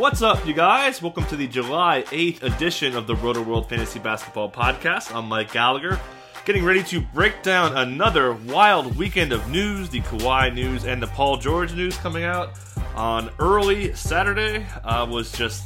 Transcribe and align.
What's 0.00 0.22
up, 0.22 0.46
you 0.46 0.54
guys? 0.54 1.02
Welcome 1.02 1.26
to 1.26 1.36
the 1.36 1.46
July 1.46 2.04
8th 2.06 2.42
edition 2.42 2.96
of 2.96 3.06
the 3.06 3.14
Roto 3.14 3.42
World 3.42 3.68
Fantasy 3.68 3.98
Basketball 3.98 4.50
Podcast. 4.50 5.14
I'm 5.14 5.28
Mike 5.28 5.52
Gallagher, 5.52 6.00
getting 6.46 6.64
ready 6.64 6.82
to 6.84 7.02
break 7.02 7.42
down 7.42 7.76
another 7.76 8.32
wild 8.32 8.96
weekend 8.96 9.30
of 9.30 9.46
news 9.50 9.90
the 9.90 10.00
Kawhi 10.00 10.54
news 10.54 10.86
and 10.86 11.02
the 11.02 11.06
Paul 11.08 11.36
George 11.36 11.74
news 11.74 11.98
coming 11.98 12.24
out 12.24 12.58
on 12.94 13.28
early 13.38 13.94
Saturday. 13.94 14.64
Uh, 14.84 15.06
was 15.06 15.32
just 15.32 15.64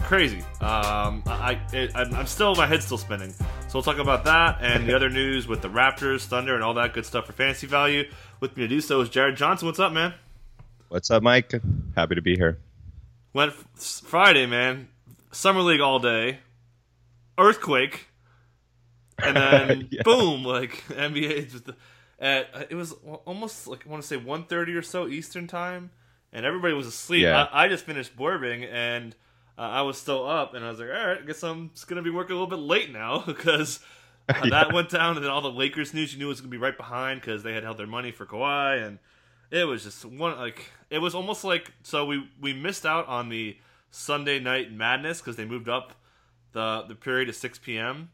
crazy. 0.00 0.40
Um, 0.60 1.22
I, 1.26 1.60
it, 1.72 1.92
I'm 1.94 2.26
still, 2.26 2.56
my 2.56 2.66
head's 2.66 2.84
still 2.84 2.98
spinning. 2.98 3.30
So 3.30 3.74
we'll 3.74 3.84
talk 3.84 3.98
about 3.98 4.24
that 4.24 4.58
and 4.60 4.88
the 4.88 4.96
other 4.96 5.08
news 5.08 5.46
with 5.46 5.62
the 5.62 5.70
Raptors, 5.70 6.24
Thunder, 6.24 6.56
and 6.56 6.64
all 6.64 6.74
that 6.74 6.94
good 6.94 7.06
stuff 7.06 7.26
for 7.26 7.32
fantasy 7.32 7.68
value. 7.68 8.10
With 8.40 8.56
me 8.56 8.64
to 8.64 8.68
do 8.68 8.80
so 8.80 9.00
is 9.02 9.08
Jared 9.08 9.36
Johnson. 9.36 9.66
What's 9.66 9.78
up, 9.78 9.92
man? 9.92 10.14
What's 10.88 11.12
up, 11.12 11.22
Mike? 11.22 11.52
Happy 11.94 12.16
to 12.16 12.22
be 12.22 12.34
here. 12.34 12.58
Went 13.32 13.52
Friday, 13.52 14.46
man. 14.46 14.88
Summer 15.32 15.60
League 15.60 15.80
all 15.80 15.98
day. 15.98 16.40
Earthquake. 17.38 18.08
And 19.22 19.36
then 19.36 19.88
yeah. 19.92 20.02
boom, 20.02 20.44
like 20.44 20.84
NBA 20.88 21.50
just 21.50 21.70
at 22.18 22.66
it 22.70 22.74
was 22.74 22.92
almost 23.24 23.66
like 23.66 23.86
I 23.86 23.90
want 23.90 24.02
to 24.02 24.08
say 24.08 24.16
1:30 24.16 24.76
or 24.76 24.82
so 24.82 25.08
Eastern 25.08 25.46
time, 25.46 25.90
and 26.32 26.44
everybody 26.44 26.74
was 26.74 26.86
asleep. 26.86 27.22
Yeah. 27.22 27.48
I, 27.52 27.64
I 27.64 27.68
just 27.68 27.84
finished 27.84 28.16
boarding 28.16 28.64
and 28.64 29.14
uh, 29.58 29.62
I 29.62 29.82
was 29.82 29.98
still 29.98 30.24
up, 30.24 30.54
and 30.54 30.64
I 30.64 30.70
was 30.70 30.78
like, 30.78 30.88
all 30.88 31.06
right, 31.06 31.18
I 31.18 31.26
guess 31.26 31.42
I'm 31.42 31.70
just 31.74 31.88
gonna 31.88 32.02
be 32.02 32.10
working 32.10 32.36
a 32.36 32.38
little 32.38 32.46
bit 32.48 32.62
late 32.62 32.92
now 32.92 33.18
because 33.26 33.80
uh, 34.28 34.34
yeah. 34.44 34.50
that 34.50 34.72
went 34.72 34.88
down, 34.88 35.16
and 35.16 35.24
then 35.24 35.32
all 35.32 35.40
the 35.40 35.50
Lakers 35.50 35.92
news 35.92 36.12
you 36.12 36.18
knew 36.18 36.28
was 36.28 36.40
gonna 36.40 36.50
be 36.50 36.58
right 36.58 36.76
behind 36.76 37.20
because 37.20 37.42
they 37.42 37.52
had 37.52 37.64
held 37.64 37.76
their 37.76 37.86
money 37.86 38.12
for 38.12 38.24
Kawhi, 38.24 38.86
and 38.86 39.00
it 39.50 39.64
was 39.64 39.84
just 39.84 40.04
one 40.04 40.36
like 40.36 40.70
it 40.90 40.98
was 40.98 41.14
almost 41.14 41.44
like 41.44 41.72
so 41.82 42.04
we 42.04 42.28
we 42.40 42.52
missed 42.52 42.84
out 42.84 43.06
on 43.08 43.28
the 43.28 43.56
Sunday 43.90 44.38
night 44.38 44.72
madness 44.72 45.20
because 45.20 45.36
they 45.36 45.44
moved 45.44 45.68
up 45.68 45.92
the 46.52 46.84
the 46.88 46.94
period 46.94 47.26
to 47.26 47.32
6 47.32 47.58
p.m. 47.58 48.10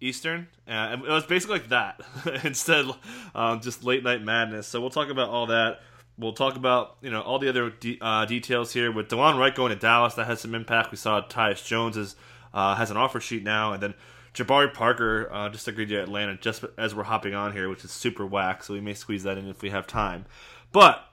Eastern, 0.00 0.48
and 0.66 1.02
it 1.02 1.08
was 1.08 1.24
basically 1.24 1.60
like 1.60 1.68
that 1.68 2.00
instead, 2.44 2.86
um, 3.34 3.60
just 3.60 3.84
late 3.84 4.02
night 4.02 4.22
madness. 4.22 4.66
So 4.66 4.80
we'll 4.80 4.90
talk 4.90 5.08
about 5.08 5.30
all 5.30 5.46
that. 5.46 5.80
We'll 6.18 6.32
talk 6.32 6.56
about 6.56 6.96
you 7.00 7.10
know 7.10 7.22
all 7.22 7.38
the 7.38 7.48
other 7.48 7.70
de- 7.70 7.98
uh, 8.00 8.24
details 8.24 8.72
here 8.72 8.92
with 8.92 9.08
Delon 9.08 9.38
Wright 9.38 9.54
going 9.54 9.70
to 9.70 9.78
Dallas. 9.78 10.14
That 10.14 10.26
has 10.26 10.40
some 10.40 10.54
impact. 10.54 10.90
We 10.90 10.96
saw 10.96 11.22
Tyus 11.22 11.64
Jones 11.64 11.96
is, 11.96 12.16
uh, 12.52 12.74
has 12.74 12.90
an 12.90 12.96
offer 12.96 13.20
sheet 13.20 13.44
now, 13.44 13.72
and 13.72 13.82
then 13.82 13.94
Jabari 14.34 14.72
Parker 14.74 15.28
uh, 15.32 15.48
just 15.48 15.68
agreed 15.68 15.88
to 15.88 16.02
Atlanta 16.02 16.36
just 16.36 16.64
as 16.76 16.94
we're 16.94 17.04
hopping 17.04 17.34
on 17.34 17.52
here, 17.52 17.68
which 17.68 17.84
is 17.84 17.90
super 17.90 18.26
whack. 18.26 18.64
So 18.64 18.74
we 18.74 18.80
may 18.80 18.94
squeeze 18.94 19.22
that 19.22 19.38
in 19.38 19.48
if 19.48 19.62
we 19.62 19.70
have 19.70 19.86
time. 19.86 20.26
But 20.74 21.08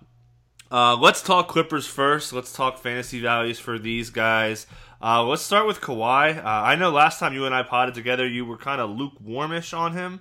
uh, 0.72 0.96
let's 0.96 1.22
talk 1.22 1.48
Clippers 1.48 1.86
first. 1.86 2.34
Let's 2.34 2.52
talk 2.52 2.80
fantasy 2.80 3.22
values 3.22 3.60
for 3.60 3.78
these 3.78 4.10
guys. 4.10 4.66
Uh, 5.00 5.24
let's 5.24 5.44
start 5.44 5.68
with 5.68 5.82
Kawhi. 5.82 6.36
Uh, 6.36 6.42
I 6.44 6.74
know 6.74 6.90
last 6.90 7.20
time 7.20 7.36
you 7.36 7.46
and 7.46 7.54
I 7.54 7.62
potted 7.62 7.94
together, 7.94 8.28
you 8.28 8.44
were 8.44 8.58
kind 8.58 8.82
of 8.82 8.90
lukewarmish 8.90 9.78
on 9.78 9.94
him. 9.94 10.14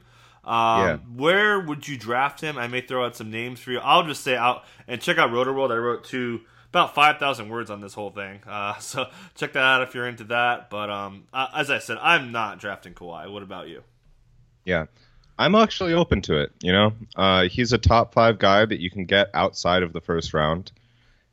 Um, 0.44 0.80
yeah. 0.82 0.96
Where 1.16 1.58
would 1.58 1.88
you 1.88 1.96
draft 1.96 2.42
him? 2.42 2.58
I 2.58 2.66
may 2.66 2.82
throw 2.82 3.06
out 3.06 3.16
some 3.16 3.30
names 3.30 3.60
for 3.60 3.70
you. 3.70 3.78
I'll 3.78 4.02
just 4.02 4.22
say 4.22 4.36
out 4.36 4.64
and 4.86 5.00
check 5.00 5.16
out 5.16 5.32
Roto 5.32 5.54
World. 5.54 5.72
I 5.72 5.76
wrote 5.76 6.04
two 6.04 6.42
about 6.68 6.94
five 6.94 7.16
thousand 7.16 7.48
words 7.48 7.70
on 7.70 7.80
this 7.80 7.94
whole 7.94 8.10
thing, 8.10 8.40
uh, 8.46 8.76
so 8.78 9.06
check 9.36 9.54
that 9.54 9.62
out 9.62 9.82
if 9.82 9.94
you're 9.94 10.06
into 10.06 10.24
that. 10.24 10.68
But 10.68 10.90
um, 10.90 11.24
uh, 11.32 11.46
as 11.54 11.70
I 11.70 11.78
said, 11.78 11.96
I'm 12.02 12.30
not 12.30 12.58
drafting 12.58 12.92
Kawhi. 12.92 13.32
What 13.32 13.42
about 13.42 13.68
you? 13.68 13.84
Yeah, 14.66 14.86
I'm 15.40 15.54
actually 15.54 15.94
open 15.94 16.20
to 16.22 16.36
it. 16.36 16.52
You 16.60 16.72
know, 16.72 16.92
uh, 17.16 17.44
he's 17.44 17.72
a 17.72 17.78
top 17.78 18.12
five 18.12 18.38
guy 18.38 18.66
that 18.66 18.78
you 18.78 18.90
can 18.90 19.06
get 19.06 19.30
outside 19.32 19.82
of 19.82 19.94
the 19.94 20.00
first 20.02 20.34
round, 20.34 20.70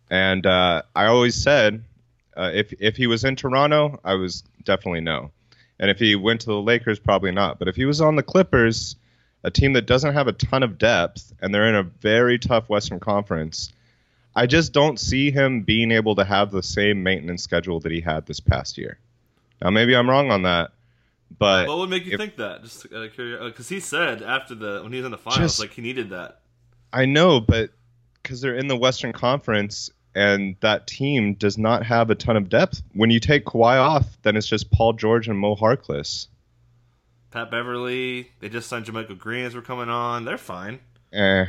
and 0.09 0.45
uh, 0.45 0.83
I 0.95 1.08
always 1.08 1.36
said 1.36 1.83
uh, 2.37 2.52
if 2.54 2.73
if 2.80 2.95
he 2.95 3.05
was 3.05 3.26
in 3.26 3.36
Toronto, 3.36 3.99
I 4.05 4.14
was 4.14 4.45
definitely 4.64 5.02
no. 5.02 5.32
And 5.77 5.92
if 5.92 5.99
he 5.99 6.15
went 6.15 6.39
to 6.42 6.48
the 6.48 6.61
Lakers, 6.61 6.99
probably 6.99 7.32
not. 7.32 7.59
But 7.59 7.67
if 7.67 7.76
he 7.76 7.83
was 7.83 7.99
on 7.99 8.15
the 8.15 8.23
Clippers, 8.23 8.95
a 9.43 9.52
team 9.52 9.73
that 9.73 9.86
doesn't 9.86 10.14
have 10.14 10.30
a 10.30 10.33
ton 10.33 10.64
of 10.64 10.77
depth, 10.77 11.33
and 11.42 11.53
they're 11.53 11.67
in 11.67 11.76
a 11.76 11.83
very 11.83 12.39
tough 12.39 12.70
Western 12.70 13.02
Conference, 13.02 13.73
I 14.33 14.48
just 14.48 14.71
don't 14.71 15.02
see 15.02 15.32
him 15.32 15.64
being 15.64 15.92
able 15.92 16.15
to 16.15 16.23
have 16.23 16.49
the 16.49 16.64
same 16.64 17.03
maintenance 17.03 17.43
schedule 17.43 17.82
that 17.82 17.92
he 17.92 17.99
had 17.99 18.26
this 18.26 18.39
past 18.39 18.77
year. 18.77 18.99
Now, 19.61 19.70
maybe 19.70 19.98
I'm 19.98 20.09
wrong 20.09 20.32
on 20.32 20.43
that, 20.43 20.71
but 21.38 21.67
what 21.67 21.77
would 21.80 21.89
make 21.89 22.05
you 22.05 22.14
if, 22.14 22.20
think 22.20 22.38
that? 22.38 22.64
Just 22.64 22.89
because 22.89 23.70
he 23.70 23.80
said 23.80 24.21
after 24.21 24.55
the 24.55 24.82
when 24.83 24.92
he 24.92 24.99
was 24.99 25.05
in 25.05 25.11
the 25.11 25.17
finals, 25.17 25.39
just, 25.39 25.60
like 25.60 25.71
he 25.71 25.82
needed 25.82 26.11
that. 26.11 26.42
I 26.93 27.05
know, 27.05 27.39
but 27.39 27.71
because 28.21 28.42
they're 28.42 28.55
in 28.55 28.67
the 28.67 28.77
Western 28.77 29.14
Conference 29.14 29.89
and 30.15 30.55
that 30.61 30.88
team 30.88 31.36
does 31.36 31.58
not 31.58 31.86
have 31.86 32.10
a 32.10 32.15
ton 32.15 32.38
of 32.38 32.49
depth. 32.49 32.82
When 32.93 33.11
you 33.11 33.20
take 33.20 33.45
Kawhi 33.45 33.80
off, 33.80 34.17
then 34.23 34.36
it's 34.36 34.48
just 34.48 34.71
Paul 34.71 34.93
George 34.93 35.27
and 35.27 35.38
Mo 35.38 35.55
Harkless. 35.55 36.27
Pat 37.30 37.52
Beverley, 37.52 38.32
they 38.39 38.49
just 38.49 38.67
signed 38.67 38.86
JaMychal 38.86 39.17
Green 39.20 39.45
as 39.45 39.54
we're 39.54 39.61
coming 39.61 39.89
on. 39.89 40.26
They're 40.26 40.38
fine. 40.38 40.80
Eh. 41.14 41.45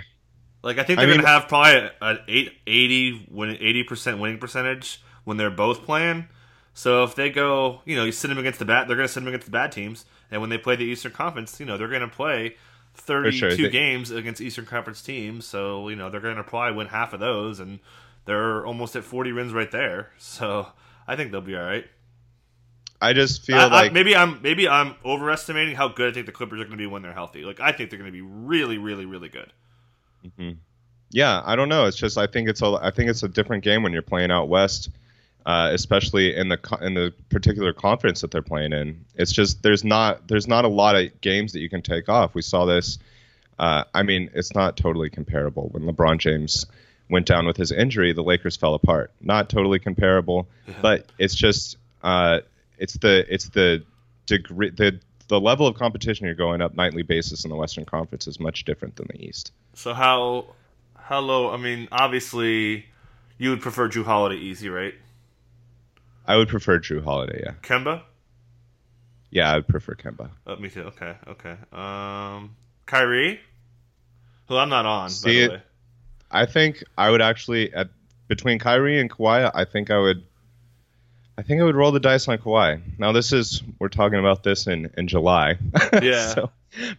Like 0.63 0.79
I 0.79 0.83
think 0.83 0.99
they're 0.99 1.09
I 1.09 1.11
mean, 1.11 1.21
gonna 1.21 1.29
have 1.29 1.49
probably 1.49 1.91
an 2.03 2.19
80 2.29 3.29
win, 3.31 3.57
80% 3.57 4.19
winning 4.19 4.39
percentage 4.39 5.01
when 5.25 5.37
they're 5.37 5.51
both 5.51 5.85
playing. 5.85 6.29
So 6.79 7.03
if 7.03 7.17
they 7.17 7.29
go, 7.29 7.81
you 7.87 7.97
know, 7.97 8.05
you 8.05 8.13
sit 8.13 8.29
them 8.29 8.39
against 8.39 8.61
the 8.61 8.65
bad, 8.65 8.87
they're 8.87 8.95
going 8.95 9.09
to 9.09 9.13
sit 9.13 9.19
them 9.19 9.27
against 9.27 9.47
the 9.47 9.51
bad 9.51 9.73
teams, 9.73 10.05
and 10.31 10.41
when 10.41 10.49
they 10.49 10.59
play 10.59 10.77
the 10.77 10.85
Eastern 10.85 11.11
Conference, 11.11 11.59
you 11.59 11.67
know, 11.67 11.77
they're 11.77 11.89
going 11.89 12.03
to 12.03 12.07
play 12.07 12.55
32 12.95 13.37
sure. 13.37 13.51
they, 13.51 13.69
games 13.69 14.13
against 14.13 14.41
Eastern 14.41 14.65
Conference 14.65 15.03
teams. 15.03 15.45
So 15.45 15.89
you 15.89 15.97
know, 15.97 16.09
they're 16.09 16.21
going 16.21 16.37
to 16.37 16.45
probably 16.45 16.77
win 16.77 16.87
half 16.87 17.13
of 17.13 17.19
those, 17.19 17.59
and 17.59 17.81
they're 18.27 18.65
almost 18.65 18.95
at 18.95 19.03
40 19.03 19.33
wins 19.33 19.53
right 19.53 19.69
there. 19.73 20.13
So 20.21 20.69
I 21.09 21.17
think 21.17 21.33
they'll 21.33 21.41
be 21.41 21.57
all 21.57 21.65
right. 21.65 21.85
I 23.03 23.13
just 23.13 23.45
feel 23.45 23.59
I, 23.59 23.67
like 23.67 23.91
I, 23.91 23.93
maybe 23.93 24.15
I'm 24.15 24.41
maybe 24.41 24.69
I'm 24.69 24.95
overestimating 25.05 25.75
how 25.75 25.89
good 25.89 26.11
I 26.11 26.15
think 26.15 26.27
the 26.27 26.33
Clippers 26.33 26.61
are 26.61 26.65
going 26.65 26.79
to 26.79 26.81
be 26.81 26.87
when 26.87 27.03
they're 27.03 27.13
healthy. 27.13 27.43
Like 27.43 27.59
I 27.59 27.73
think 27.73 27.91
they're 27.91 27.99
going 27.99 28.13
to 28.13 28.17
be 28.17 28.23
really, 28.23 28.79
really, 28.79 29.05
really 29.05 29.31
good. 29.31 29.53
Mm-hmm. 30.25 30.59
Yeah, 31.11 31.43
I 31.45 31.57
don't 31.57 31.69
know. 31.69 31.87
It's 31.87 31.97
just 31.97 32.17
I 32.17 32.29
think 32.29 32.49
it's 32.49 32.63
a 32.63 32.79
I 32.81 32.93
think 32.93 33.11
it's 33.11 33.25
a 33.25 33.29
different 33.29 33.65
game 33.65 33.83
when 33.83 33.93
you're 33.93 34.01
playing 34.01 34.31
out 34.31 34.49
west, 34.49 34.91
uh, 35.49 35.71
especially 35.73 36.37
in 36.37 36.51
the 36.51 36.79
in 36.83 36.93
the 36.93 37.11
particular 37.31 37.73
conference 37.73 38.21
that 38.21 38.31
they're 38.31 38.43
playing 38.43 38.75
in. 38.75 39.07
It's 39.15 39.33
just 39.33 39.63
there's 39.63 39.83
not 39.83 40.29
there's 40.29 40.47
not 40.47 40.67
a 40.67 40.69
lot 40.69 40.95
of 40.95 41.23
games 41.23 41.55
that 41.55 41.61
you 41.61 41.71
can 41.71 41.81
take 41.81 42.11
off. 42.11 42.35
We 42.35 42.43
saw 42.43 42.67
this. 42.67 42.99
Uh, 43.59 43.85
I 43.95 44.03
mean, 44.03 44.29
it's 44.35 44.55
not 44.55 44.77
totally 44.77 45.09
comparable 45.09 45.71
when 45.71 45.85
LeBron 45.85 46.19
James 46.19 46.67
went 47.09 47.25
down 47.25 47.47
with 47.47 47.57
his 47.57 47.73
injury, 47.73 48.13
the 48.13 48.23
Lakers 48.23 48.57
fell 48.57 48.75
apart. 48.75 49.11
Not 49.23 49.49
totally 49.49 49.79
comparable, 49.79 50.49
but 50.83 51.07
it's 51.19 51.35
just 51.35 51.79
uh, 52.03 52.41
it's 52.77 52.99
the 52.99 53.25
it's 53.33 53.49
the 53.49 53.83
degree 54.27 54.69
the 54.69 55.01
the 55.29 55.41
level 55.41 55.67
of 55.67 55.77
competition 55.77 56.27
you're 56.27 56.35
going 56.35 56.61
up 56.61 56.75
nightly 56.75 57.03
basis 57.03 57.45
in 57.45 57.51
the 57.51 57.57
Western 57.57 57.87
Conference 57.87 58.27
is 58.27 58.39
much 58.39 58.65
different 58.65 58.97
than 58.97 59.07
the 59.07 59.25
East. 59.25 59.53
So 59.73 59.95
how 59.95 60.45
how 60.95 61.21
low? 61.21 61.51
I 61.51 61.57
mean, 61.57 61.89
obviously, 61.91 62.85
you 63.39 63.49
would 63.49 63.63
prefer 63.63 63.89
Jrue 63.89 64.05
Holiday 64.05 64.37
easy, 64.37 64.69
right? 64.69 64.93
I 66.29 66.37
would 66.37 66.49
prefer 66.49 66.79
Jrue 66.79 67.03
Holiday. 67.03 67.43
Yeah. 67.45 67.55
Kemba. 67.63 68.03
Yeah, 69.31 69.51
I 69.51 69.57
would 69.57 69.67
prefer 69.67 69.95
Kemba. 69.95 70.31
Oh, 70.47 70.57
me 70.57 70.69
too. 70.69 70.83
Okay, 70.83 71.15
okay. 71.27 71.57
Um, 71.73 72.55
Kyrie, 72.87 73.41
who 74.47 74.57
I'm 74.57 74.69
not 74.69 74.87
on. 74.87 75.11
See, 75.11 75.47
by 75.47 75.47
the 75.49 75.59
way. 75.59 75.63
I 76.31 76.47
think 76.47 76.85
I 76.97 77.11
would 77.11 77.23
actually 77.23 77.73
at 77.73 77.89
between 78.29 78.59
Kyrie 78.59 79.01
and 79.01 79.11
Kawhi. 79.11 79.51
I 79.53 79.65
think 79.65 79.91
I 79.91 79.99
would. 79.99 80.23
I 81.39 81.43
think 81.43 81.61
I 81.61 81.65
would 81.65 81.77
roll 81.77 81.93
the 81.93 82.01
dice 82.01 82.29
on 82.29 82.39
Kawhi. 82.39 82.81
Now 82.99 83.13
this 83.13 83.33
is 83.33 83.63
we're 83.79 83.89
talking 83.89 84.19
about 84.19 84.43
this 84.43 84.67
in 84.67 84.91
in 84.97 85.09
July. 85.09 85.59
Yeah. 86.03 86.35
so 86.35 86.51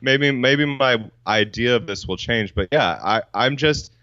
maybe 0.02 0.32
maybe 0.32 0.66
my 0.66 1.04
idea 1.28 1.76
of 1.76 1.86
this 1.86 2.08
will 2.08 2.18
change, 2.18 2.56
but 2.56 2.70
yeah, 2.72 3.00
I 3.04 3.22
I'm 3.34 3.58
just 3.58 3.94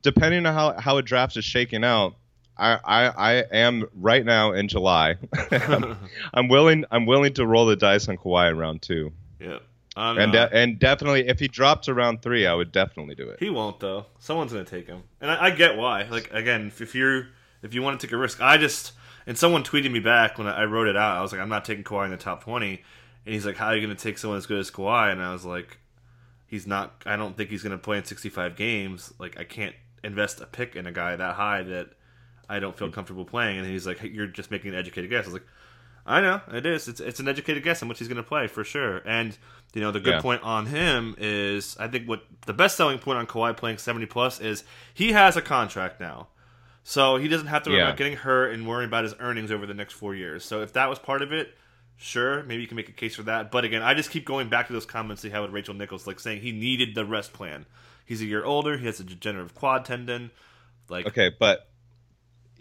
depending 0.00 0.46
on 0.46 0.54
how 0.54 0.80
how 0.80 0.96
a 0.96 1.02
draft 1.02 1.36
is 1.36 1.44
shaking 1.44 1.84
out. 1.84 2.14
I, 2.62 2.78
I, 2.84 3.08
I 3.08 3.32
am 3.50 3.88
right 3.94 4.24
now 4.24 4.52
in 4.52 4.68
July. 4.68 5.16
I'm, 5.50 5.98
I'm 6.32 6.48
willing 6.48 6.84
I'm 6.90 7.06
willing 7.06 7.34
to 7.34 7.46
roll 7.46 7.66
the 7.66 7.74
dice 7.76 8.08
on 8.08 8.16
Kawhi 8.16 8.50
in 8.50 8.56
round 8.56 8.82
two. 8.82 9.12
Yeah. 9.40 9.58
I'm 9.96 10.16
and 10.16 10.32
de- 10.32 10.52
and 10.54 10.78
definitely, 10.78 11.28
if 11.28 11.38
he 11.38 11.48
dropped 11.48 11.84
to 11.84 11.94
round 11.94 12.22
three, 12.22 12.46
I 12.46 12.54
would 12.54 12.72
definitely 12.72 13.14
do 13.14 13.28
it. 13.28 13.40
He 13.40 13.50
won't 13.50 13.80
though. 13.80 14.06
Someone's 14.20 14.52
gonna 14.52 14.64
take 14.64 14.86
him, 14.86 15.02
and 15.20 15.30
I, 15.30 15.46
I 15.46 15.50
get 15.50 15.76
why. 15.76 16.04
Like 16.04 16.32
again, 16.32 16.68
if, 16.68 16.80
if 16.80 16.94
you're 16.94 17.28
if 17.62 17.74
you 17.74 17.82
want 17.82 18.00
to 18.00 18.06
take 18.06 18.12
a 18.12 18.16
risk, 18.16 18.40
I 18.40 18.56
just 18.56 18.92
and 19.26 19.36
someone 19.36 19.64
tweeted 19.64 19.90
me 19.90 20.00
back 20.00 20.38
when 20.38 20.46
I 20.46 20.64
wrote 20.64 20.86
it 20.86 20.96
out. 20.96 21.18
I 21.18 21.20
was 21.20 21.32
like, 21.32 21.42
I'm 21.42 21.50
not 21.50 21.64
taking 21.64 21.84
Kawhi 21.84 22.06
in 22.06 22.10
the 22.10 22.16
top 22.16 22.44
twenty, 22.44 22.82
and 23.26 23.34
he's 23.34 23.44
like, 23.44 23.56
How 23.56 23.66
are 23.66 23.76
you 23.76 23.82
gonna 23.82 23.94
take 23.94 24.16
someone 24.16 24.38
as 24.38 24.46
good 24.46 24.60
as 24.60 24.70
Kawhi? 24.70 25.12
And 25.12 25.22
I 25.22 25.32
was 25.32 25.44
like, 25.44 25.78
He's 26.46 26.66
not. 26.66 27.02
I 27.04 27.16
don't 27.16 27.36
think 27.36 27.50
he's 27.50 27.62
gonna 27.62 27.76
play 27.76 27.98
in 27.98 28.04
65 28.04 28.56
games. 28.56 29.12
Like 29.18 29.38
I 29.38 29.44
can't 29.44 29.74
invest 30.02 30.40
a 30.40 30.46
pick 30.46 30.74
in 30.74 30.86
a 30.86 30.92
guy 30.92 31.16
that 31.16 31.34
high 31.34 31.64
that 31.64 31.90
I 32.48 32.58
don't 32.58 32.76
feel 32.76 32.88
hmm. 32.88 32.94
comfortable 32.94 33.24
playing. 33.24 33.58
And 33.58 33.66
he's 33.66 33.86
like, 33.86 33.98
hey, 33.98 34.08
You're 34.08 34.26
just 34.26 34.50
making 34.50 34.72
an 34.72 34.78
educated 34.78 35.10
guess. 35.10 35.24
I 35.24 35.28
was 35.28 35.34
like. 35.34 35.46
I 36.04 36.20
know 36.20 36.40
it 36.52 36.66
is. 36.66 36.88
It's 36.88 36.98
it's 36.98 37.20
an 37.20 37.28
educated 37.28 37.62
guess 37.62 37.80
on 37.80 37.88
which 37.88 38.00
he's 38.00 38.08
going 38.08 38.16
to 38.16 38.24
play 38.24 38.48
for 38.48 38.64
sure. 38.64 39.02
And 39.06 39.38
you 39.72 39.80
know 39.80 39.92
the 39.92 40.00
good 40.00 40.14
yeah. 40.14 40.20
point 40.20 40.42
on 40.42 40.66
him 40.66 41.14
is 41.16 41.76
I 41.78 41.86
think 41.86 42.08
what 42.08 42.24
the 42.44 42.52
best 42.52 42.76
selling 42.76 42.98
point 42.98 43.18
on 43.18 43.26
Kawhi 43.28 43.56
playing 43.56 43.78
seventy 43.78 44.06
plus 44.06 44.40
is 44.40 44.64
he 44.92 45.12
has 45.12 45.36
a 45.36 45.40
contract 45.42 46.00
now. 46.00 46.26
So 46.82 47.16
he 47.18 47.28
doesn't 47.28 47.46
have 47.46 47.62
to 47.62 47.70
worry 47.70 47.78
Yeah. 47.78 47.84
about 47.86 47.98
getting 47.98 48.16
hurt 48.16 48.52
and 48.52 48.66
worrying 48.66 48.88
about 48.88 49.04
his 49.04 49.14
earnings 49.20 49.52
over 49.52 49.66
the 49.66 49.74
next 49.74 49.92
four 49.92 50.14
years. 50.14 50.44
So 50.44 50.62
if 50.62 50.72
that 50.72 50.88
was 50.88 50.98
part 50.98 51.22
of 51.22 51.32
it, 51.32 51.54
sure, 51.96 52.42
maybe 52.42 52.62
you 52.62 52.68
can 52.68 52.76
make 52.76 52.88
a 52.88 52.92
case 52.92 53.14
for 53.14 53.22
that. 53.22 53.52
But 53.52 53.64
again, 53.64 53.82
I 53.82 53.94
just 53.94 54.10
keep 54.10 54.24
going 54.24 54.48
back 54.48 54.66
to 54.66 54.72
those 54.72 54.86
comments 54.86 55.22
he 55.22 55.30
had 55.30 55.40
with 55.40 55.52
Rachel 55.52 55.74
Nichols, 55.74 56.06
like 56.08 56.18
saying 56.18 56.40
he 56.40 56.50
needed 56.50 56.96
the 56.96 57.04
rest 57.04 57.32
plan. 57.32 57.66
He's 58.04 58.20
a 58.20 58.26
year 58.26 58.44
older. 58.44 58.76
He 58.76 58.86
has 58.86 58.98
a 58.98 59.04
degenerative 59.04 59.54
quad 59.54 59.84
tendon. 59.84 60.32
Like, 60.88 61.06
Okay, 61.06 61.30
but 61.38 61.68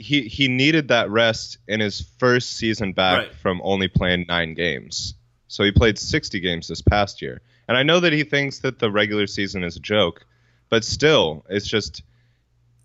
he 0.01 0.23
he 0.23 0.47
needed 0.47 0.87
that 0.89 1.09
rest 1.09 1.57
in 1.67 1.79
his 1.79 2.01
first 2.19 2.53
season 2.57 2.93
back 2.93 3.17
Right. 3.17 3.35
from 3.35 3.61
only 3.63 3.87
playing 3.87 4.25
nine 4.27 4.53
games. 4.53 5.13
So 5.47 5.63
he 5.63 5.71
played 5.71 5.97
60 5.99 6.39
games 6.39 6.67
this 6.67 6.81
past 6.81 7.21
year. 7.21 7.41
And 7.67 7.77
I 7.77 7.83
know 7.83 7.99
that 7.99 8.13
he 8.13 8.23
thinks 8.23 8.59
that 8.59 8.79
the 8.79 8.89
regular 8.91 9.27
season 9.27 9.63
is 9.63 9.75
a 9.75 9.79
joke, 9.79 10.25
but 10.69 10.83
still, 10.83 11.45
it's 11.49 11.67
just 11.67 12.03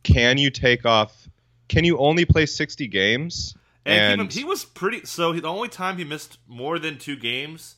can 0.03 0.39
you 0.39 0.51
take 0.51 0.85
off 0.87 1.29
can 1.69 1.85
you 1.85 1.99
only 1.99 2.25
play 2.25 2.47
60 2.47 2.87
games? 2.87 3.57
and, 3.85 4.33
he, 4.33 4.41
he 4.41 4.45
was 4.45 4.65
pretty. 4.65 5.05
So 5.07 5.33
he, 5.33 5.41
the 5.41 5.49
only 5.49 5.69
time 5.69 5.97
he 5.99 6.05
missed 6.05 6.39
more 6.49 6.79
than 6.79 6.99
two 6.99 7.17
games, 7.17 7.77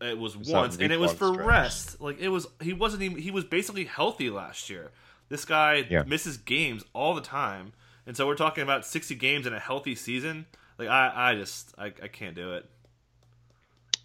it 0.00 0.18
was 0.18 0.36
once, 0.36 0.76
and 0.78 0.92
it 0.92 0.98
was 0.98 1.12
for 1.12 1.32
stretch. 1.32 1.46
rest. 1.46 2.00
Like 2.00 2.18
it 2.20 2.28
was, 2.28 2.46
he 2.60 2.72
wasn't 2.72 3.02
even. 3.02 3.18
He 3.18 3.30
was 3.30 3.44
basically 3.44 3.84
healthy 3.84 4.30
last 4.30 4.68
year. 4.70 4.90
This 5.28 5.44
guy 5.44 5.86
Yeah. 5.90 6.02
misses 6.06 6.36
games 6.38 6.84
all 6.94 7.14
the 7.14 7.20
time, 7.20 7.72
and 8.08 8.16
so 8.16 8.26
we're 8.26 8.34
talking 8.34 8.64
about 8.64 8.84
sixty 8.84 9.14
games 9.14 9.46
in 9.46 9.52
a 9.52 9.60
healthy 9.60 9.94
season. 9.94 10.46
Like 10.78 10.88
I, 10.88 11.12
I 11.14 11.34
just, 11.36 11.72
I, 11.78 11.86
I 11.86 12.08
can't 12.08 12.34
do 12.34 12.54
it. 12.54 12.64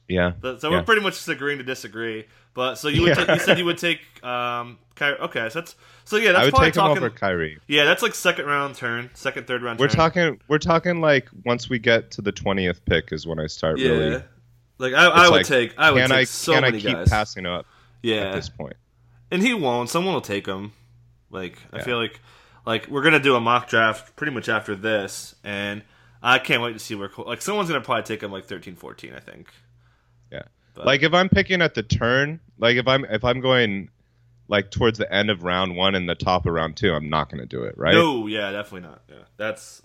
yeah. 0.07 0.33
But, 0.39 0.61
so 0.61 0.69
Yeah. 0.69 0.77
we're 0.77 0.83
pretty 0.83 1.01
much 1.01 1.13
just 1.15 1.29
agreeing 1.29 1.59
to 1.59 1.63
disagree. 1.63 2.25
But 2.53 2.75
so 2.75 2.87
you 2.87 3.01
would, 3.03 3.17
Yeah. 3.17 3.25
ta- 3.25 3.33
you 3.33 3.39
said 3.39 3.57
you 3.57 3.65
would 3.65 3.77
take, 3.79 3.99
um, 4.23 4.77
Kyrie. 4.95 5.17
Okay, 5.19 5.49
so 5.49 5.59
that's 5.61 5.75
so 6.05 6.17
yeah, 6.17 6.33
that's 6.33 6.41
I 6.41 6.45
would 6.45 6.49
probably 6.51 6.67
take 6.67 6.75
him 6.75 6.81
talking. 6.81 6.97
over 7.03 7.09
Kyrie. 7.09 7.59
yeah, 7.67 7.83
that's 7.85 8.03
like 8.03 8.13
second 8.13 8.45
round 8.45 8.75
turn, 8.75 9.09
second, 9.15 9.47
third 9.47 9.63
round. 9.63 9.79
We're 9.79 9.87
turn. 9.87 9.95
talking 9.97 10.39
we're 10.47 10.59
talking 10.59 11.01
like 11.01 11.29
once 11.45 11.69
we 11.69 11.79
get 11.79 12.11
to 12.11 12.21
the 12.21 12.31
20th 12.31 12.81
pick 12.85 13.11
is 13.11 13.25
when 13.25 13.39
I 13.39 13.47
start 13.47 13.79
Yeah. 13.79 13.89
really 13.89 14.23
Like 14.77 14.93
I, 14.93 15.05
I 15.05 15.29
would 15.29 15.37
like, 15.37 15.45
take, 15.47 15.73
I 15.79 15.89
would 15.91 16.01
take 16.01 16.11
I 16.11 16.23
so 16.25 16.53
can 16.53 16.61
many 16.61 16.77
I 16.77 16.81
keep 16.81 16.91
guys. 16.93 17.09
passing 17.09 17.45
up 17.47 17.65
yeah, 18.03 18.17
at 18.29 18.35
this 18.35 18.49
point? 18.49 18.75
and 19.31 19.41
he 19.41 19.53
won't. 19.55 19.89
Someone 19.89 20.13
will 20.13 20.21
take 20.21 20.45
him. 20.45 20.73
Like 21.31 21.57
I 21.71 21.81
feel 21.81 21.97
like, 21.97 22.19
like 22.65 22.87
we're 22.87 23.03
gonna 23.03 23.19
do 23.19 23.35
a 23.35 23.41
mock 23.41 23.67
draft 23.67 24.15
pretty 24.15 24.33
much 24.33 24.49
after 24.49 24.75
this, 24.75 25.35
and 25.43 25.83
I 26.21 26.39
can't 26.39 26.61
wait 26.61 26.73
to 26.73 26.79
see 26.79 26.95
where 26.95 27.09
like 27.17 27.41
someone's 27.41 27.69
gonna 27.69 27.81
probably 27.81 28.03
take 28.03 28.21
him 28.21 28.31
like 28.31 28.45
13, 28.45 28.75
14, 28.75 29.13
I 29.13 29.19
think. 29.19 29.49
Yeah. 30.31 30.43
But- 30.73 30.85
like 30.85 31.03
if 31.03 31.13
I'm 31.13 31.29
picking 31.29 31.61
at 31.61 31.75
the 31.75 31.83
turn, 31.83 32.39
like 32.57 32.77
if 32.77 32.87
I'm 32.87 33.05
if 33.05 33.23
I'm 33.23 33.41
going 33.41 33.89
like 34.47 34.71
towards 34.71 34.97
the 34.97 35.11
end 35.11 35.29
of 35.29 35.43
round 35.43 35.75
one 35.75 35.95
and 35.95 36.07
the 36.07 36.15
top 36.15 36.45
of 36.45 36.53
round 36.53 36.77
two, 36.77 36.93
I'm 36.93 37.09
not 37.09 37.29
going 37.29 37.39
to 37.39 37.45
do 37.45 37.63
it, 37.63 37.77
right? 37.77 37.93
No, 37.93 38.27
yeah, 38.27 38.51
definitely 38.51 38.87
not. 38.87 39.01
Yeah, 39.09 39.23
that's 39.37 39.81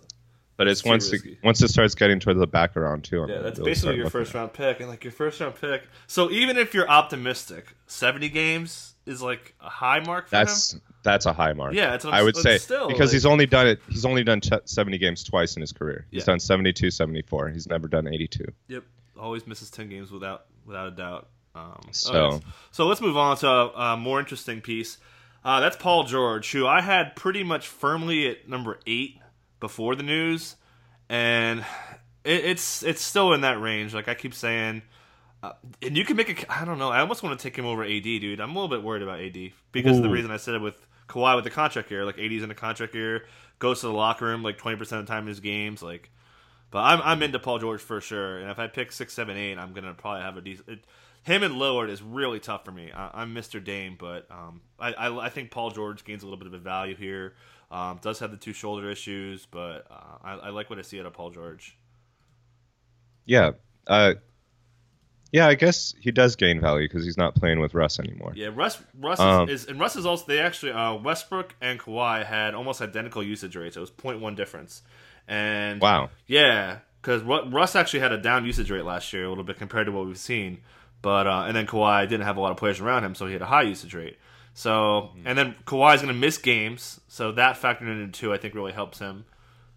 but 0.57 0.67
it's 0.67 0.85
once 0.85 1.11
risky. 1.13 1.33
it, 1.33 1.39
once 1.45 1.63
it 1.63 1.69
starts 1.69 1.95
getting 1.95 2.19
towards 2.19 2.41
the 2.41 2.47
back 2.47 2.75
of 2.75 2.83
round 2.83 3.05
two. 3.05 3.23
I'm 3.23 3.29
yeah, 3.29 3.39
that's 3.39 3.59
really 3.61 3.71
basically 3.71 3.97
your 3.97 4.11
first 4.11 4.35
round 4.35 4.53
pick, 4.53 4.81
and 4.81 4.89
like 4.89 5.05
your 5.05 5.13
first 5.13 5.41
round 5.41 5.55
pick. 5.55 5.85
So 6.09 6.31
even 6.31 6.57
if 6.59 6.75
you're 6.75 6.89
optimistic, 6.89 7.77
seventy 7.87 8.29
games 8.29 8.95
is 9.07 9.23
like 9.23 9.55
a 9.61 9.69
high 9.69 10.01
mark 10.01 10.25
for 10.27 10.33
That's 10.33 10.75
him. 10.75 10.83
That's 11.13 11.27
a 11.27 11.33
high 11.33 11.53
mark. 11.53 11.75
Yeah, 11.75 11.93
what 11.93 12.05
I'm- 12.07 12.25
would 12.25 12.37
say 12.37 12.59
still, 12.59 12.89
because 12.89 13.09
like- 13.09 13.13
he's 13.15 13.27
only 13.27 13.47
done 13.47 13.67
it. 13.67 13.81
He's 13.89 14.05
only 14.05 14.23
done 14.25 14.41
ch- 14.41 14.51
70 14.65 14.99
games 14.99 15.25
twice 15.25 15.57
in 15.57 15.61
his 15.61 15.73
career. 15.73 16.07
He's 16.11 16.23
Yeah. 16.23 16.27
done 16.33 16.41
72, 16.41 16.91
74. 16.91 17.49
He's 17.51 17.67
never 17.67 17.89
done 17.89 18.07
82. 18.07 18.45
Yep, 18.69 18.85
always 19.19 19.47
misses 19.47 19.71
ten 19.71 19.89
games 19.89 20.11
without 20.11 20.47
without 20.67 20.89
a 20.89 20.91
doubt. 20.91 21.29
Um, 21.55 21.81
So- 21.93 22.13
okay. 22.27 22.45
so 22.71 22.87
let's 22.87 23.01
move 23.01 23.17
on 23.17 23.37
to 23.39 23.49
a, 23.49 23.67
a 23.93 23.97
more 23.97 24.21
interesting 24.21 24.61
piece. 24.61 24.99
Uh, 25.45 25.61
that's 25.61 25.77
Paul 25.77 26.05
George, 26.05 26.51
who 26.53 26.67
I 26.67 26.81
had 26.83 27.17
pretty 27.17 27.43
much 27.43 27.67
firmly 27.67 28.29
at 28.29 28.49
number 28.49 28.79
eight 28.87 29.19
before 29.61 29.95
the 29.97 30.03
news, 30.03 30.57
and 31.09 31.61
it, 32.25 32.45
it's 32.45 32.83
it's 32.83 33.01
still 33.03 33.33
in 33.33 33.41
that 33.43 33.61
range. 33.61 33.95
Like 33.95 34.09
I 34.09 34.15
keep 34.15 34.35
saying, 34.35 34.83
uh, 35.43 35.53
and 35.81 35.97
you 35.97 36.05
can 36.05 36.17
make 36.17 36.43
a. 36.45 36.53
I 36.53 36.65
don't 36.65 36.79
know. 36.79 36.91
I 36.91 37.01
almost 37.01 37.23
want 37.23 37.39
to 37.39 37.43
take 37.43 37.57
him 37.57 37.65
over 37.67 37.83
AD, 37.85 38.03
dude. 38.03 38.41
I'm 38.41 38.51
a 38.51 38.55
little 38.61 38.69
bit 38.69 38.83
worried 38.83 39.03
about 39.03 39.21
AD 39.21 39.53
because 39.73 39.97
of 39.97 40.03
the 40.03 40.11
reason 40.11 40.31
I 40.31 40.37
said 40.37 40.55
it 40.55 40.61
with 40.61 40.77
Kawhi 41.09 41.35
with 41.35 41.45
the 41.45 41.51
contract 41.51 41.91
year. 41.91 42.05
Like 42.05 42.19
AD's 42.19 42.43
in 42.43 42.49
the 42.49 42.55
contract 42.55 42.95
year, 42.95 43.25
goes 43.59 43.81
to 43.81 43.87
the 43.87 43.93
locker 43.93 44.27
room 44.27 44.43
like 44.43 44.59
20 44.59 44.77
percent 44.77 45.01
of 45.01 45.07
the 45.07 45.13
time 45.13 45.25
in 45.25 45.29
his 45.29 45.41
games, 45.41 45.83
like. 45.83 46.11
But 46.71 46.81
I'm 46.81 47.01
I'm 47.03 47.23
into 47.23 47.39
Paul 47.39 47.59
George 47.61 47.81
for 47.81 47.99
sure, 48.03 48.39
and 48.39 48.51
if 48.51 48.59
I 48.59 48.67
pick 48.67 48.93
six, 48.93 49.15
seven, 49.15 49.39
eight, 49.39 49.57
I'm 49.57 49.73
gonna 49.73 49.95
probably 49.95 50.21
have 50.21 50.37
a 50.37 50.43
decent. 50.43 50.85
Him 51.23 51.43
and 51.43 51.55
Lillard 51.55 51.89
is 51.89 52.03
really 52.03 52.41
tough 52.41 52.65
for 52.65 52.73
me. 52.73 52.93
I, 52.95 53.23
I'm 53.23 53.35
Mr. 53.35 53.63
Dame, 53.63 53.97
but 53.99 54.27
um, 54.31 54.61
I, 54.79 54.93
I 54.93 55.27
I 55.27 55.29
think 55.31 55.51
Paul 55.51 55.71
George 55.71 56.05
gains 56.05 56.23
a 56.23 56.27
little 56.27 56.39
bit 56.39 56.47
of 56.47 56.53
a 56.53 56.59
value 56.59 56.95
here. 56.95 57.35
Um, 57.71 57.99
does 58.03 58.19
have 58.19 58.31
the 58.31 58.37
two 58.37 58.53
shoulder 58.53 58.91
issues, 58.91 59.47
but 59.47 59.87
uh, 59.91 60.19
I, 60.23 60.33
I 60.35 60.49
like 60.51 60.69
what 60.69 60.79
I 60.79 60.83
see 60.83 61.01
out 61.01 61.07
of 61.07 61.15
Paul 61.15 61.31
George. 61.31 61.77
Yeah. 63.25 63.53
Uh, 63.87 64.15
yeah, 65.33 65.47
I 65.47 65.55
guess 65.55 65.95
he 66.01 66.11
does 66.11 66.37
gain 66.37 66.61
value 66.61 66.89
because 66.89 67.05
he's 67.05 67.17
not 67.19 67.35
playing 67.35 67.61
with 67.61 67.75
Russ 67.75 67.99
anymore. 68.01 68.33
Yeah, 68.35 68.49
Russ 68.55 68.79
Russ 68.99 69.21
Um, 69.21 69.49
is, 69.49 69.65
is 69.65 69.69
and 69.69 69.81
Russ 69.81 69.97
is 69.97 70.07
also 70.07 70.25
they 70.27 70.39
actually 70.41 70.73
uh, 70.73 70.95
Westbrook 70.95 71.55
and 71.61 71.79
Kawhi 71.79 72.25
had 72.25 72.55
almost 72.55 72.81
identical 72.81 73.23
usage 73.23 73.57
rates. 73.57 73.77
It 73.77 73.81
was 73.81 73.91
0.1 73.91 74.37
difference, 74.37 74.83
and 75.27 75.81
Wow. 75.81 76.11
Yeah, 76.27 76.79
because 77.01 77.23
Russ 77.23 77.77
actually 77.77 78.01
had 78.01 78.13
a 78.13 78.19
down 78.19 78.45
usage 78.45 78.71
rate 78.71 78.85
last 78.85 79.13
year 79.13 79.25
a 79.25 79.29
little 79.29 79.45
bit 79.45 79.59
compared 79.59 79.87
to 79.87 79.93
what 79.93 80.07
we've 80.07 80.19
seen. 80.19 80.59
But 81.01 81.27
uh, 81.27 81.45
and 81.47 81.55
then 81.57 81.67
Kawhi 81.67 82.09
didn't 82.09 82.25
have 82.25 82.37
a 82.37 82.41
lot 82.41 82.51
of 82.51 82.57
players 82.57 82.81
around 82.81 83.05
him, 83.05 83.15
so 83.15 83.27
he 83.27 83.33
had 83.33 83.43
a 83.43 83.47
high 83.47 83.63
usage 83.63 83.95
rate. 83.95 84.19
So 84.55 85.11
and 85.25 85.39
then 85.39 85.55
Kawhi's 85.67 86.03
going 86.03 86.13
to 86.13 86.19
miss 86.19 86.39
games, 86.39 87.01
so 87.07 87.31
that 87.33 87.57
factored 87.57 87.83
in 87.83 88.11
too. 88.11 88.33
I 88.33 88.39
think 88.39 88.55
really 88.55 88.73
helps 88.73 88.99
him. 88.99 89.25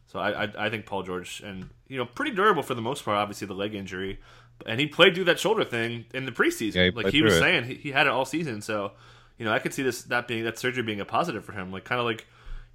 So 0.08 0.18
I, 0.20 0.46
I 0.46 0.66
I 0.66 0.70
think 0.72 0.88
Paul 0.88 1.04
George 1.04 1.42
and 1.46 1.70
you 1.88 1.98
know 1.98 2.06
pretty 2.06 2.32
durable 2.32 2.64
for 2.64 2.74
the 2.74 2.82
most 2.82 3.06
part. 3.06 3.18
Obviously 3.18 3.46
the 3.46 3.54
leg 3.54 3.76
injury, 3.76 4.20
and 4.66 4.80
he 4.80 4.88
played 4.88 5.16
through 5.16 5.26
that 5.26 5.40
shoulder 5.40 5.64
thing 5.64 6.06
in 6.14 6.26
the 6.26 6.32
preseason. 6.32 6.76
Yeah, 6.76 6.84
he 6.86 6.92
like 6.92 7.08
he 7.08 7.22
was 7.22 7.36
it. 7.36 7.40
saying, 7.40 7.64
he, 7.66 7.76
he 7.76 7.92
had 7.92 8.08
it 8.08 8.10
all 8.12 8.26
season. 8.26 8.62
So 8.62 8.92
you 9.38 9.46
know 9.46 9.52
I 9.52 9.60
could 9.60 9.74
see 9.74 9.84
this 9.84 10.04
that 10.04 10.28
being 10.28 10.44
that 10.44 10.58
surgery 10.58 10.84
being 10.84 11.02
a 11.02 11.06
positive 11.06 11.46
for 11.46 11.54
him. 11.54 11.72
Like 11.72 11.84
kind 11.84 12.00
of 12.00 12.06
like 12.06 12.26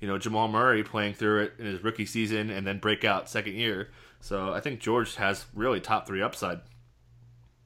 you 0.00 0.08
know 0.08 0.18
Jamal 0.18 0.48
Murray 0.48 0.82
playing 0.82 1.14
through 1.14 1.44
it 1.44 1.52
in 1.58 1.66
his 1.66 1.82
rookie 1.82 2.06
season 2.06 2.50
and 2.50 2.66
then 2.66 2.78
break 2.78 3.04
out 3.04 3.28
second 3.28 3.54
year. 3.54 3.88
So 4.20 4.52
I 4.52 4.60
think 4.60 4.80
George 4.80 5.14
has 5.16 5.46
really 5.54 5.80
top 5.80 6.06
three 6.06 6.22
upside. 6.22 6.60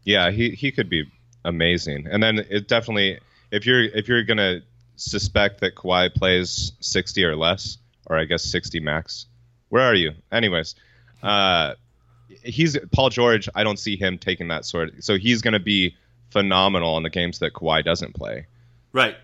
Yeah, 0.05 0.31
he, 0.31 0.51
he 0.51 0.73
could 0.73 0.89
be 0.89 1.05
amazing. 1.45 2.07
And 2.11 2.23
then 2.23 2.39
it 2.51 2.69
definitely 2.69 3.19
if 3.51 3.67
you're 3.67 3.83
if 3.83 4.09
you're 4.09 4.25
gonna 4.25 4.61
suspect 4.97 5.61
that 5.61 5.75
Kawhi 5.75 6.15
plays 6.15 6.73
sixty 6.81 7.25
or 7.25 7.37
less, 7.37 7.79
or 8.07 8.19
I 8.19 8.25
guess 8.25 8.45
sixty 8.45 8.81
max. 8.81 9.27
Where 9.69 9.85
are 9.85 9.95
you? 9.95 10.12
Anyways, 10.33 10.75
uh, 11.23 11.75
he's 12.43 12.77
Paul 12.93 13.11
George. 13.11 13.49
I 13.55 13.65
don't 13.65 13.79
see 13.79 13.97
him 13.97 14.19
taking 14.19 14.49
that 14.49 14.65
sort. 14.65 15.03
So 15.03 15.17
he's 15.19 15.43
gonna 15.43 15.59
be 15.61 15.95
phenomenal 16.31 16.97
in 16.97 17.03
the 17.03 17.11
games 17.11 17.39
that 17.41 17.53
Kawhi 17.55 17.85
doesn't 17.85 18.15
play. 18.15 18.47
Right. 18.93 19.17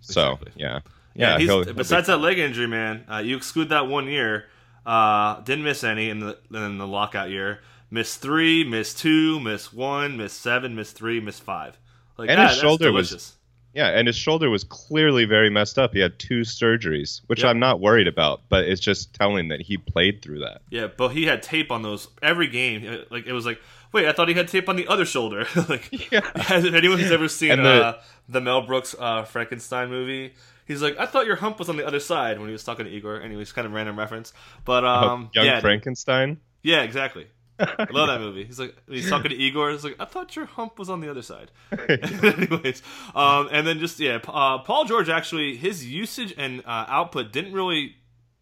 So 0.00 0.32
Exactly. 0.32 0.52
yeah, 0.56 0.80
Yeah. 1.14 1.32
yeah. 1.32 1.38
he's, 1.38 1.48
he'll- 1.48 1.56
he'll 1.64 1.72
be- 1.74 1.78
besides 1.78 2.06
that 2.06 2.18
leg 2.18 2.38
injury, 2.38 2.66
man, 2.66 3.04
uh, 3.10 3.18
you 3.18 3.36
exclude 3.36 3.68
that 3.70 3.86
one 3.88 4.06
year. 4.08 4.46
Uh, 4.84 5.40
didn't 5.40 5.64
miss 5.64 5.82
any 5.84 6.10
in 6.10 6.20
the 6.20 6.38
in 6.52 6.78
the 6.78 6.86
lockout 6.86 7.30
year. 7.30 7.60
Missed 7.90 8.20
three, 8.20 8.62
missed 8.64 8.98
two, 8.98 9.38
missed 9.40 9.72
one, 9.74 10.16
missed 10.16 10.40
seven, 10.40 10.74
missed 10.76 10.96
three, 10.96 11.18
missed 11.20 11.42
five. 11.42 11.78
Like 12.16 12.28
And 12.30 12.38
that, 12.38 12.50
his 12.50 12.58
shoulder 12.60 12.92
was- 12.92 13.08
delicious. 13.10 13.35
Yeah, 13.76 13.88
and 13.88 14.06
his 14.06 14.16
shoulder 14.16 14.48
was 14.48 14.64
clearly 14.64 15.26
very 15.26 15.50
messed 15.50 15.78
up. 15.78 15.92
He 15.92 16.00
had 16.00 16.18
two 16.18 16.40
surgeries, 16.40 17.20
which 17.26 17.42
Yep. 17.42 17.50
I'm 17.50 17.58
not 17.58 17.78
worried 17.80 18.08
about, 18.08 18.40
but 18.48 18.64
it's 18.64 18.80
just 18.80 19.12
telling 19.14 19.48
that 19.48 19.60
he 19.60 19.76
played 19.76 20.22
through 20.22 20.38
that. 20.40 20.62
Yeah, 20.70 20.86
but 20.88 21.08
he 21.10 21.26
had 21.26 21.42
tape 21.42 21.70
on 21.70 21.82
those 21.82 22.08
every 22.22 22.48
game. 22.48 23.04
Like 23.10 23.26
it 23.26 23.32
was 23.34 23.44
like, 23.44 23.60
wait, 23.92 24.08
I 24.08 24.12
thought 24.12 24.28
he 24.28 24.34
had 24.34 24.48
tape 24.48 24.68
on 24.68 24.76
the 24.76 24.88
other 24.88 25.04
shoulder. 25.04 25.46
like, 25.68 26.10
Yeah. 26.10 26.22
has, 26.36 26.64
anyone 26.64 26.98
who's 26.98 27.12
ever 27.12 27.28
seen 27.28 27.62
the- 27.62 27.68
uh, 27.84 28.00
the 28.28 28.40
Mel 28.40 28.62
Brooks 28.62 28.94
uh, 28.98 29.24
Frankenstein 29.24 29.88
movie, 29.90 30.32
he's 30.66 30.80
like, 30.82 30.98
I 30.98 31.04
thought 31.06 31.26
your 31.26 31.36
hump 31.36 31.58
was 31.58 31.68
on 31.68 31.76
the 31.76 31.86
other 31.86 32.00
side 32.00 32.38
when 32.38 32.48
he 32.48 32.52
was 32.52 32.64
talking 32.64 32.86
to 32.86 32.90
Igor. 32.90 33.20
Anyways, 33.20 33.52
kind 33.52 33.66
of 33.66 33.72
random 33.72 33.98
reference, 33.98 34.32
but 34.64 34.84
um, 34.86 35.28
Young 35.34 35.44
yeah, 35.46 35.60
Frankenstein. 35.60 36.38
yeah, 36.62 36.80
exactly. 36.82 37.26
I 37.58 37.86
love 37.90 38.08
that 38.08 38.20
movie. 38.20 38.44
He's 38.44 38.58
like, 38.60 38.74
he's 38.88 39.08
talking 39.10 39.30
to 39.30 39.36
Igor. 39.36 39.70
He's 39.70 39.84
like, 39.84 39.96
I 39.98 40.04
thought 40.04 40.36
your 40.36 40.46
hump 40.46 40.78
was 40.78 40.90
on 40.90 41.00
the 41.00 41.10
other 41.10 41.22
side. 41.22 41.50
Anyways, 41.88 42.82
um, 43.14 43.48
and 43.50 43.66
then 43.66 43.78
just 43.78 43.98
yeah, 44.00 44.18
uh, 44.28 44.58
Paul 44.58 44.84
George 44.84 45.08
actually 45.08 45.56
his 45.56 45.86
usage 45.86 46.34
and 46.36 46.60
uh, 46.66 46.84
output 46.88 47.32
didn't 47.32 47.52
really 47.52 47.96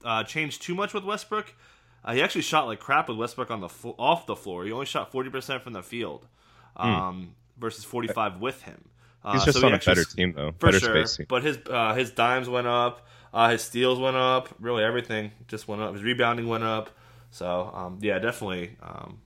uh, 0.04 0.24
change 0.24 0.58
too 0.58 0.74
much 0.74 0.94
with 0.94 1.04
Westbrook. 1.04 1.54
Uh, 2.04 2.12
he 2.12 2.22
actually 2.22 2.42
shot 2.42 2.66
like 2.66 2.80
crap 2.80 3.08
with 3.08 3.16
Westbrook 3.18 3.50
on 3.50 3.60
the 3.60 3.68
off 3.98 4.26
the 4.26 4.36
floor. 4.36 4.64
He 4.64 4.72
only 4.72 4.86
shot 4.86 5.10
forty 5.12 5.30
percent 5.30 5.62
from 5.62 5.72
the 5.72 5.82
field, 5.82 6.26
um, 6.76 7.34
versus 7.58 7.84
forty 7.84 8.08
five 8.08 8.40
with 8.40 8.62
him. 8.62 8.84
Uh, 9.24 9.30
Hmm. 9.30 9.36
He's 9.36 9.44
just 9.46 9.54
so 9.58 9.60
he 9.60 9.66
on 9.68 9.72
a 9.72 9.76
actually- 9.76 9.94
better 9.94 10.04
team 10.04 10.32
though, 10.36 10.50
for 10.58 10.66
better 10.66 10.80
sure. 10.80 10.94
spacing. 11.06 11.26
But 11.28 11.42
his 11.44 11.58
uh, 11.70 11.94
his 11.94 12.10
dimes 12.10 12.46
went 12.48 12.66
up, 12.66 13.06
uh, 13.32 13.48
his 13.50 13.62
steals 13.62 13.98
went 13.98 14.16
up, 14.16 14.50
really 14.60 14.84
everything 14.84 15.32
just 15.48 15.66
went 15.66 15.80
up. 15.80 15.94
His 15.94 16.02
rebounding 16.02 16.46
went 16.46 16.64
up. 16.64 16.90
So 17.34 17.72
um, 17.74 17.98
yeah, 18.00 18.20
definitely 18.20 18.76
um, 18.80 19.18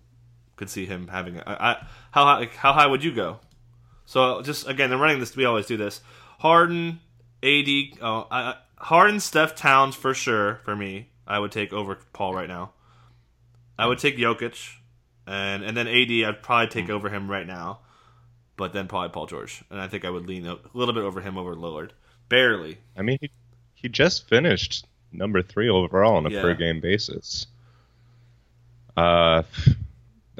could 0.56 0.70
see 0.70 0.86
him 0.86 1.08
having. 1.08 1.40
I, 1.40 1.72
I, 1.72 1.86
how 2.10 2.24
high, 2.24 2.48
how 2.56 2.72
high 2.72 2.86
would 2.86 3.04
you 3.04 3.12
go? 3.12 3.38
So 4.06 4.40
just 4.40 4.66
again, 4.66 4.88
they're 4.88 4.98
running 4.98 5.20
this. 5.20 5.36
We 5.36 5.44
always 5.44 5.66
do 5.66 5.76
this. 5.76 6.00
Harden, 6.38 7.00
AD. 7.42 7.68
Oh, 8.00 8.26
I, 8.30 8.54
Harden, 8.78 9.20
Steph, 9.20 9.54
Towns 9.54 9.94
for 9.94 10.14
sure 10.14 10.60
for 10.64 10.74
me. 10.74 11.10
I 11.26 11.38
would 11.38 11.52
take 11.52 11.74
over 11.74 11.98
Paul 12.14 12.32
right 12.32 12.48
now. 12.48 12.70
I 13.78 13.86
would 13.86 13.98
take 13.98 14.16
Jokic, 14.16 14.76
and 15.26 15.62
and 15.62 15.76
then 15.76 15.86
AD. 15.86 16.10
I'd 16.10 16.42
probably 16.42 16.68
take 16.68 16.88
over 16.88 17.10
him 17.10 17.30
right 17.30 17.46
now, 17.46 17.80
but 18.56 18.72
then 18.72 18.88
probably 18.88 19.10
Paul 19.10 19.26
George, 19.26 19.62
and 19.68 19.78
I 19.78 19.86
think 19.86 20.06
I 20.06 20.10
would 20.10 20.26
lean 20.26 20.46
a 20.46 20.56
little 20.72 20.94
bit 20.94 21.02
over 21.04 21.20
him 21.20 21.36
over 21.36 21.54
Lillard, 21.54 21.90
barely. 22.30 22.78
I 22.96 23.02
mean, 23.02 23.18
he, 23.20 23.30
he 23.74 23.90
just 23.90 24.26
finished 24.30 24.86
number 25.12 25.42
three 25.42 25.68
overall 25.68 26.16
on 26.16 26.24
a 26.24 26.30
Yeah. 26.30 26.40
per 26.40 26.54
game 26.54 26.80
basis. 26.80 27.46
Uh, 28.98 29.42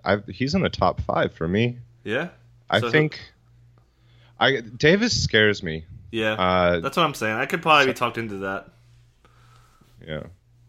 I 0.04 0.16
he's 0.32 0.54
in 0.54 0.62
the 0.62 0.68
top 0.70 1.00
five 1.02 1.32
for 1.32 1.46
me. 1.48 1.78
Yeah, 2.04 2.28
I 2.70 2.80
So- 2.80 2.90
think. 2.90 3.20
I 4.40 4.60
Davis 4.60 5.20
scares 5.20 5.62
me. 5.64 5.84
yeah. 6.12 6.32
Uh, 6.34 6.78
That's 6.80 6.96
what 6.96 7.04
I'm 7.04 7.14
saying. 7.14 7.36
I 7.36 7.46
could 7.46 7.60
probably 7.60 7.86
be 7.86 7.92
talked 7.94 8.18
into 8.18 8.38
that 8.38 8.68
yeah. 10.06 10.22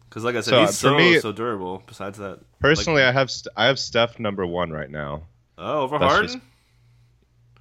because, 0.08 0.24
like 0.24 0.34
I 0.34 0.40
said, 0.40 0.50
So, 0.50 0.60
he's 0.62 0.76
so 0.78 0.96
me- 0.96 1.18
so 1.20 1.30
durable. 1.32 1.82
Besides 1.86 2.18
that, 2.18 2.40
Personally, 2.58 3.02
I 3.02 3.12
have 3.12 3.30
I 3.56 3.66
have 3.66 3.78
Steph 3.78 4.18
number 4.18 4.44
one 4.44 4.70
right 4.70 4.90
now. 4.90 5.22
oh, 5.56 5.82
over 5.82 5.98
That's 5.98 6.12
Harden. 6.12 6.32
just 6.32 6.44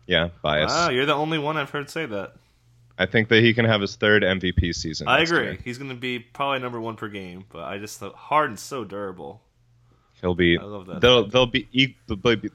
Yeah, 0.08 0.30
bias. 0.42 0.72
Wow, 0.72 0.90
you're 0.90 1.06
the 1.06 1.14
only 1.14 1.38
one 1.38 1.58
I've 1.58 1.70
heard 1.70 1.90
say 1.92 2.08
that. 2.08 2.34
I 2.98 3.06
think 3.06 3.30
that 3.30 3.42
he 3.44 3.54
can 3.54 3.66
have 3.66 3.80
his 3.80 3.96
third 3.96 4.24
MVP 4.24 4.74
season. 4.74 5.08
I 5.08 5.20
agree. 5.22 5.44
year. 5.44 5.58
He's 5.64 5.78
going 5.78 5.92
to 5.92 5.96
be 5.96 6.18
probably 6.20 6.60
number 6.60 6.82
one 6.82 6.96
per 6.98 7.08
game, 7.08 7.46
but 7.50 7.64
I 7.66 7.78
just 7.78 7.98
thought 8.00 8.16
Harden's 8.16 8.62
so 8.62 8.84
durable 8.84 9.42
He'll 10.22 10.36
be. 10.36 10.58
I 10.58 10.64
love 10.64 10.86
that. 10.88 11.02
They'll 11.02 11.28
they'll 11.28 11.46
be 11.46 11.68
e- 11.72 11.96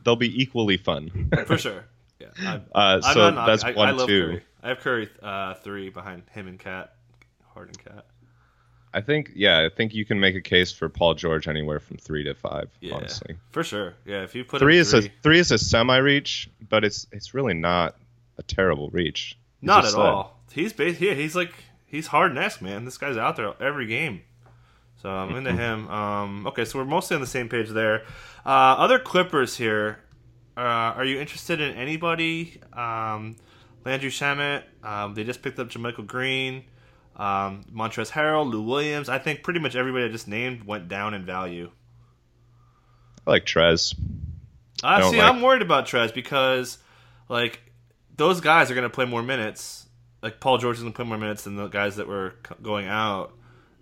they'll 0.05 0.17
be 0.17 0.43
equally 0.43 0.77
fun. 0.77 1.31
for 1.47 1.57
sure. 1.59 1.85
Yeah, 2.21 2.29
I'm, 2.39 2.61
Uh, 2.75 3.01
I'm 3.03 3.15
so 3.15 3.31
not 3.31 3.47
that's 3.47 3.63
knocking- 3.63 3.77
one 3.77 3.89
I, 3.89 3.91
I 3.91 3.95
love 3.95 4.09
two. 4.09 4.27
Curry. 4.27 4.43
I 4.63 4.69
have 4.69 4.79
Curry 4.81 5.09
uh, 5.23 5.55
three 5.55 5.91
behind 5.91 6.23
him 6.31 6.47
and 6.49 6.59
Cat, 6.59 6.95
Harden, 7.55 7.75
Cat. 7.75 8.07
I 8.93 9.01
think 9.01 9.33
yeah, 9.35 9.59
I 9.67 9.75
think 9.75 9.93
you 9.93 10.05
can 10.05 10.21
make 10.21 10.37
a 10.37 10.41
case 10.41 10.71
for 10.71 10.89
Paul 10.89 11.15
George 11.15 11.49
anywhere 11.49 11.81
from 11.81 11.97
three 11.97 12.23
to 12.25 12.35
five. 12.35 12.71
Yeah, 12.81 12.95
Honestly, 12.95 13.37
for 13.51 13.65
sure. 13.65 13.95
Yeah, 14.07 14.23
if 14.23 14.35
you 14.37 14.45
put 14.45 14.61
three 14.61 14.79
is 14.79 14.93
three, 14.93 15.07
a 15.07 15.13
three 15.23 15.39
is 15.41 15.51
a 15.51 15.59
semi 15.59 15.97
reach, 15.97 16.49
but 16.69 16.85
it's 16.85 17.07
it's 17.13 17.35
really 17.35 17.55
not 17.55 17.97
a 18.39 18.43
terrible 18.45 18.91
reach. 18.91 19.37
Not 19.61 19.85
at 19.85 19.91
said. 19.93 20.01
all. 20.01 20.41
He's 20.53 20.73
bas- 20.73 21.01
yeah, 21.01 21.15
he's 21.15 21.35
like 21.35 21.53
he's 21.87 22.07
Harden 22.07 22.39
esque 22.39 22.63
man. 22.63 22.85
This 22.85 22.97
guy's 22.99 23.17
out 23.17 23.35
there 23.37 23.53
every 23.61 23.87
game. 23.87 24.23
So 25.05 25.11
I'm 25.11 25.37
into 25.37 25.53
him. 25.53 25.87
Um, 25.91 26.47
okay, 26.47 26.65
so 26.65 26.79
we're 26.79 26.87
mostly 26.87 27.15
on 27.15 27.21
the 27.21 27.27
same 27.27 27.51
page 27.51 27.69
there. 27.69 28.05
Uh, 28.47 28.49
other 28.79 28.99
Clippers 28.99 29.55
here. 29.55 29.99
Uh, 30.57 30.61
are 30.97 31.05
you 31.05 31.21
interested 31.21 31.61
in 31.61 31.75
anybody? 31.77 32.59
Um, 32.73 33.37
Landry 33.85 34.09
Shamet. 34.09 34.63
Um, 34.83 35.13
they 35.13 35.23
just 35.25 35.43
picked 35.43 35.59
up 35.59 35.69
JaMychal 35.69 36.07
Green, 36.07 36.65
um, 37.17 37.65
Montrezl 37.71 38.13
Harrell, 38.13 38.51
Lou 38.51 38.63
Williams. 38.63 39.11
I 39.11 39.19
think 39.19 39.43
pretty 39.43 39.61
much 39.61 39.77
everybody 39.77 40.07
I 40.07 40.09
just 40.09 40.27
named 40.27 40.65
went 40.67 40.89
down 40.89 41.13
in 41.13 41.27
value. 41.27 41.71
I 43.27 43.31
like 43.33 43.45
Trez. 43.45 43.95
I 44.83 45.01
don't 45.01 45.13
see. 45.13 45.19
like- 45.19 45.31
I'm 45.31 45.43
worried 45.43 45.61
about 45.61 45.87
Trez 45.87 46.15
because, 46.15 46.79
like, 47.29 47.61
those 48.17 48.41
guys 48.41 48.71
are 48.71 48.75
going 48.75 48.89
to 48.89 48.95
play 48.95 49.05
more 49.05 49.23
minutes. 49.23 49.87
Like 50.23 50.41
Paul 50.41 50.57
George 50.57 50.77
is 50.77 50.83
going 50.83 50.95
to 50.95 50.97
play 50.97 51.05
more 51.07 51.19
minutes 51.19 51.45
than 51.45 51.57
the 51.57 51.69
guys 51.69 51.97
that 51.97 52.09
were 52.09 52.33
c- 52.49 52.55
going 52.63 52.87
out, 52.87 53.35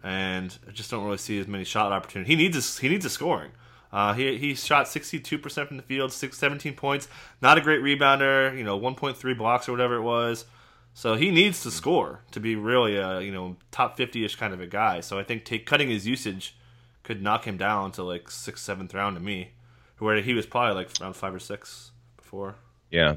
and 0.02 0.56
I 0.66 0.72
just 0.72 0.90
don't 0.90 1.04
really 1.04 1.18
see 1.18 1.38
as 1.38 1.46
many 1.46 1.64
shot 1.64 1.92
opportunities. 1.92 2.30
He 2.30 2.36
needs 2.36 2.56
a, 2.56 2.80
he 2.80 2.88
needs 2.88 3.04
a 3.04 3.10
scoring. 3.10 3.52
Uh, 3.92 4.14
he 4.14 4.38
he 4.38 4.54
shot 4.54 4.88
62 4.88 5.38
percent 5.38 5.68
from 5.68 5.76
the 5.76 5.82
field, 5.82 6.12
six, 6.12 6.38
17 6.38 6.74
points. 6.74 7.08
Not 7.40 7.58
a 7.58 7.60
great 7.60 7.80
rebounder. 7.80 8.56
You 8.56 8.64
know, 8.64 8.78
1.3 8.78 9.38
blocks 9.38 9.68
or 9.68 9.72
whatever 9.72 9.96
it 9.96 10.02
was. 10.02 10.46
So 10.94 11.14
he 11.14 11.30
needs 11.30 11.62
to 11.62 11.70
score 11.70 12.20
to 12.32 12.40
be 12.40 12.56
really 12.56 12.96
a 12.96 13.20
you 13.20 13.32
know 13.32 13.56
top 13.70 13.96
50 13.96 14.24
ish 14.24 14.36
kind 14.36 14.54
of 14.54 14.60
a 14.60 14.66
guy. 14.66 15.00
So 15.00 15.18
I 15.18 15.24
think 15.24 15.44
take, 15.44 15.66
cutting 15.66 15.88
his 15.88 16.06
usage 16.06 16.56
could 17.02 17.22
knock 17.22 17.46
him 17.46 17.56
down 17.56 17.92
to 17.92 18.02
like 18.02 18.30
sixth, 18.30 18.64
seventh 18.64 18.94
round 18.94 19.16
to 19.16 19.22
me, 19.22 19.52
where 19.98 20.20
he 20.20 20.34
was 20.34 20.46
probably 20.46 20.74
like 20.74 20.90
around 21.00 21.14
five 21.14 21.34
or 21.34 21.38
six 21.38 21.90
before. 22.16 22.56
Yeah, 22.90 23.16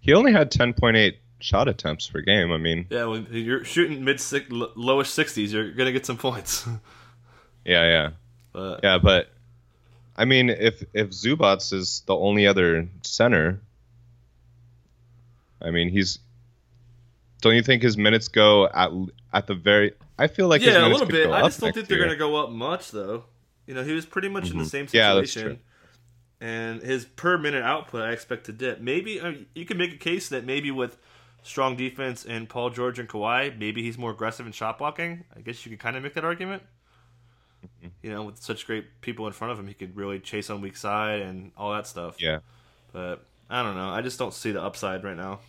he 0.00 0.14
only 0.14 0.32
had 0.32 0.50
ten 0.50 0.72
point 0.72 0.96
eight 0.96 1.18
shot 1.44 1.68
attempts 1.68 2.08
per 2.08 2.22
game. 2.22 2.50
I 2.50 2.56
mean, 2.56 2.86
Yeah, 2.88 3.04
when 3.04 3.26
you're 3.30 3.64
shooting 3.64 4.02
mid 4.02 4.18
six, 4.18 4.48
lowish 4.48 5.08
sixties, 5.08 5.52
you're 5.52 5.72
gonna 5.72 5.92
get 5.92 6.06
some 6.06 6.16
points. 6.16 6.66
yeah, 7.64 7.84
yeah, 7.84 8.10
but 8.52 8.80
yeah, 8.82 8.98
but 8.98 9.28
I 10.16 10.24
mean, 10.24 10.48
if 10.48 10.82
if 10.94 11.10
Zubac 11.10 11.72
is 11.72 12.02
the 12.06 12.16
only 12.16 12.46
other 12.46 12.88
center, 13.02 13.60
I 15.60 15.70
mean, 15.70 15.88
he's. 15.90 16.18
Don't 17.42 17.54
you 17.54 17.62
think 17.62 17.82
his 17.82 17.98
minutes 17.98 18.28
go 18.28 18.66
at 18.68 18.90
at 19.34 19.46
the 19.46 19.54
very? 19.54 19.92
I 20.18 20.28
feel 20.28 20.48
like 20.48 20.62
his 20.62 20.72
yeah, 20.72 20.86
a 20.86 20.88
little 20.88 21.00
could 21.06 21.10
bit. 21.12 21.30
I 21.30 21.42
just 21.42 21.60
don't 21.60 21.74
think 21.74 21.88
they're 21.88 21.98
year. 21.98 22.06
gonna 22.06 22.18
go 22.18 22.36
up 22.36 22.50
much 22.50 22.90
though. 22.90 23.24
You 23.66 23.74
know, 23.74 23.82
he 23.84 23.92
was 23.92 24.06
pretty 24.06 24.28
much 24.30 24.50
in 24.50 24.56
the 24.58 24.64
same 24.64 24.86
Mm-hmm. 24.86 24.96
Yeah, 24.96 25.14
that's 25.14 25.30
situation. 25.32 25.58
true. 25.58 25.58
And 26.40 26.82
his 26.82 27.04
per 27.04 27.36
minute 27.38 27.62
output, 27.62 28.02
I 28.02 28.12
expect 28.12 28.46
to 28.46 28.52
dip. 28.52 28.80
Maybe 28.80 29.20
uh, 29.20 29.32
you 29.54 29.64
can 29.66 29.76
make 29.78 29.92
a 29.92 29.96
case 29.98 30.28
that 30.30 30.44
maybe 30.44 30.70
with 30.70 30.96
strong 31.44 31.76
defense 31.76 32.24
and 32.24 32.48
Paul 32.48 32.70
George 32.70 32.98
and 32.98 33.08
Kawhi, 33.08 33.56
maybe 33.56 33.82
he's 33.82 33.96
more 33.96 34.10
aggressive 34.10 34.46
in 34.46 34.52
shot 34.52 34.78
blocking. 34.78 35.24
I 35.36 35.40
guess 35.40 35.64
you 35.64 35.70
could 35.70 35.78
kind 35.78 35.96
of 35.96 36.02
make 36.02 36.14
that 36.14 36.24
argument. 36.24 36.62
Mm-hmm. 37.64 37.88
You 38.02 38.10
know, 38.12 38.24
with 38.24 38.42
such 38.42 38.66
great 38.66 39.00
people 39.00 39.26
in 39.26 39.32
front 39.32 39.52
of 39.52 39.58
him, 39.58 39.68
he 39.68 39.74
could 39.74 39.96
really 39.96 40.18
chase 40.20 40.50
on 40.50 40.60
weak 40.60 40.76
side 40.76 41.20
and 41.22 41.52
all 41.56 41.72
that 41.72 41.86
stuff. 41.86 42.16
Yeah, 42.18 42.40
But 42.92 43.24
I 43.48 43.62
don't 43.62 43.76
know. 43.76 43.90
I 43.90 44.02
just 44.02 44.18
don't 44.18 44.34
see 44.34 44.52
the 44.52 44.62
upside 44.62 45.04
right 45.04 45.16
now. 45.16 45.40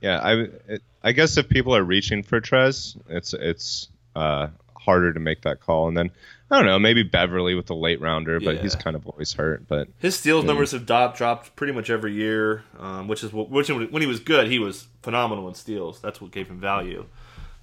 yeah. 0.00 0.20
I 0.22 0.78
I 1.02 1.12
guess 1.12 1.36
if 1.36 1.48
people 1.48 1.74
are 1.76 1.84
reaching 1.84 2.22
for 2.22 2.40
Trez, 2.40 2.96
it's 3.08 3.34
it's 3.34 3.88
uh, 4.14 4.48
harder 4.86 5.12
to 5.12 5.20
make 5.20 5.42
that 5.42 5.60
call. 5.60 5.88
And 5.88 5.96
then 5.96 6.10
I 6.50 6.56
don't 6.56 6.66
know, 6.66 6.78
maybe 6.78 7.02
Beverley 7.02 7.54
with 7.56 7.66
the 7.66 7.74
late 7.74 8.00
rounder, 8.00 8.38
but 8.40 8.58
he's 8.58 8.76
kind 8.76 8.94
of 8.96 9.06
always 9.06 9.32
hurt. 9.32 9.66
But 9.66 9.88
His 9.98 10.16
steals 10.16 10.44
Yeah. 10.44 10.48
numbers 10.48 10.70
have 10.70 10.86
dropped, 10.86 11.18
dropped 11.18 11.56
pretty 11.56 11.72
much 11.72 11.90
every 11.90 12.14
year, 12.14 12.62
um, 12.78 13.08
which 13.08 13.24
is 13.24 13.32
what, 13.32 13.50
which 13.50 13.68
when 13.68 14.00
he 14.00 14.06
was 14.06 14.20
good, 14.20 14.46
he 14.48 14.58
was 14.60 14.86
phenomenal 15.02 15.48
in 15.48 15.54
steals. 15.54 16.00
That's 16.00 16.20
what 16.20 16.30
gave 16.30 16.48
him 16.48 16.60
value. 16.60 17.04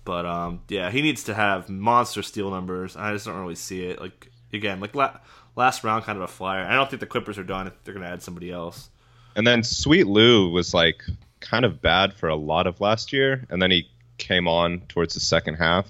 But 0.05 0.25
um, 0.25 0.59
yeah, 0.67 0.91
he 0.91 1.01
needs 1.01 1.23
to 1.23 1.33
have 1.33 1.69
monster 1.69 2.21
steal 2.21 2.51
numbers. 2.51 2.95
I 2.97 3.13
just 3.13 3.25
don't 3.25 3.39
really 3.39 3.55
see 3.55 3.85
it. 3.85 4.01
Like 4.01 4.29
again, 4.51 4.81
like 4.81 4.93
la- 4.95 5.17
last 5.55 5.85
round, 5.85 6.03
kind 6.03 6.17
of 6.17 6.23
a 6.23 6.27
flyer. 6.27 6.65
I 6.65 6.75
don't 6.75 6.89
think 6.89 6.99
the 6.99 7.05
Clippers 7.05 7.37
are 7.37 7.43
done. 7.45 7.67
If 7.67 7.73
they're 7.85 7.93
going 7.93 8.05
to 8.05 8.11
add 8.11 8.21
somebody 8.21 8.51
else. 8.51 8.89
And 9.37 9.47
then 9.47 9.63
Sweet 9.63 10.07
Lou 10.07 10.49
was 10.51 10.73
like 10.73 11.03
kind 11.39 11.63
of 11.63 11.81
bad 11.81 12.13
for 12.13 12.27
a 12.27 12.35
lot 12.35 12.67
of 12.67 12.81
last 12.81 13.13
year, 13.13 13.45
and 13.49 13.61
then 13.61 13.71
he 13.71 13.87
came 14.17 14.47
on 14.47 14.81
towards 14.89 15.13
the 15.13 15.19
second 15.21 15.55
half. 15.55 15.87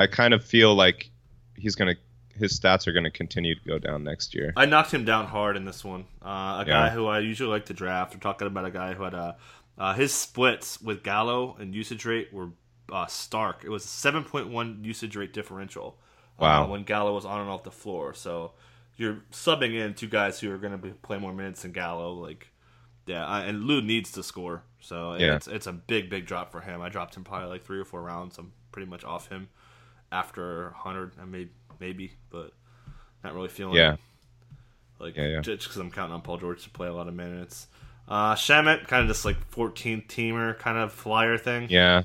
I 0.00 0.06
kind 0.06 0.32
of 0.34 0.44
feel 0.44 0.74
like 0.74 1.10
he's 1.56 1.74
gonna 1.74 1.94
his 2.34 2.58
stats 2.58 2.86
are 2.86 2.92
gonna 2.92 3.10
continue 3.10 3.54
to 3.54 3.60
go 3.66 3.78
down 3.78 4.02
next 4.04 4.34
year. 4.34 4.52
I 4.56 4.64
knocked 4.66 4.92
him 4.92 5.04
down 5.04 5.26
hard 5.26 5.56
in 5.56 5.64
this 5.66 5.84
one. 5.84 6.06
Uh, 6.24 6.28
a 6.28 6.64
Yeah. 6.66 6.72
guy 6.72 6.88
who 6.90 7.06
I 7.06 7.18
usually 7.18 7.50
like 7.50 7.66
to 7.66 7.74
draft. 7.74 8.14
We're 8.14 8.20
talking 8.20 8.46
about 8.46 8.64
a 8.64 8.70
guy 8.70 8.94
who 8.94 9.02
had 9.02 9.12
a, 9.14 9.36
uh, 9.76 9.92
his 9.94 10.12
splits 10.14 10.80
with 10.80 11.02
Gallo 11.02 11.56
and 11.60 11.74
usage 11.74 12.04
rate 12.06 12.32
were 12.32 12.50
uh, 12.90 13.06
stark. 13.06 13.62
It 13.62 13.68
was 13.68 13.84
a 13.84 13.88
7.1 13.88 14.84
usage 14.84 15.14
rate 15.16 15.32
differential. 15.32 15.98
uh, 16.38 16.42
Wow. 16.44 16.66
when 16.68 16.84
Gallo 16.84 17.14
was 17.14 17.26
on 17.26 17.40
and 17.42 17.50
off 17.50 17.62
the 17.64 17.70
floor. 17.70 18.14
So 18.14 18.52
you're 18.96 19.18
subbing 19.30 19.74
in 19.74 19.92
two 19.94 20.08
guys 20.08 20.40
who 20.40 20.50
are 20.50 20.56
going 20.58 20.80
to 20.80 20.88
play 21.02 21.18
more 21.18 21.34
minutes 21.34 21.62
than 21.62 21.72
Gallo. 21.72 22.14
Like, 22.14 22.48
yeah, 23.06 23.26
I, 23.26 23.42
and 23.42 23.64
Lou 23.64 23.82
needs 23.82 24.10
to 24.12 24.22
score. 24.22 24.62
So 24.80 25.16
Yeah. 25.18 25.36
it's 25.36 25.46
it's 25.46 25.66
a 25.66 25.72
big 25.74 26.08
big 26.08 26.24
drop 26.26 26.50
for 26.50 26.62
him. 26.62 26.80
I 26.80 26.88
dropped 26.88 27.14
him 27.14 27.22
probably 27.24 27.48
like 27.48 27.62
three 27.64 27.78
or 27.78 27.84
four 27.84 28.00
rounds. 28.02 28.38
I'm 28.38 28.52
pretty 28.72 28.88
much 28.90 29.04
off 29.04 29.28
him 29.28 29.50
after 30.12 30.64
100. 30.70 31.12
I 31.20 31.24
made 31.24 31.50
maybe, 31.78 32.12
but 32.30 32.52
not 33.24 33.34
really 33.34 33.48
feeling 33.48 33.74
Yeah. 33.76 33.94
it. 33.94 34.00
Like 34.98 35.16
Yeah, 35.16 35.26
yeah. 35.26 35.40
just 35.40 35.64
because 35.64 35.76
I'm 35.78 35.90
counting 35.90 36.14
on 36.14 36.22
Paul 36.22 36.38
George 36.38 36.62
to 36.64 36.70
play 36.70 36.88
a 36.88 36.92
lot 36.92 37.08
of 37.08 37.14
minutes. 37.14 37.66
Uh, 38.08 38.34
Shamet, 38.34 38.86
kind 38.88 39.02
of 39.02 39.08
just 39.08 39.24
like 39.24 39.50
14th 39.50 40.08
teamer 40.08 40.58
kind 40.58 40.76
of 40.76 40.92
flyer 40.92 41.38
thing. 41.38 41.68
Yeah, 41.70 42.02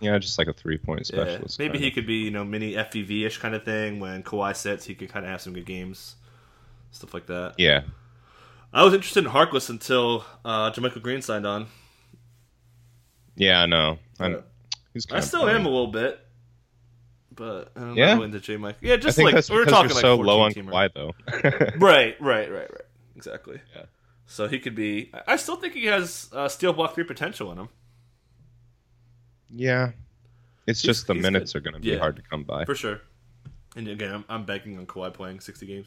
yeah, 0.00 0.16
just 0.18 0.38
like 0.38 0.46
a 0.48 0.52
three 0.52 0.78
point 0.78 1.00
Yeah, 1.12 1.24
specialist. 1.24 1.58
maybe 1.58 1.78
he 1.78 1.88
of. 1.88 1.94
could 1.94 2.06
be, 2.06 2.14
you 2.16 2.30
know, 2.30 2.44
mini 2.44 2.74
FVV 2.76 3.26
ish 3.26 3.38
kind 3.38 3.54
of 3.54 3.64
thing. 3.64 3.98
When 4.00 4.22
Kawhi 4.22 4.54
sits, 4.56 4.84
he 4.86 4.94
could 4.94 5.08
kind 5.10 5.24
of 5.26 5.30
have 5.30 5.40
some 5.40 5.52
good 5.52 5.66
games, 5.66 6.14
stuff 6.92 7.12
like 7.12 7.26
that. 7.26 7.54
Yeah, 7.58 7.82
I 8.72 8.84
was 8.84 8.94
interested 8.94 9.24
in 9.24 9.30
Harkless 9.32 9.68
until 9.68 10.24
uh, 10.44 10.70
JaMychal 10.70 11.02
Green 11.02 11.20
signed 11.20 11.46
on. 11.46 11.66
yeah, 13.36 13.66
Yeah. 13.66 14.36
he's. 14.94 15.06
I 15.10 15.20
still 15.20 15.48
am 15.48 15.66
a 15.66 15.68
little 15.68 15.88
bit, 15.88 16.20
but 17.40 17.72
I'm 17.74 17.94
Yeah? 17.96 18.16
not 18.16 18.24
into 18.24 18.38
J 18.38 18.58
Mike. 18.58 18.76
Yeah, 18.82 18.94
I 18.94 18.96
just 18.98 19.16
like 19.16 19.34
we 19.48 19.56
were 19.56 19.64
talking 19.64 19.88
you're 19.88 19.94
like 19.94 20.02
so 20.02 20.16
low 20.16 20.40
on. 20.42 20.52
Kawhi, 20.52 20.90
though. 20.94 21.12
Right, 21.78 22.14
right, 22.20 22.50
right, 22.52 22.70
right. 22.70 22.86
Exactly. 23.16 23.60
Yeah. 23.74 23.84
So 24.26 24.46
he 24.46 24.58
could 24.58 24.74
be. 24.74 25.10
I- 25.14 25.32
I 25.32 25.36
still 25.36 25.56
think 25.56 25.72
he 25.72 25.86
has 25.86 26.28
uh, 26.34 26.48
steal 26.48 26.74
block 26.74 26.94
three 26.94 27.04
potential 27.04 27.50
in 27.52 27.56
him. 27.58 27.68
yeah, 29.48 29.92
it's 30.66 30.82
He's- 30.82 30.96
just 30.96 31.06
the 31.06 31.14
minutes 31.14 31.52
good. 31.54 31.58
are 31.58 31.62
going 31.62 31.74
to 31.74 31.80
be 31.80 31.88
Yeah. 31.88 31.98
hard 31.98 32.16
to 32.16 32.22
come 32.22 32.44
by. 32.44 32.64
For 32.66 32.74
sure. 32.74 33.00
And 33.76 33.88
again, 33.88 34.12
I'm, 34.14 34.24
I'm 34.28 34.44
banking 34.44 34.76
on 34.78 34.86
Kawhi 34.86 35.12
playing 35.14 35.40
60 35.40 35.64
games. 35.66 35.86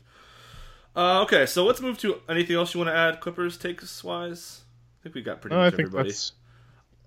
Uh, 0.95 1.21
okay, 1.23 1.45
so 1.45 1.65
let's 1.65 1.81
move 1.81 1.97
to 1.99 2.19
anything 2.29 2.55
else 2.55 2.73
you 2.73 2.79
want 2.79 2.89
to 2.89 2.95
add, 2.95 3.19
Clippers 3.19 3.57
takes 3.57 4.03
wise. 4.03 4.61
I 4.99 5.03
think 5.03 5.15
we 5.15 5.21
got 5.21 5.41
pretty 5.41 5.55
No, 5.55 5.61
I 5.61 5.65
much 5.65 5.75
think 5.75 5.87
everybody. 5.87 6.09
that's. 6.09 6.31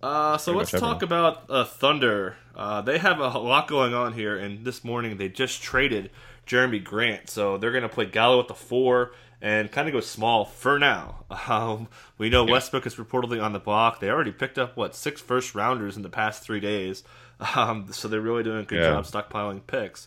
Uh, 0.06 0.38
so 0.38 0.52
Pretty 0.52 0.58
let's 0.58 0.72
much 0.72 0.80
talk 0.80 1.02
about 1.02 1.44
uh, 1.50 1.64
Thunder. 1.64 2.36
Uh, 2.54 2.80
they 2.80 2.96
have 2.98 3.18
a 3.18 3.28
lot 3.38 3.66
going 3.66 3.92
on 3.92 4.12
here, 4.12 4.36
and 4.38 4.64
this 4.64 4.84
morning 4.84 5.16
they 5.16 5.28
just 5.28 5.60
traded 5.62 6.10
Jerami 6.46 6.82
Grant, 6.82 7.28
so 7.28 7.58
they're 7.58 7.72
going 7.72 7.82
to 7.82 7.88
play 7.88 8.06
Gallo 8.06 8.38
at 8.40 8.46
the 8.46 8.54
four 8.54 9.12
and 9.42 9.70
kind 9.72 9.88
of 9.88 9.92
go 9.92 10.00
small 10.00 10.44
for 10.44 10.78
now. 10.78 11.24
Um, 11.48 11.88
we 12.18 12.30
know 12.30 12.44
Westbrook 12.44 12.86
is 12.86 12.94
reportedly 12.94 13.42
on 13.42 13.52
the 13.52 13.58
block. 13.58 13.98
They 14.00 14.08
already 14.10 14.30
picked 14.32 14.58
up 14.58 14.76
what 14.76 14.94
six 14.94 15.20
first 15.20 15.54
rounders 15.56 15.96
in 15.96 16.02
the 16.02 16.08
past 16.08 16.42
three 16.44 16.60
days, 16.60 17.02
um, 17.56 17.88
so 17.92 18.06
they're 18.06 18.20
really 18.20 18.44
doing 18.44 18.58
a 18.60 18.62
good 18.64 18.80
Yeah. 18.80 18.90
job 18.90 19.04
stockpiling 19.06 19.66
picks. 19.66 20.06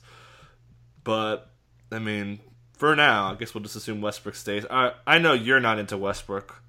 But 1.03 1.49
I 1.91 1.99
mean, 1.99 2.39
for 2.77 2.95
now, 2.95 3.31
I 3.31 3.35
guess 3.35 3.53
we'll 3.53 3.63
just 3.63 3.75
assume 3.75 3.99
Westbrook 3.99 4.35
stays. 4.35 4.65
I 4.71 4.93
I 5.05 5.17
know 5.19 5.33
you're 5.33 5.59
not 5.59 5.77
into 5.77 5.97
Westbrook, 5.97 6.61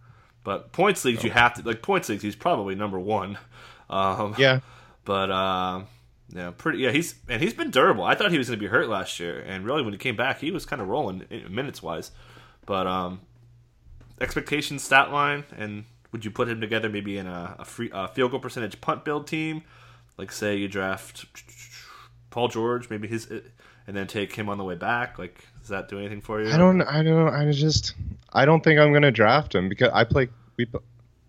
but 0.45 0.73
points 0.73 1.05
leagues 1.05 1.23
you 1.25 1.31
have 1.31 1.55
to 1.55 1.63
like 1.63 1.83
points 1.83 2.09
leagues. 2.09 2.23
He's 2.23 2.37
probably 2.37 2.75
number 2.75 2.99
one. 2.99 3.39
Um, 3.89 4.35
Yeah, 4.39 4.61
but 5.05 5.31
um, 5.31 5.87
yeah, 6.35 6.53
pretty. 6.57 6.79
Yeah, 6.79 6.91
he's 6.91 7.15
and 7.29 7.43
he's 7.43 7.55
been 7.55 7.71
durable. 7.71 8.05
I 8.05 8.15
thought 8.15 8.31
he 8.31 8.39
was 8.39 8.49
going 8.49 8.59
to 8.59 8.65
be 8.65 8.69
hurt 8.69 8.89
last 8.89 9.21
year, 9.21 9.41
and 9.41 9.65
really 9.65 9.83
when 9.83 9.93
he 9.93 9.99
came 9.99 10.17
back, 10.17 10.41
he 10.41 10.51
was 10.51 10.65
kind 10.65 10.81
of 10.81 10.89
rolling 10.89 11.25
minutes 11.49 11.83
wise. 11.83 12.11
But 12.67 12.87
um, 12.87 13.21
expectation 14.21 14.79
stat 14.79 15.11
line, 15.11 15.45
and 15.57 15.85
would 16.13 16.25
you 16.25 16.31
put 16.31 16.49
him 16.49 16.61
together 16.61 16.89
maybe 16.89 17.19
in 17.19 17.27
a, 17.27 17.57
a 17.61 17.65
free 17.65 17.91
a 17.93 18.09
field 18.09 18.31
goal 18.31 18.41
percentage 18.41 18.81
punt 18.81 19.05
build 19.05 19.27
team? 19.27 19.63
Like 20.17 20.33
say 20.33 20.57
you 20.57 20.69
draft 20.69 21.25
Paul 22.31 22.49
George, 22.49 22.91
maybe 22.91 23.09
his, 23.09 23.27
and 23.87 23.97
then 23.97 24.07
take 24.07 24.35
him 24.35 24.49
on 24.49 24.59
the 24.59 24.65
way 24.65 24.75
back. 24.77 25.19
Like, 25.19 25.45
does 25.61 25.69
that 25.71 25.89
do 25.89 25.99
anything 25.99 26.21
for 26.21 26.41
you? 26.41 26.53
I 26.53 26.57
don't. 26.57 26.83
I 26.83 27.03
don't. 27.03 27.35
I 27.35 27.51
just. 27.51 27.95
I 28.33 28.45
don't 28.45 28.63
think 28.63 28.81
I'm 28.81 28.93
gonna 28.93 29.11
draft 29.11 29.55
him 29.55 29.69
because 29.69 29.91
I 29.93 30.05
play. 30.05 30.29
We 30.57 30.67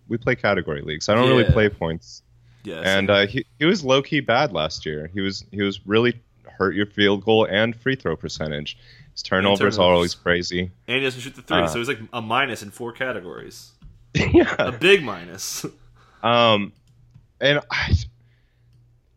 we 0.07 0.17
play 0.17 0.35
category 0.35 0.81
leagues. 0.81 1.09
I 1.09 1.15
don't 1.15 1.29
really 1.29 1.45
play 1.45 1.69
points. 1.69 2.21
Yeah, 2.63 2.81
And 2.83 3.09
uh, 3.09 3.25
he 3.25 3.45
he 3.59 3.65
was 3.65 3.83
low 3.83 4.01
key 4.01 4.19
bad 4.19 4.51
last 4.53 4.85
year. 4.85 5.09
He 5.13 5.21
was 5.21 5.45
he 5.51 5.61
was 5.61 5.85
really 5.85 6.19
hurt 6.45 6.75
your 6.75 6.85
field 6.85 7.23
goal 7.23 7.45
and 7.45 7.75
free 7.75 7.95
throw 7.95 8.15
percentage. 8.15 8.77
His 9.13 9.23
turnovers 9.23 9.59
turnovers. 9.59 9.79
are 9.79 9.93
always 9.93 10.15
crazy. 10.15 10.71
and 10.87 10.97
he 10.97 11.03
doesn't 11.03 11.21
shoot 11.21 11.35
the 11.35 11.41
three, 11.41 11.57
uh, 11.57 11.67
so 11.67 11.79
he's 11.79 11.87
like 11.87 11.99
a 12.13 12.21
minus 12.21 12.61
in 12.61 12.69
four 12.71 12.91
categories, 12.91 13.71
Yeah, 14.13 14.55
a 14.59 14.71
big 14.71 15.03
minus. 15.03 15.65
Um, 16.23 16.71
and 17.39 17.61
I. 17.71 17.95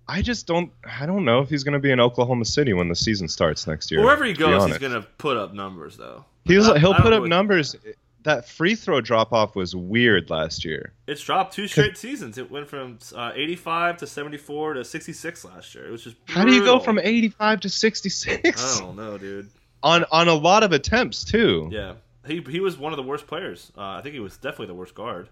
I 0.08 0.22
just 0.22 0.46
don't. 0.46 0.72
I 0.84 1.04
don't 1.04 1.26
know 1.26 1.40
if 1.40 1.50
he's 1.50 1.64
going 1.64 1.74
to 1.74 1.78
be 1.78 1.90
in 1.90 2.00
Oklahoma 2.00 2.46
City 2.46 2.72
when 2.72 2.88
the 2.88 2.94
season 2.94 3.28
starts 3.28 3.66
next 3.66 3.90
year. 3.90 4.02
Wherever 4.02 4.24
he 4.24 4.32
goes, 4.32 4.64
he's 4.66 4.78
gonna 4.78 5.02
put 5.18 5.36
up 5.36 5.52
numbers, 5.52 5.98
though. 5.98 6.24
He's, 6.44 6.68
I- 6.68 6.78
he'll 6.78 6.92
I 6.92 7.00
put 7.00 7.12
up 7.12 7.18
really- 7.20 7.28
numbers. 7.30 7.76
That 8.24 8.48
free 8.48 8.74
throw 8.74 9.02
drop 9.02 9.34
off 9.34 9.54
was 9.54 9.76
weird 9.76 10.30
last 10.30 10.64
year. 10.64 10.94
It's 11.06 11.20
dropped 11.22 11.52
two 11.52 11.68
straight 11.68 11.98
seasons. 11.98 12.38
It 12.38 12.50
went 12.50 12.66
from 12.70 12.98
uh, 13.14 13.32
85 13.34 13.98
to 13.98 14.06
74 14.06 14.72
to 14.74 14.84
66 14.84 15.44
last 15.44 15.74
year. 15.74 15.86
It 15.86 15.90
was 15.90 16.04
just 16.04 16.16
How 16.28 16.42
do 16.42 16.54
you 16.54 16.64
go 16.64 16.78
from 16.78 16.98
85 16.98 17.60
to 17.60 17.68
66? 17.68 18.76
I 18.78 18.80
don't 18.80 18.96
know, 18.96 19.18
dude. 19.18 19.50
on 19.82 20.06
on 20.10 20.28
a 20.28 20.34
lot 20.34 20.62
of 20.62 20.72
attempts 20.72 21.22
too? 21.22 21.68
Yeah, 21.70 21.96
he 22.26 22.40
he 22.48 22.60
was 22.60 22.78
one 22.78 22.94
of 22.94 22.96
the 22.96 23.02
worst 23.02 23.26
players. 23.26 23.70
Uh, 23.76 23.82
I 23.82 24.00
think 24.00 24.14
he 24.14 24.20
was 24.20 24.38
definitely 24.38 24.68
the 24.68 24.74
worst 24.74 24.94
guard. 24.94 25.28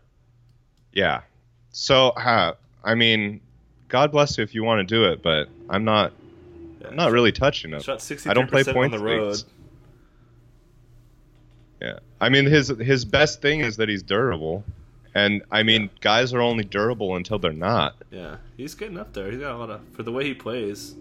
Yeah. 0.92 1.22
So, 1.70 2.08
uh, 2.10 2.52
I 2.84 2.94
mean, 2.94 3.40
God 3.88 4.12
bless 4.12 4.36
you 4.36 4.44
if 4.44 4.54
you 4.54 4.64
want 4.64 4.86
to 4.86 4.94
do 4.94 5.04
it, 5.06 5.22
but 5.22 5.48
I'm 5.70 5.84
not. 5.84 6.12
Yeah. 6.82 6.88
I'm 6.88 6.96
not 6.96 7.10
really 7.10 7.32
touching 7.32 7.70
him. 7.72 7.80
Shot 7.80 8.02
63 8.02 8.30
I 8.30 8.34
don't 8.34 8.50
play 8.50 8.64
points 8.64 8.92
on 8.94 9.00
the 9.00 9.04
road. 9.06 9.26
leagues. 9.28 9.46
Yeah. 11.82 11.98
I 12.20 12.28
mean, 12.28 12.46
his 12.46 12.68
his 12.68 13.04
best 13.04 13.42
thing 13.42 13.60
is 13.60 13.76
that 13.78 13.88
he's 13.88 14.02
durable, 14.04 14.62
and 15.14 15.42
I 15.50 15.62
mean, 15.64 15.90
guys 16.00 16.32
are 16.32 16.40
only 16.40 16.62
durable 16.64 17.16
until 17.16 17.38
they're 17.40 17.52
not. 17.52 17.96
Yeah, 18.12 18.36
he's 18.56 18.74
getting 18.74 18.98
up 18.98 19.12
there. 19.12 19.30
He's 19.30 19.40
got 19.40 19.56
a 19.56 19.58
lot 19.58 19.70
of 19.70 19.80
for 19.92 20.02
the 20.04 20.12
way 20.12 20.24
he 20.24 20.34
plays. 20.34 20.94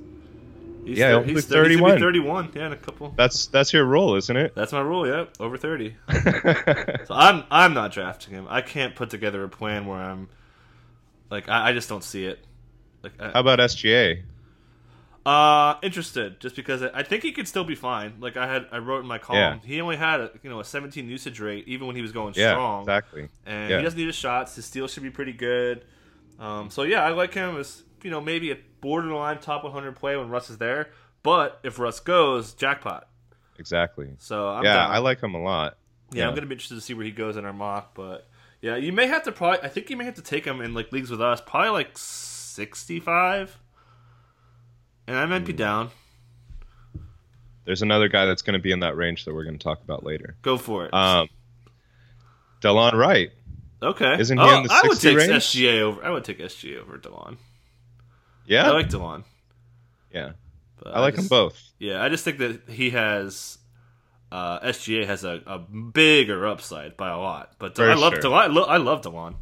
He's 0.83 0.97
Yeah, 0.97 1.21
he's 1.21 1.45
thir- 1.45 1.69
he's 1.69 1.79
gonna 1.79 1.93
31. 1.93 1.95
be 1.95 2.01
31. 2.01 2.51
Yeah, 2.55 2.65
in 2.65 2.73
a 2.73 2.77
couple. 2.77 3.13
That's 3.15 3.45
that's 3.45 3.71
your 3.71 3.85
rule, 3.85 4.15
isn't 4.15 4.35
it? 4.35 4.55
That's 4.55 4.71
my 4.73 4.81
rule. 4.81 5.05
Yep, 5.05 5.35
over 5.39 5.55
30. 5.57 5.95
So 7.05 7.13
I'm 7.13 7.43
I'm 7.51 7.73
not 7.75 7.91
drafting 7.91 8.33
him. 8.33 8.47
I 8.49 8.61
can't 8.61 8.95
put 8.95 9.11
together 9.11 9.43
a 9.43 9.49
plan 9.49 9.85
where 9.85 9.99
I'm 9.99 10.27
like 11.29 11.47
I, 11.49 11.69
I 11.69 11.73
just 11.73 11.87
don't 11.89 12.03
see 12.03 12.25
it. 12.25 12.39
Like 13.03 13.13
I, 13.19 13.29
How 13.31 13.41
about 13.41 13.59
SGA? 13.59 14.23
Uh, 15.23 15.75
interested, 15.83 16.39
just 16.39 16.55
because 16.55 16.81
I 16.81 17.03
think 17.03 17.21
he 17.21 17.31
could 17.31 17.47
still 17.47 17.63
be 17.63 17.75
fine. 17.75 18.15
Like 18.19 18.37
I 18.37 18.51
had, 18.51 18.65
I 18.71 18.79
wrote 18.79 19.01
in 19.01 19.05
my 19.05 19.19
column, 19.19 19.59
Yeah. 19.63 19.67
he 19.67 19.79
only 19.79 19.95
had 19.97 20.19
a 20.19 20.31
you 20.41 20.49
know 20.49 20.59
a 20.59 20.65
17 20.65 21.07
usage 21.07 21.39
rate 21.39 21.67
even 21.67 21.85
when 21.85 21.95
he 21.95 22.01
was 22.01 22.11
going 22.11 22.33
Yeah, 22.35 22.53
strong, 22.53 22.81
exactly. 22.81 23.29
and 23.45 23.69
Yeah. 23.69 23.77
he 23.77 23.83
doesn't 23.83 23.99
need 23.99 24.07
his 24.07 24.15
shots. 24.15 24.55
His 24.55 24.65
steal 24.65 24.87
should 24.87 25.03
be 25.03 25.11
pretty 25.11 25.33
good. 25.33 25.85
Um, 26.39 26.71
so 26.71 26.81
yeah, 26.83 27.03
I 27.05 27.09
like 27.09 27.35
him 27.35 27.55
as 27.57 27.83
you 28.03 28.09
know 28.09 28.19
maybe 28.19 28.49
a 28.51 28.57
borderline 28.81 29.37
top 29.37 29.63
100 29.63 29.95
play 29.95 30.17
when 30.17 30.29
Russ 30.29 30.49
is 30.49 30.57
there. 30.57 30.89
But 31.21 31.59
if 31.61 31.77
Russ 31.77 31.99
goes, 31.99 32.55
jackpot. 32.55 33.07
Exactly. 33.59 34.09
So 34.17 34.47
I'm 34.49 34.63
yeah, 34.63 34.73
down. 34.73 34.91
I 34.91 34.97
like 34.97 35.21
him 35.21 35.35
a 35.35 35.41
lot. 35.41 35.77
Yeah, 36.11 36.27
I'm 36.27 36.33
gonna 36.33 36.47
be 36.47 36.55
interested 36.55 36.75
to 36.75 36.81
see 36.81 36.95
where 36.95 37.05
he 37.05 37.11
goes 37.11 37.37
in 37.37 37.45
our 37.45 37.53
mock, 37.53 37.93
but 37.93 38.27
yeah, 38.59 38.75
you 38.75 38.91
may 38.91 39.05
have 39.05 39.21
to 39.25 39.31
probably. 39.31 39.59
I 39.61 39.67
think 39.67 39.91
you 39.91 39.97
may 39.97 40.05
have 40.05 40.15
to 40.15 40.23
take 40.23 40.45
him 40.45 40.61
in 40.61 40.73
like 40.73 40.91
leagues 40.91 41.11
with 41.11 41.21
us, 41.21 41.41
probably 41.45 41.69
like 41.69 41.95
65, 41.95 43.59
and 45.11 45.19
I 45.19 45.25
Hmm. 45.25 45.29
might 45.31 45.45
be 45.45 45.53
down. 45.53 45.89
There's 47.65 47.81
another 47.81 48.07
guy 48.07 48.25
that's 48.25 48.41
going 48.41 48.53
to 48.53 48.59
be 48.59 48.71
in 48.71 48.79
that 48.79 48.95
range 48.95 49.25
that 49.25 49.33
we're 49.33 49.43
going 49.43 49.57
to 49.57 49.63
talk 49.63 49.81
about 49.83 50.03
later. 50.03 50.35
Go 50.41 50.57
for 50.57 50.85
it. 50.85 50.93
Um, 50.93 51.27
Delon 52.61 52.93
Wright. 52.93 53.31
Okay. 53.83 54.19
Isn't 54.19 54.37
he 54.37 54.43
Oh, 54.43 54.57
in 54.57 54.63
the 54.63 54.73
I 54.73 54.81
would 54.87 54.99
take 54.99 55.17
range? 55.17 55.31
SGA 55.31 55.81
over. 55.81 56.03
I 56.03 56.09
would 56.09 56.23
take 56.23 56.39
SGA 56.39 56.79
over 56.81 56.97
Delon. 56.97 57.37
Yeah, 58.45 58.67
I 58.67 58.71
like 58.71 58.89
Delon. 58.89 59.23
yeah, 60.13 60.31
But 60.81 60.95
I 60.95 60.99
like 60.99 61.13
them 61.15 61.23
just- 61.23 61.29
both. 61.29 61.61
Yeah, 61.79 62.03
I 62.03 62.09
just 62.09 62.23
think 62.23 62.37
that 62.39 62.69
he 62.69 62.91
has. 62.91 63.57
Uh, 64.31 64.59
SGA 64.61 65.05
has 65.05 65.23
a, 65.25 65.41
a 65.45 65.59
bigger 65.59 66.47
upside 66.47 66.95
by 66.95 67.09
a 67.09 67.17
lot, 67.17 67.53
but 67.59 67.75
For 67.75 67.89
I 67.89 67.95
love 67.95 68.13
sure. 68.13 68.21
Delon. 68.23 68.37
I, 68.43 68.47
lo- 68.47 68.63
I 68.63 68.77
love 68.77 69.01
Delon. 69.01 69.35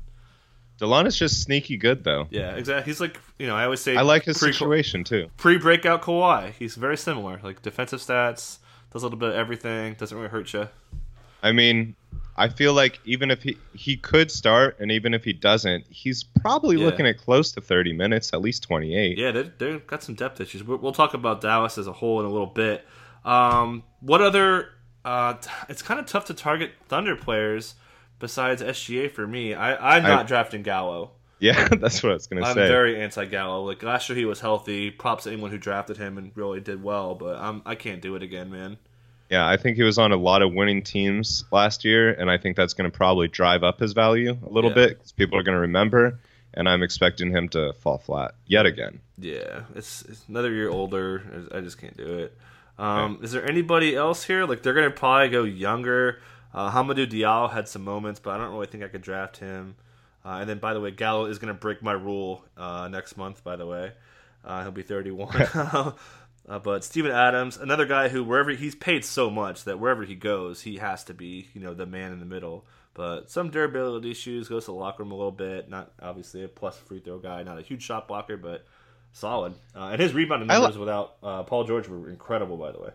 Delon 0.79 1.05
is 1.07 1.17
just 1.17 1.41
sneaky 1.41 1.77
good 1.77 2.03
though. 2.03 2.27
Yeah, 2.29 2.55
exactly. 2.55 2.89
He's 2.91 3.01
like 3.01 3.19
you 3.37 3.47
know 3.47 3.55
I 3.55 3.65
always 3.65 3.81
say 3.81 3.95
I 3.95 4.01
like 4.01 4.23
his 4.23 4.37
pre- 4.37 4.51
situation 4.53 5.03
too. 5.03 5.29
pre 5.37 5.57
breakout 5.57 6.01
Kawhi. 6.01 6.53
He's 6.57 6.75
very 6.75 6.97
similar, 6.97 7.39
like 7.43 7.61
defensive 7.61 7.99
stats, 7.99 8.59
does 8.93 9.03
a 9.03 9.05
little 9.05 9.19
bit 9.19 9.29
of 9.29 9.35
everything, 9.35 9.95
doesn't 9.95 10.17
really 10.17 10.29
hurt 10.29 10.53
you. 10.53 10.67
I 11.41 11.53
mean, 11.53 11.95
I 12.35 12.49
feel 12.49 12.73
like 12.73 12.99
even 13.05 13.31
if 13.31 13.43
he 13.43 13.57
he 13.73 13.95
could 13.97 14.29
start, 14.31 14.77
and 14.79 14.91
even 14.91 15.13
if 15.13 15.23
he 15.23 15.33
doesn't, 15.33 15.85
he's 15.89 16.23
probably 16.23 16.77
Yeah. 16.77 16.85
looking 16.85 17.05
at 17.07 17.17
close 17.17 17.51
to 17.53 17.61
30 17.61 17.93
minutes, 17.93 18.33
at 18.33 18.41
least 18.41 18.63
28. 18.63 19.17
Yeah, 19.17 19.31
they 19.31 19.51
they've 19.57 19.85
got 19.87 20.03
some 20.03 20.15
depth 20.15 20.39
issues. 20.41 20.63
We'll, 20.63 20.77
we'll 20.79 20.91
talk 20.91 21.13
about 21.13 21.41
Dallas 21.41 21.77
as 21.77 21.87
a 21.87 21.93
whole 21.93 22.19
in 22.19 22.25
a 22.25 22.29
little 22.29 22.47
bit. 22.47 22.85
Um, 23.25 23.83
what 24.01 24.21
other? 24.21 24.69
Uh, 25.05 25.35
it's 25.69 25.81
kind 25.81 25.97
of 25.99 26.05
tough 26.05 26.25
to 26.25 26.33
target 26.33 26.71
Thunder 26.89 27.15
players 27.15 27.75
besides 28.19 28.62
SGA 28.62 29.10
for 29.12 29.25
me. 29.25 29.53
I, 29.53 29.97
I'm 29.97 30.03
not 30.03 30.19
I- 30.21 30.23
drafting 30.23 30.62
Gallo. 30.63 31.12
Yeah, 31.41 31.67
that's 31.71 32.03
what 32.03 32.10
I 32.12 32.13
was 32.15 32.27
gonna 32.27 32.43
say. 32.43 32.49
I'm 32.49 32.55
very 32.55 33.01
anti 33.01 33.23
Gallo. 33.25 33.63
Like 33.63 33.82
last 33.82 34.10
year, 34.10 34.17
he 34.17 34.25
was 34.25 34.41
healthy. 34.41 34.91
Props 34.91 35.23
to 35.23 35.32
anyone 35.32 35.51
who 35.51 35.58
drafted 35.58 35.95
him 35.95 36.17
and 36.17 36.32
really 36.36 36.60
did 36.60 36.84
well. 36.84 37.15
But 37.15 37.38
I'm 37.38 37.62
I 37.65 37.75
can't 37.75 38.01
do 38.01 38.15
it 38.15 38.23
again, 38.23 38.51
man. 38.51 38.77
Yeah, 39.29 39.47
I 39.47 39.55
think 39.58 39.77
he 39.77 39.84
was 39.84 39.97
on 39.97 40.12
a 40.12 40.17
lot 40.17 40.41
of 40.41 40.51
winning 40.53 40.82
teams 40.84 41.45
last 41.51 41.86
year, 41.86 42.12
and 42.12 42.29
I 42.32 42.38
think 42.38 42.58
that's 42.58 42.73
going 42.73 42.89
to 42.91 42.97
probably 42.97 43.27
drive 43.27 43.63
up 43.63 43.79
his 43.79 43.93
value 43.93 44.36
a 44.45 44.49
little 44.49 44.71
Yeah. 44.71 44.75
bit 44.75 44.89
because 44.97 45.12
people 45.12 45.38
are 45.38 45.43
going 45.43 45.53
to 45.55 45.62
remember, 45.62 46.19
and 46.55 46.67
I'm 46.67 46.82
expecting 46.82 47.29
him 47.32 47.47
to 47.49 47.73
fall 47.73 47.99
flat 47.99 48.34
yet 48.47 48.65
again. 48.65 48.99
Yeah, 49.19 49.62
it's, 49.75 50.01
it's 50.05 50.25
another 50.27 50.51
year 50.51 50.69
older. 50.69 51.47
I 51.53 51.62
just 51.62 51.77
can't 51.77 51.95
do 51.95 52.17
it. 52.17 52.38
Um, 52.79 53.19
Is 53.21 53.32
there 53.32 53.47
anybody 53.47 53.95
else 53.95 54.23
here? 54.23 54.45
Like 54.45 54.63
they're 54.63 54.73
gonna 54.73 54.89
probably 54.89 55.29
go 55.29 55.43
younger. 55.43 56.21
Uh, 56.53 56.71
Hamidou 56.71 57.07
Diallo 57.09 57.51
had 57.51 57.67
some 57.67 57.83
moments, 57.83 58.19
but 58.19 58.31
I 58.31 58.38
don't 58.38 58.51
really 58.53 58.67
think 58.67 58.83
I 58.83 58.88
could 58.88 59.01
draft 59.01 59.38
him. 59.38 59.75
Uh, 60.25 60.38
and 60.41 60.49
then, 60.49 60.59
by 60.59 60.73
the 60.73 60.81
way, 60.81 60.91
Gallo 60.91 61.25
is 61.25 61.39
gonna 61.39 61.53
break 61.53 61.81
my 61.81 61.93
rule 61.93 62.43
uh, 62.57 62.88
next 62.89 63.17
month. 63.17 63.43
By 63.43 63.55
the 63.55 63.65
way, 63.65 63.91
uh, 64.43 64.63
he'll 64.63 64.71
be 64.71 64.81
31. 64.81 65.35
uh, 66.47 66.59
but 66.63 66.83
Steven 66.83 67.12
Adams, 67.12 67.57
another 67.57 67.85
guy 67.85 68.09
who 68.09 68.23
wherever 68.23 68.49
he's 68.51 68.75
paid 68.75 69.05
so 69.05 69.29
much 69.29 69.63
that 69.65 69.79
wherever 69.79 70.03
he 70.03 70.15
goes, 70.15 70.62
he 70.62 70.77
has 70.77 71.03
to 71.05 71.13
be 71.13 71.47
you 71.53 71.62
know 71.62 71.73
the 71.73 71.85
man 71.85 72.12
in 72.12 72.19
the 72.19 72.25
middle. 72.25 72.65
But 72.95 73.29
some 73.31 73.49
durability 73.49 74.12
issues, 74.12 74.49
goes 74.49 74.65
to 74.65 74.71
the 74.71 74.77
locker 74.77 75.03
room 75.03 75.12
a 75.12 75.15
little 75.15 75.31
bit. 75.31 75.69
Not 75.69 75.91
obviously 76.01 76.43
a 76.43 76.47
plus 76.49 76.77
free 76.77 76.99
throw 76.99 77.19
guy, 77.19 77.43
not 77.43 77.57
a 77.57 77.62
huge 77.62 77.83
shot 77.83 78.07
blocker, 78.09 78.35
but 78.35 78.65
solid. 79.13 79.53
Uh, 79.75 79.89
and 79.93 80.01
his 80.01 80.13
rebounding 80.13 80.49
I 80.51 80.55
li- 80.55 80.62
numbers 80.63 80.77
without 80.77 81.15
uh, 81.23 81.43
Paul 81.43 81.63
George 81.63 81.88
were 81.88 82.09
incredible, 82.09 82.57
by 82.57 82.71
the 82.71 82.79
way. 82.79 82.89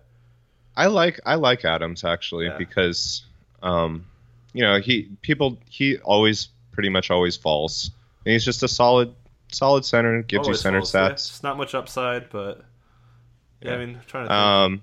I 0.77 0.87
like 0.89 1.21
I 1.25 1.37
like 1.37 1.65
Adams 1.65 2.05
actually 2.05 2.47
Yeah. 2.47 2.59
because, 2.59 3.23
um, 3.65 4.07
you 4.53 4.63
know, 4.63 4.79
he 4.79 5.09
people 5.23 5.59
he 5.69 5.99
always 5.99 6.49
pretty 6.73 6.89
much 6.91 7.11
always 7.11 7.37
falls, 7.37 7.91
and 8.25 8.33
he's 8.33 8.45
just 8.45 8.63
a 8.63 8.69
solid 8.69 9.15
solid 9.51 9.85
center, 9.85 10.23
gives 10.23 10.47
you 10.47 10.55
center 10.55 10.79
falls, 10.81 10.95
yeah. 10.95 11.09
stats. 11.09 11.13
It's 11.13 11.43
not 11.43 11.57
much 11.57 11.75
upside, 11.75 12.31
but 12.31 12.65
yeah, 13.61 13.71
Yeah. 13.71 13.75
I 13.77 13.79
mean, 13.87 14.01
trying 14.07 14.25
to. 14.25 14.29
Think. 14.29 14.31
Um, 14.31 14.83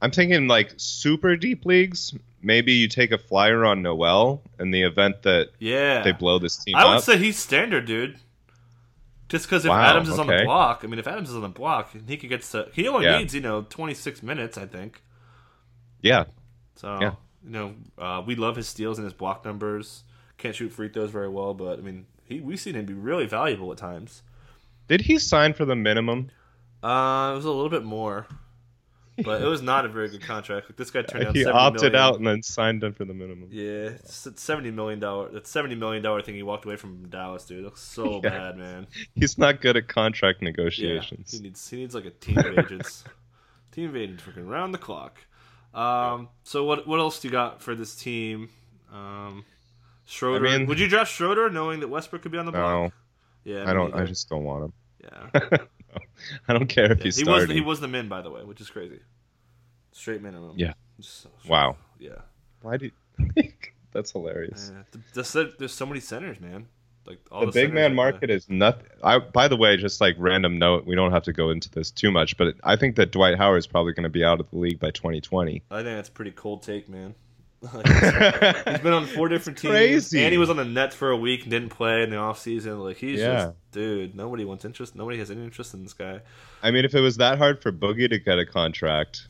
I'm 0.00 0.10
thinking 0.10 0.48
like 0.48 0.72
super 0.78 1.36
deep 1.36 1.64
leagues. 1.64 2.12
Maybe 2.44 2.72
you 2.72 2.88
take 2.88 3.12
a 3.12 3.18
flyer 3.18 3.64
on 3.64 3.82
Noel 3.82 4.42
in 4.58 4.72
the 4.72 4.82
event 4.82 5.22
that 5.22 5.50
yeah, 5.60 6.02
they 6.02 6.10
blow 6.10 6.40
this 6.40 6.56
team 6.56 6.74
I 6.74 6.86
would 6.86 6.96
up. 6.96 7.02
say 7.04 7.16
he's 7.18 7.38
standard, 7.38 7.84
dude. 7.86 8.18
Just 9.28 9.46
because 9.46 9.64
if 9.64 9.70
Wow, 9.70 9.80
Adams 9.82 10.08
is 10.08 10.18
on 10.18 10.26
the 10.26 10.42
block, 10.44 10.80
I 10.82 10.88
mean, 10.88 10.98
if 10.98 11.06
Adams 11.06 11.30
is 11.30 11.36
on 11.36 11.42
the 11.42 11.48
block, 11.48 11.94
he 12.06 12.16
could 12.16 12.28
get 12.28 12.42
to. 12.42 12.68
He 12.74 12.88
only 12.88 13.06
Yeah. 13.06 13.18
needs 13.18 13.32
you 13.34 13.40
know 13.40 13.62
26 13.62 14.22
minutes, 14.22 14.58
I 14.58 14.66
think. 14.66 15.00
Yeah, 16.02 16.24
So 16.74 16.98
Yeah. 17.00 17.12
You 17.44 17.50
know, 17.50 17.74
uh, 17.98 18.22
we 18.24 18.34
love 18.36 18.56
his 18.56 18.68
steals 18.68 18.98
and 18.98 19.04
his 19.04 19.14
block 19.14 19.44
numbers. 19.44 20.04
Can't 20.38 20.54
shoot 20.54 20.70
free 20.70 20.88
throws 20.88 21.10
very 21.10 21.28
well, 21.28 21.54
but 21.54 21.78
I 21.78 21.82
mean, 21.82 22.06
he 22.24 22.40
we've 22.40 22.58
seen 22.60 22.74
him 22.74 22.84
be 22.86 22.94
really 22.94 23.26
valuable 23.26 23.70
at 23.72 23.78
times. 23.78 24.22
did 24.88 25.02
he 25.02 25.18
sign 25.18 25.52
for 25.52 25.64
the 25.64 25.76
minimum? 25.76 26.30
Uh, 26.82 27.30
it 27.32 27.36
was 27.36 27.44
a 27.44 27.50
little 27.50 27.68
bit 27.70 27.84
more, 27.84 28.26
but 29.24 29.40
it 29.42 29.46
was 29.46 29.62
not 29.62 29.84
a 29.84 29.88
very 29.88 30.08
good 30.08 30.22
contract. 30.22 30.68
Like, 30.68 30.76
this 30.76 30.90
guy 30.90 31.02
turned 31.02 31.26
out 31.28 31.36
He 31.36 31.44
70 31.44 31.56
opted 31.58 31.80
million. 31.92 31.94
out 31.96 32.16
and 32.16 32.26
then 32.26 32.42
signed 32.42 32.82
him 32.82 32.92
for 32.92 33.04
the 33.04 33.14
minimum. 33.14 33.48
Yeah, 33.52 33.90
it's 33.90 34.28
seventy 34.42 34.70
million 34.72 34.98
dollar. 34.98 35.28
That 35.30 35.46
seventy 35.46 35.76
million 35.76 36.02
dollar 36.02 36.22
thing 36.22 36.34
he 36.34 36.42
walked 36.42 36.64
away 36.64 36.74
from 36.76 37.08
Dallas, 37.08 37.44
dude. 37.44 37.62
Looks 37.64 37.82
so 37.82 38.14
Yeah. 38.24 38.30
bad, 38.30 38.56
man. 38.56 38.86
He's 39.14 39.38
not 39.38 39.60
good 39.60 39.76
at 39.76 39.86
contract 39.86 40.38
Yeah, 40.42 40.48
negotiations. 40.48 41.30
he 41.32 41.38
needs 41.40 41.68
he 41.70 41.76
needs 41.76 41.94
like 41.94 42.06
a 42.06 42.10
team 42.10 42.38
of 42.38 42.58
agents, 42.58 43.04
team 43.70 43.90
of 43.90 43.96
agents 43.96 44.24
freaking 44.24 44.48
round 44.48 44.74
the 44.74 44.78
clock. 44.78 45.20
Um, 45.74 46.28
so 46.44 46.64
what 46.64 46.86
what 46.86 47.00
else 47.00 47.20
do 47.20 47.28
you 47.28 47.32
got 47.32 47.62
for 47.62 47.74
this 47.74 47.94
team? 47.94 48.50
Um, 48.92 49.44
Schroeder. 50.06 50.46
I 50.46 50.58
mean- 50.58 50.66
Would 50.66 50.78
you 50.78 50.88
draft 50.88 51.10
Schroeder 51.12 51.48
knowing 51.50 51.80
that 51.80 51.88
Westbrook 51.88 52.22
could 52.22 52.32
be 52.32 52.38
on 52.38 52.46
the 52.46 52.52
block? 52.52 52.70
no, 52.70 52.92
Yeah, 53.44 53.68
I 53.68 53.72
don't. 53.72 53.94
I 53.94 54.04
just 54.04 54.28
don't 54.28 54.44
want 54.44 54.64
him. 54.66 54.72
yeah. 55.04 55.40
I 56.48 56.52
don't 56.52 56.68
care 56.68 56.92
if 56.92 56.98
Yeah, 56.98 57.04
he's 57.04 57.16
he 57.16 57.24
was 57.24 57.42
starting. 57.42 57.56
he 57.56 57.60
was 57.62 57.80
the 57.80 57.88
min 57.88 58.08
by 58.08 58.20
the 58.22 58.30
way, 58.30 58.44
which 58.44 58.60
is 58.60 58.68
crazy. 58.70 59.00
Straight 59.92 60.22
minimum. 60.22 60.54
Yeah. 60.56 60.74
So- 61.00 61.30
Wow. 61.48 61.76
Yeah. 61.98 62.20
Why 62.62 62.76
do? 62.76 62.90
You... 63.36 63.52
That's 63.92 64.10
hilarious. 64.12 64.72
The- 65.12 65.22
the- 65.22 65.54
there's 65.58 65.72
so 65.74 65.86
many 65.86 66.00
centers, 66.00 66.40
man. 66.40 66.66
Like 67.06 67.18
all 67.32 67.40
the 67.40 67.46
the 67.46 67.52
big 67.52 67.74
man 67.74 67.94
market 67.94 68.30
is 68.30 68.48
nothing. 68.48 68.86
I, 69.02 69.18
by 69.18 69.48
the 69.48 69.56
way, 69.56 69.76
just 69.76 70.00
like 70.00 70.14
random 70.18 70.58
note, 70.58 70.86
we 70.86 70.94
don't 70.94 71.10
have 71.12 71.24
to 71.24 71.32
go 71.32 71.50
into 71.50 71.68
this 71.70 71.90
too 71.90 72.10
much, 72.12 72.36
but 72.36 72.54
I 72.62 72.76
think 72.76 72.94
that 72.96 73.10
Dwight 73.10 73.36
Howard 73.36 73.58
is 73.58 73.66
probably 73.66 73.92
going 73.92 74.04
to 74.04 74.08
be 74.08 74.24
out 74.24 74.38
of 74.40 74.48
the 74.50 74.56
league 74.58 74.78
by 74.78 74.90
2020. 74.92 75.62
I 75.70 75.74
think 75.76 75.84
that's 75.86 76.08
a 76.08 76.12
pretty 76.12 76.30
cold 76.30 76.62
take, 76.62 76.88
man. 76.88 77.14
Like, 77.72 77.86
He's 78.66 78.78
been 78.80 78.92
on 78.92 79.06
four 79.06 79.28
different 79.28 79.56
teams, 79.58 79.70
crazy. 79.72 80.20
and 80.24 80.32
he 80.32 80.38
was 80.38 80.50
on 80.50 80.56
the 80.56 80.64
Nets 80.64 80.96
for 80.96 81.10
a 81.12 81.16
week 81.16 81.42
and 81.42 81.50
didn't 81.52 81.68
play 81.68 82.02
in 82.02 82.10
the 82.10 82.16
off 82.16 82.40
season. 82.40 82.80
Like 82.80 82.96
he's 82.96 83.20
Yeah. 83.20 83.44
just, 83.46 83.54
dude. 83.70 84.16
Nobody 84.16 84.44
wants 84.44 84.64
interest. 84.64 84.96
Nobody 84.96 85.18
has 85.18 85.30
any 85.30 85.44
interest 85.44 85.72
in 85.72 85.84
this 85.84 85.92
guy. 85.92 86.22
I 86.60 86.72
mean, 86.72 86.84
if 86.84 86.92
it 86.94 87.00
was 87.00 87.18
that 87.18 87.38
hard 87.38 87.62
for 87.62 87.70
Boogie 87.70 88.10
to 88.10 88.18
get 88.18 88.40
a 88.40 88.44
contract, 88.46 89.28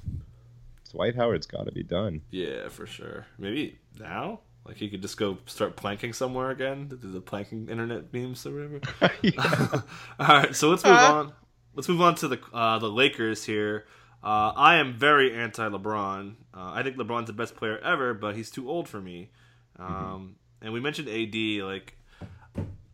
Dwight 0.93 1.15
Howard's 1.15 1.47
got 1.47 1.65
to 1.67 1.73
be 1.73 1.83
done. 1.83 2.23
Yeah, 2.31 2.69
for 2.71 2.87
sure. 2.87 3.27
Maybe 3.39 3.79
now, 4.01 4.41
like 4.65 4.77
he 4.77 4.89
could 4.89 5.03
just 5.03 5.17
go 5.17 5.39
start 5.47 5.77
planking 5.77 6.13
somewhere 6.13 6.51
again. 6.51 6.89
Do 6.89 6.97
the 6.97 7.21
planking 7.21 7.69
internet 7.69 8.13
memes 8.13 8.47
or 8.47 8.53
whatever. 8.55 8.81
All 10.21 10.27
right, 10.29 10.55
so 10.55 10.71
let's 10.71 10.85
move 10.85 10.95
Uh. 10.95 11.13
on. 11.15 11.33
Let's 11.75 11.89
move 11.89 12.03
on 12.03 12.15
to 12.17 12.29
the 12.29 12.39
uh, 12.53 12.79
the 12.79 12.91
Lakers 12.91 13.45
here. 13.45 13.87
Uh, 14.23 14.53
I 14.55 14.77
am 14.77 14.93
very 14.95 15.35
anti 15.35 15.67
LeBron. 15.69 16.35
Uh, 16.55 16.71
I 16.75 16.83
think 16.83 16.97
LeBron's 16.97 17.27
the 17.27 17.33
best 17.33 17.57
player 17.57 17.79
ever, 17.79 18.15
but 18.15 18.37
he's 18.37 18.51
too 18.51 18.69
old 18.71 18.89
for 18.89 19.01
me. 19.01 19.31
Um, 19.79 20.37
And 20.61 20.73
we 20.73 20.81
mentioned 20.81 21.09
AD. 21.09 21.35
Like, 21.65 21.97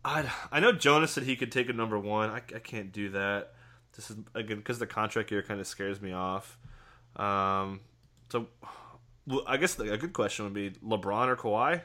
I 0.05 0.31
I 0.53 0.61
know 0.61 0.73
Jonas 0.73 1.11
said 1.11 1.25
he 1.25 1.37
could 1.37 1.51
take 1.53 1.69
a 1.69 1.73
number 1.73 1.99
one. 1.99 2.31
I, 2.31 2.37
I 2.37 2.61
can't 2.61 2.93
do 2.93 3.11
that. 3.11 3.53
This 3.97 4.11
is 4.11 4.17
again 4.35 4.59
because 4.59 4.79
the 4.79 4.87
contract 4.87 5.31
year 5.33 5.43
kind 5.43 5.61
of 5.61 5.67
scares 5.67 6.01
me 6.01 6.13
off. 6.13 6.57
Um, 7.17 7.81
so, 8.31 8.47
I 9.47 9.57
guess 9.57 9.79
a 9.79 9.97
good 9.97 10.12
question 10.12 10.45
would 10.45 10.55
be 10.55 10.71
LeBron 10.85 11.29
or 11.29 11.37
Kawhi. 11.37 11.83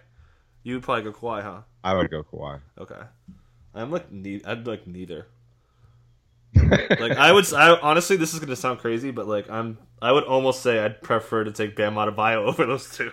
You 0.64 0.76
would 0.76 0.84
probably 0.84 1.04
go 1.04 1.12
Kawhi, 1.12 1.44
huh? 1.44 1.62
I 1.84 1.94
would 1.94 2.10
go 2.10 2.24
Kawhi. 2.24 2.62
Okay. 2.78 3.00
I'm 3.76 3.92
like 3.92 4.12
ne- 4.12 4.42
I'd 4.46 4.66
like 4.68 4.88
neither. 4.88 5.28
like 6.56 7.18
I 7.18 7.32
would 7.32 7.52
I 7.54 7.76
honestly 7.80 8.16
this 8.16 8.34
is 8.34 8.40
going 8.40 8.50
to 8.50 8.56
sound 8.56 8.78
crazy 8.80 9.10
but 9.10 9.28
like 9.28 9.50
I'm 9.50 9.80
I 10.02 10.12
would 10.12 10.24
almost 10.24 10.62
say 10.62 10.80
I'd 10.80 11.02
prefer 11.02 11.44
to 11.44 11.52
take 11.52 11.76
Bam 11.76 11.96
Adebayo 11.96 12.46
over 12.48 12.66
those 12.66 12.96
two. 12.96 13.12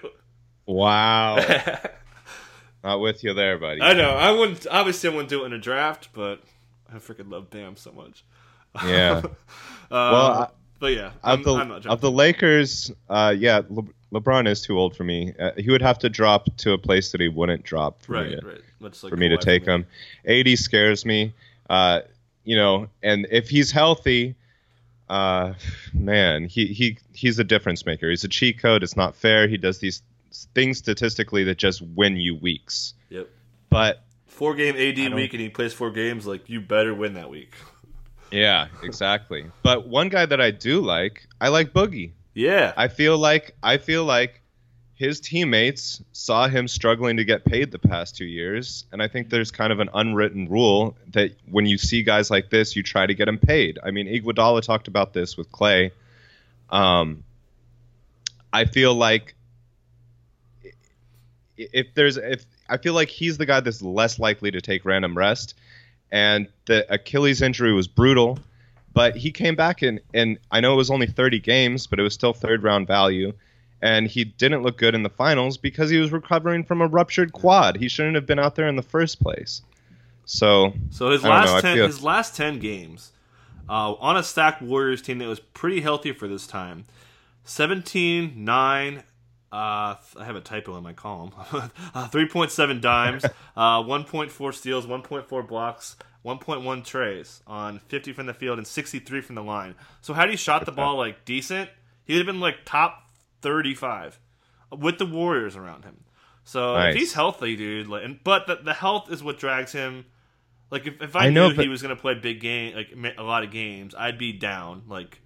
Wow. 0.66 1.36
Not 2.84 3.00
with 3.00 3.24
you 3.24 3.34
there, 3.34 3.58
buddy. 3.58 3.80
I 3.82 3.92
know. 3.94 4.10
I 4.10 4.30
wouldn't 4.32 4.66
obviously 4.70 5.08
I 5.10 5.12
wouldn't 5.12 5.30
do 5.30 5.42
it 5.42 5.46
in 5.46 5.52
a 5.54 5.58
draft, 5.58 6.10
but 6.12 6.42
I 6.92 6.96
freaking 6.98 7.30
love 7.30 7.50
Bam 7.50 7.76
so 7.76 7.92
much. 7.92 8.24
Yeah. 8.84 9.22
Uh, 9.24 9.30
Well, 9.90 10.26
I- 10.32 10.48
but 10.80 10.92
yeah, 10.94 11.12
I'm, 11.22 11.38
Of 11.38 11.44
the 11.44 11.54
I'm 11.54 11.68
not 11.68 11.86
of 11.86 12.00
the 12.00 12.10
Lakers, 12.10 12.90
uh, 13.08 13.34
yeah, 13.36 13.62
Le- 13.68 13.84
LeBron 14.12 14.48
is 14.48 14.62
too 14.62 14.78
old 14.78 14.96
for 14.96 15.04
me. 15.04 15.32
Uh, 15.38 15.52
he 15.56 15.70
would 15.70 15.82
have 15.82 15.98
to 16.00 16.08
drop 16.08 16.48
to 16.58 16.72
a 16.72 16.78
place 16.78 17.12
that 17.12 17.20
he 17.20 17.28
wouldn't 17.28 17.62
drop 17.62 18.02
for 18.02 18.12
me 18.12 18.18
right, 18.18 18.40
to, 18.40 18.46
right. 18.46 18.60
Like 18.80 18.94
for 18.94 19.16
me 19.16 19.28
to 19.28 19.36
take 19.36 19.64
him. 19.64 19.86
AD 20.26 20.58
scares 20.58 21.04
me. 21.04 21.32
Uh, 21.68 22.00
you 22.44 22.56
know, 22.56 22.88
and 23.02 23.28
if 23.30 23.48
he's 23.48 23.70
healthy, 23.70 24.34
uh, 25.08 25.52
man, 25.92 26.46
he, 26.46 26.66
he 26.66 26.98
he's 27.12 27.38
a 27.38 27.44
difference 27.44 27.86
maker. 27.86 28.08
He's 28.08 28.24
a 28.24 28.28
cheat 28.28 28.58
code. 28.58 28.82
It's 28.82 28.96
not 28.96 29.14
fair. 29.14 29.46
He 29.46 29.58
does 29.58 29.78
these 29.78 30.02
things 30.54 30.78
statistically 30.78 31.44
that 31.44 31.58
just 31.58 31.82
win 31.82 32.16
you 32.16 32.34
weeks. 32.36 32.94
Yep. 33.10 33.28
But 33.68 34.02
Four 34.26 34.54
game 34.54 34.74
AD 34.74 35.12
week 35.14 35.34
and 35.34 35.42
he 35.42 35.50
plays 35.50 35.74
four 35.74 35.90
games. 35.90 36.26
Like 36.26 36.48
you 36.48 36.62
better 36.62 36.94
win 36.94 37.12
that 37.14 37.28
week. 37.28 37.52
Yeah, 38.30 38.68
exactly. 38.82 39.46
but 39.62 39.88
one 39.88 40.08
guy 40.08 40.26
that 40.26 40.40
I 40.40 40.50
do 40.50 40.80
like, 40.80 41.26
I 41.40 41.48
like 41.48 41.72
Boogie. 41.72 42.12
Yeah. 42.34 42.72
I 42.76 42.88
feel 42.88 43.18
like 43.18 43.56
I 43.62 43.78
feel 43.78 44.04
like 44.04 44.40
his 44.94 45.18
teammates 45.20 46.02
saw 46.12 46.46
him 46.46 46.68
struggling 46.68 47.16
to 47.16 47.24
get 47.24 47.44
paid 47.44 47.70
the 47.70 47.78
past 47.78 48.16
two 48.16 48.26
years, 48.26 48.84
and 48.92 49.02
I 49.02 49.08
think 49.08 49.30
there's 49.30 49.50
kind 49.50 49.72
of 49.72 49.80
an 49.80 49.88
unwritten 49.94 50.48
rule 50.48 50.94
that 51.12 51.32
when 51.50 51.64
you 51.64 51.78
see 51.78 52.02
guys 52.02 52.30
like 52.30 52.50
this, 52.50 52.76
you 52.76 52.82
try 52.82 53.06
to 53.06 53.14
get 53.14 53.24
them 53.24 53.38
paid. 53.38 53.78
I 53.82 53.92
mean, 53.92 54.06
Iguodala 54.06 54.62
talked 54.62 54.88
about 54.88 55.14
this 55.14 55.38
with 55.38 55.50
Clay. 55.50 55.92
Um, 56.68 57.24
I 58.52 58.66
feel 58.66 58.94
like 58.94 59.34
if 61.56 61.94
there's 61.94 62.16
if 62.16 62.44
I 62.68 62.76
feel 62.76 62.94
like 62.94 63.08
he's 63.08 63.38
the 63.38 63.46
guy 63.46 63.60
that's 63.60 63.82
less 63.82 64.18
likely 64.18 64.50
to 64.50 64.60
take 64.60 64.84
random 64.84 65.16
rest, 65.16 65.54
and 66.12 66.48
the 66.66 66.90
Achilles 66.92 67.42
injury 67.42 67.72
was 67.72 67.86
brutal 67.88 68.38
but 68.92 69.16
he 69.16 69.30
came 69.30 69.54
back 69.54 69.82
and 69.82 70.00
and 70.14 70.38
I 70.50 70.60
know 70.60 70.72
it 70.72 70.76
was 70.76 70.90
only 70.90 71.06
30 71.06 71.38
games, 71.40 71.86
but 71.86 71.98
it 71.98 72.02
was 72.02 72.14
still 72.14 72.32
third 72.32 72.62
round 72.62 72.86
value. 72.86 73.32
And 73.82 74.06
he 74.06 74.24
didn't 74.24 74.62
look 74.62 74.76
good 74.76 74.94
in 74.94 75.02
the 75.04 75.08
finals 75.10 75.56
because 75.56 75.88
he 75.88 75.96
was 75.96 76.12
recovering 76.12 76.64
from 76.64 76.82
a 76.82 76.86
ruptured 76.86 77.32
quad. 77.32 77.78
He 77.78 77.88
shouldn't 77.88 78.14
have 78.14 78.26
been 78.26 78.38
out 78.38 78.54
there 78.54 78.68
in 78.68 78.76
the 78.76 78.82
first 78.82 79.20
place. 79.20 79.62
So 80.26 80.74
So 80.90 81.10
his 81.10 81.22
last 81.24 81.46
know, 81.54 81.60
ten, 81.60 81.76
feel- 81.76 81.86
his 81.86 82.02
last 82.02 82.36
ten 82.36 82.58
games, 82.58 83.12
uh, 83.68 83.94
on 83.94 84.16
a 84.16 84.22
stacked 84.22 84.60
Warriors 84.60 85.00
team 85.00 85.18
that 85.18 85.28
was 85.28 85.40
pretty 85.40 85.80
healthy 85.80 86.12
for 86.12 86.28
this 86.28 86.46
time, 86.46 86.84
17, 87.44 88.44
9, 88.44 89.02
uh, 89.52 89.96
I 90.18 90.24
have 90.24 90.36
a 90.36 90.40
typo 90.40 90.76
in 90.76 90.82
my 90.84 90.92
column. 90.92 91.32
uh, 91.94 92.08
Three 92.08 92.28
point 92.28 92.50
seven 92.50 92.80
dimes, 92.80 93.24
uh, 93.56 93.82
one 93.82 94.04
point 94.04 94.30
four 94.30 94.52
steals, 94.52 94.86
one 94.86 95.02
point 95.02 95.28
four 95.28 95.42
blocks, 95.42 95.96
one 96.22 96.38
point 96.38 96.62
one 96.62 96.82
treys 96.82 97.42
on 97.46 97.78
fifty 97.80 98.12
from 98.12 98.26
the 98.26 98.34
field 98.34 98.58
and 98.58 98.66
sixty 98.66 98.98
three 98.98 99.20
from 99.20 99.34
the 99.34 99.42
line. 99.42 99.74
So 100.02 100.14
had 100.14 100.30
he 100.30 100.36
shot 100.36 100.66
the 100.66 100.72
ball 100.72 100.96
like 100.96 101.24
decent, 101.24 101.68
he 102.04 102.12
would 102.14 102.20
have 102.20 102.26
been 102.32 102.40
like 102.40 102.58
top 102.64 103.02
thirty 103.42 103.74
five 103.74 104.18
with 104.70 104.98
the 104.98 105.06
Warriors 105.06 105.56
around 105.56 105.84
him. 105.84 106.04
So 106.44 106.74
Nice. 106.74 106.94
if 106.94 107.00
he's 107.00 107.12
healthy, 107.12 107.54
dude, 107.56 107.86
like, 107.88 108.04
and, 108.04 108.18
but 108.24 108.46
the, 108.46 108.56
the 108.56 108.72
health 108.72 109.10
is 109.12 109.22
what 109.22 109.38
drags 109.38 109.72
him. 109.72 110.04
Like 110.70 110.86
if, 110.86 111.02
if 111.02 111.16
I, 111.16 111.26
I 111.26 111.30
know, 111.30 111.48
knew 111.48 111.56
but- 111.56 111.62
he 111.64 111.68
was 111.68 111.82
going 111.82 111.94
to 111.94 112.00
play 112.00 112.14
big 112.14 112.40
game, 112.40 112.74
like 112.76 112.94
a 113.18 113.22
lot 113.22 113.42
of 113.42 113.50
games, 113.50 113.94
I'd 113.96 114.16
be 114.18 114.32
down 114.32 114.84
like 114.88 115.20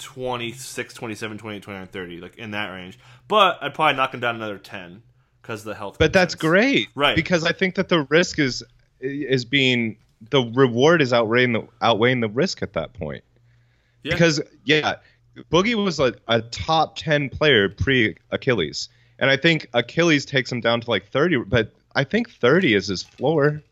26, 0.00 0.94
27, 0.94 1.38
28, 1.38 1.62
29, 1.62 1.86
30, 1.86 2.20
like 2.20 2.36
in 2.36 2.50
that 2.52 2.68
range. 2.68 2.98
But 3.28 3.58
I'd 3.62 3.74
probably 3.74 3.96
knock 3.96 4.12
him 4.14 4.20
down 4.20 4.34
another 4.34 4.58
10 4.58 5.02
because 5.42 5.64
the 5.64 5.74
health. 5.74 5.96
but 5.98 6.12
that's 6.12 6.34
great. 6.34 6.88
Right. 6.94 7.14
Because 7.16 7.44
I 7.44 7.52
think 7.52 7.76
that 7.76 7.88
the 7.88 8.02
risk 8.10 8.38
is 8.38 8.62
is 9.00 9.44
being 9.44 9.96
the 10.30 10.42
reward 10.54 11.00
is 11.00 11.12
outweighing 11.12 11.52
the 11.52 11.66
outweighing 11.80 12.20
the 12.20 12.28
risk 12.28 12.62
at 12.62 12.72
that 12.74 12.92
point. 12.92 13.24
Yeah. 14.02 14.14
Because 14.14 14.40
yeah, 14.64 14.96
Boogie 15.50 15.74
was 15.82 16.00
a, 16.00 16.14
a 16.28 16.42
top 16.42 16.96
10 16.96 17.28
player 17.30 17.68
pre 17.68 18.16
Achilles. 18.30 18.88
And 19.18 19.30
I 19.30 19.36
think 19.36 19.66
Achilles 19.74 20.24
takes 20.24 20.50
him 20.50 20.60
down 20.60 20.80
to 20.80 20.90
like 20.90 21.08
30, 21.08 21.44
but 21.46 21.72
I 21.94 22.04
think 22.04 22.30
30 22.30 22.74
is 22.74 22.86
his 22.86 23.02
floor. 23.02 23.62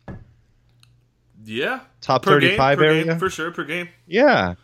Yeah. 1.45 1.81
Top 2.01 2.23
Per 2.23 2.38
game, 2.38 2.51
35 2.51 2.79
per 2.79 2.85
area. 2.85 3.05
game, 3.05 3.19
for 3.19 3.31
sure 3.31 3.51
per 3.51 3.64
game. 3.64 3.88
Yeah. 4.07 4.55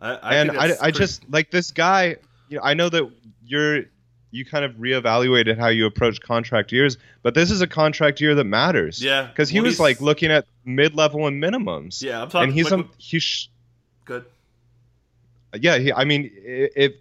I, 0.00 0.14
I 0.14 0.34
and 0.36 0.50
I, 0.52 0.64
I 0.64 0.76
pretty- 0.76 0.98
just 0.98 1.28
like 1.30 1.50
this 1.50 1.70
guy. 1.70 2.16
You 2.48 2.58
know, 2.58 2.62
I 2.62 2.74
know 2.74 2.88
that 2.88 3.10
you're 3.44 3.84
you 4.30 4.44
kind 4.44 4.64
of 4.64 4.72
reevaluated 4.74 5.58
how 5.58 5.68
you 5.68 5.86
approach 5.86 6.20
contract 6.20 6.70
years, 6.72 6.98
but 7.22 7.34
this 7.34 7.50
is 7.50 7.60
a 7.60 7.66
contract 7.66 8.20
year 8.20 8.34
that 8.34 8.44
matters. 8.44 9.02
Yeah, 9.02 9.26
because 9.26 9.48
he 9.48 9.60
well, 9.60 9.66
was 9.66 9.80
like 9.80 10.00
looking 10.00 10.30
at 10.30 10.46
mid-level 10.64 11.26
and 11.26 11.42
minimums. 11.42 12.02
Yeah, 12.02 12.22
I'm 12.22 12.28
talking. 12.28 12.48
and 12.48 12.52
he's 12.52 12.70
like, 12.70 12.80
on 12.80 12.90
he 12.98 13.18
sh- 13.18 13.48
good. 14.04 14.24
yeah. 15.54 15.78
He, 15.78 15.92
I 15.92 16.04
mean, 16.04 16.30
if 16.34 16.92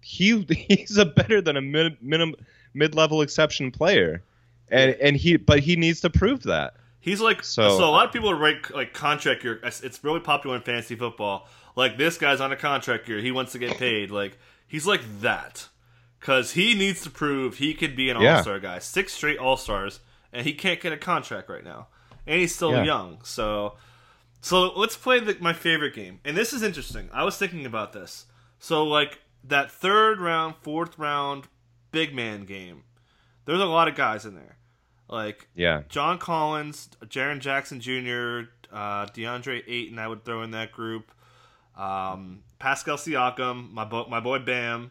he 0.00 0.42
he's 0.68 0.98
a 0.98 1.04
better 1.06 1.40
than 1.40 1.56
a 1.56 1.60
mid 1.62 2.00
minimum 2.02 2.36
mid-level 2.74 3.22
exception 3.22 3.70
player, 3.70 4.22
and 4.68 4.92
and 4.94 5.16
he 5.16 5.36
but 5.36 5.60
he 5.60 5.76
needs 5.76 6.00
to 6.02 6.10
prove 6.10 6.44
that. 6.44 6.74
He's 7.00 7.20
like. 7.20 7.42
So- 7.42 7.78
So, 7.78 7.84
a 7.84 7.90
lot 7.90 8.06
of 8.06 8.12
people 8.12 8.32
write 8.34 8.72
like 8.72 8.94
contract 8.94 9.42
year. 9.42 9.60
It's 9.64 10.04
really 10.04 10.20
popular 10.20 10.56
in 10.56 10.62
fantasy 10.62 10.94
football. 10.94 11.48
Like 11.76 11.96
this 11.96 12.18
guy's 12.18 12.40
on 12.40 12.52
a 12.52 12.56
contract 12.56 13.08
year. 13.08 13.18
He 13.18 13.30
wants 13.32 13.52
to 13.52 13.58
get 13.58 13.78
paid. 13.78 14.10
Like 14.10 14.38
he's 14.66 14.86
like 14.86 15.00
that 15.20 15.68
because 16.20 16.52
he 16.52 16.74
needs 16.74 17.02
to 17.02 17.10
prove 17.10 17.58
he 17.58 17.74
could 17.74 17.96
be 17.96 18.10
an 18.10 18.20
Yeah. 18.20 18.36
all 18.36 18.42
star 18.42 18.60
guy. 18.60 18.78
Six 18.78 19.12
straight 19.12 19.38
all 19.38 19.56
stars, 19.56 20.00
and 20.32 20.46
he 20.46 20.52
can't 20.54 20.80
get 20.80 20.92
a 20.92 20.96
contract 20.98 21.48
right 21.48 21.64
now, 21.64 21.88
and 22.26 22.40
he's 22.40 22.54
still 22.54 22.72
Yeah. 22.72 22.84
young. 22.84 23.18
So, 23.24 23.76
so 24.40 24.72
let's 24.78 24.96
play 24.96 25.20
the, 25.20 25.36
my 25.40 25.52
favorite 25.52 25.94
game. 25.94 26.20
And 26.24 26.36
this 26.36 26.52
is 26.52 26.62
interesting. 26.62 27.08
I 27.12 27.24
was 27.24 27.36
thinking 27.38 27.64
about 27.66 27.92
this. 27.92 28.26
So 28.58 28.84
like 28.84 29.20
that 29.44 29.70
third 29.72 30.20
round, 30.20 30.54
fourth 30.62 30.98
round, 30.98 31.48
big 31.90 32.14
man 32.14 32.44
game. 32.44 32.84
There's 33.44 33.60
a 33.60 33.64
lot 33.66 33.88
of 33.88 33.94
guys 33.96 34.24
in 34.24 34.34
there. 34.34 34.56
Like 35.08 35.48
Yeah. 35.54 35.82
John 35.88 36.18
Collins, 36.18 36.88
Jaren 37.06 37.40
Jackson 37.40 37.80
Jr., 37.80 38.50
uh, 38.72 39.06
DeAndre 39.06 39.62
Ayton, 39.66 39.98
I 39.98 40.06
would 40.08 40.24
throw 40.24 40.42
in 40.42 40.52
that 40.52 40.70
group. 40.72 41.10
Um, 41.76 42.42
Pascal 42.58 42.96
Siakam, 42.96 43.72
my 43.72 43.84
bo- 43.84 44.06
my 44.08 44.20
boy 44.20 44.38
Bam, 44.40 44.90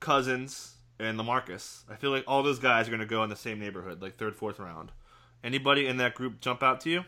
Cousins, 0.00 0.76
and 0.98 1.18
LaMarcus. 1.18 1.82
I 1.90 1.96
feel 1.96 2.10
like 2.10 2.24
all 2.28 2.42
those 2.42 2.58
guys 2.58 2.86
are 2.86 2.90
going 2.90 3.00
to 3.00 3.06
go 3.06 3.22
in 3.24 3.30
the 3.30 3.36
same 3.36 3.58
neighborhood, 3.58 4.00
like 4.00 4.16
third, 4.16 4.36
fourth 4.36 4.58
round. 4.58 4.92
Anybody 5.42 5.86
in 5.86 5.96
that 5.96 6.14
group 6.14 6.40
jump 6.40 6.62
out 6.62 6.80
to 6.82 6.90
you? 6.90 7.04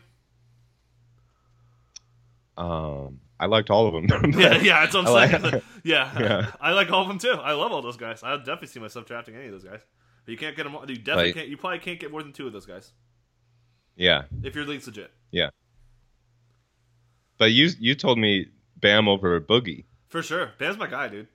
Um, 2.56 3.20
I 3.38 3.46
liked 3.46 3.70
all 3.70 3.86
of 3.86 3.92
them. 3.94 4.32
Yeah, 4.38 4.56
yeah, 4.60 4.80
that's 4.80 4.94
what 4.94 5.06
I'm 5.08 5.30
saying. 5.30 5.42
like- 5.42 5.62
yeah, 5.84 6.18
Yeah. 6.20 6.50
I 6.60 6.72
like 6.72 6.90
all 6.90 7.02
of 7.02 7.08
them 7.08 7.18
too. 7.18 7.32
I 7.32 7.52
love 7.52 7.72
all 7.72 7.82
those 7.82 7.96
guys. 7.96 8.22
I 8.22 8.36
definitely 8.36 8.68
see 8.68 8.80
myself 8.80 9.06
drafting 9.06 9.34
any 9.34 9.46
of 9.46 9.52
those 9.52 9.64
guys. 9.64 9.80
But 10.24 10.32
you 10.32 10.38
can't 10.38 10.56
get 10.56 10.64
them. 10.64 10.72
You 10.88 10.96
definitely 10.96 11.24
Like- 11.26 11.34
can't. 11.34 11.48
You 11.48 11.56
probably 11.56 11.78
can't 11.80 12.00
get 12.00 12.10
more 12.10 12.22
than 12.22 12.32
two 12.32 12.46
of 12.46 12.52
those 12.52 12.66
guys 12.66 12.92
yeah, 13.96 14.22
if 14.42 14.56
your 14.56 14.64
league's 14.64 14.86
legit. 14.88 15.12
Yeah. 15.30 15.50
But 17.38 17.52
you 17.52 17.70
you 17.78 17.94
told 17.94 18.18
me 18.18 18.46
Bam 18.80 19.08
over 19.08 19.36
a 19.36 19.40
Boogie. 19.40 19.84
For 20.08 20.22
sure, 20.22 20.52
Bam's 20.58 20.78
my 20.78 20.86
guy, 20.86 21.08
dude. 21.08 21.28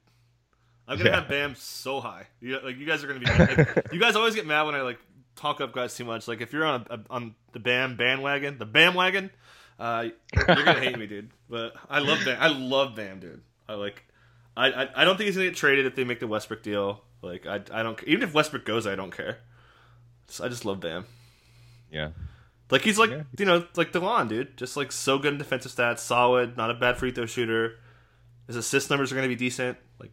I'm 0.88 0.97
gonna 0.97 1.10
Yeah. 1.10 1.19
have 1.19 1.30
Bam 1.30 1.56
so 1.56 1.99
high. 1.99 2.28
You, 2.41 2.60
like 2.63 2.78
you 2.78 2.86
guys 2.86 3.04
are 3.04 3.08
gonna 3.08 3.19
be. 3.19 3.25
Like, 3.25 3.88
you 3.93 3.99
guys 3.99 4.15
always 4.15 4.36
get 4.36 4.45
mad 4.47 4.63
when 4.63 4.75
I 4.75 4.82
like 4.82 4.99
talk 5.36 5.62
up 5.62 5.71
guys 5.73 5.95
too 5.95 6.06
much. 6.06 6.28
Like 6.28 6.41
if 6.41 6.52
you're 6.54 6.65
on 6.65 6.86
a, 6.89 6.99
on 7.10 7.36
the 7.54 7.60
Bam 7.60 7.95
bandwagon, 7.95 8.58
the 8.58 8.65
Bam 8.65 8.93
wagon, 8.95 9.30
uh, 9.80 10.08
you're 10.36 10.45
gonna 10.45 10.80
hate 10.80 10.97
me, 10.97 11.08
dude. 11.08 11.30
But 11.49 11.73
I 11.89 11.99
love 11.99 12.19
Bam. 12.25 12.38
I 12.39 12.47
love 12.47 12.95
Bam, 12.95 13.19
dude. 13.19 13.41
I 13.67 13.73
like. 13.75 14.04
I, 14.58 14.71
I 14.71 15.02
I 15.02 15.06
don't 15.06 15.15
think 15.17 15.28
he's 15.28 15.36
gonna 15.36 15.49
get 15.49 15.56
traded 15.58 15.86
if 15.86 15.95
they 15.95 16.04
make 16.04 16.19
the 16.19 16.28
Westbrook 16.28 16.63
deal. 16.63 17.02
Like 17.21 17.45
I 17.45 17.62
I 17.71 17.84
don't 17.84 18.02
even 18.06 18.23
if 18.23 18.34
Westbrook 18.34 18.65
goes, 18.65 18.88
I 18.88 18.95
don't 18.95 19.12
care. 19.15 19.38
I 20.41 20.47
just 20.47 20.65
love 20.65 20.80
Bam. 20.80 21.06
Yeah, 21.91 22.10
Like 22.71 22.82
he's 22.82 22.97
like 22.99 23.10
Yeah. 23.10 23.23
you 23.38 23.45
know 23.45 23.65
like 23.75 23.91
Delon, 23.91 24.27
dude. 24.29 24.55
Just 24.58 24.77
like 24.77 24.91
so 24.91 25.17
good 25.17 25.34
in 25.34 25.39
defensive 25.39 25.71
stats, 25.71 25.99
solid, 25.99 26.55
not 26.58 26.69
a 26.69 26.73
bad 26.75 26.97
free 26.97 27.12
throw 27.12 27.25
shooter. 27.25 27.79
His 28.47 28.55
assist 28.55 28.89
numbers 28.89 29.12
are 29.12 29.15
going 29.15 29.27
to 29.27 29.36
be 29.36 29.39
decent. 29.39 29.77
Like 29.99 30.12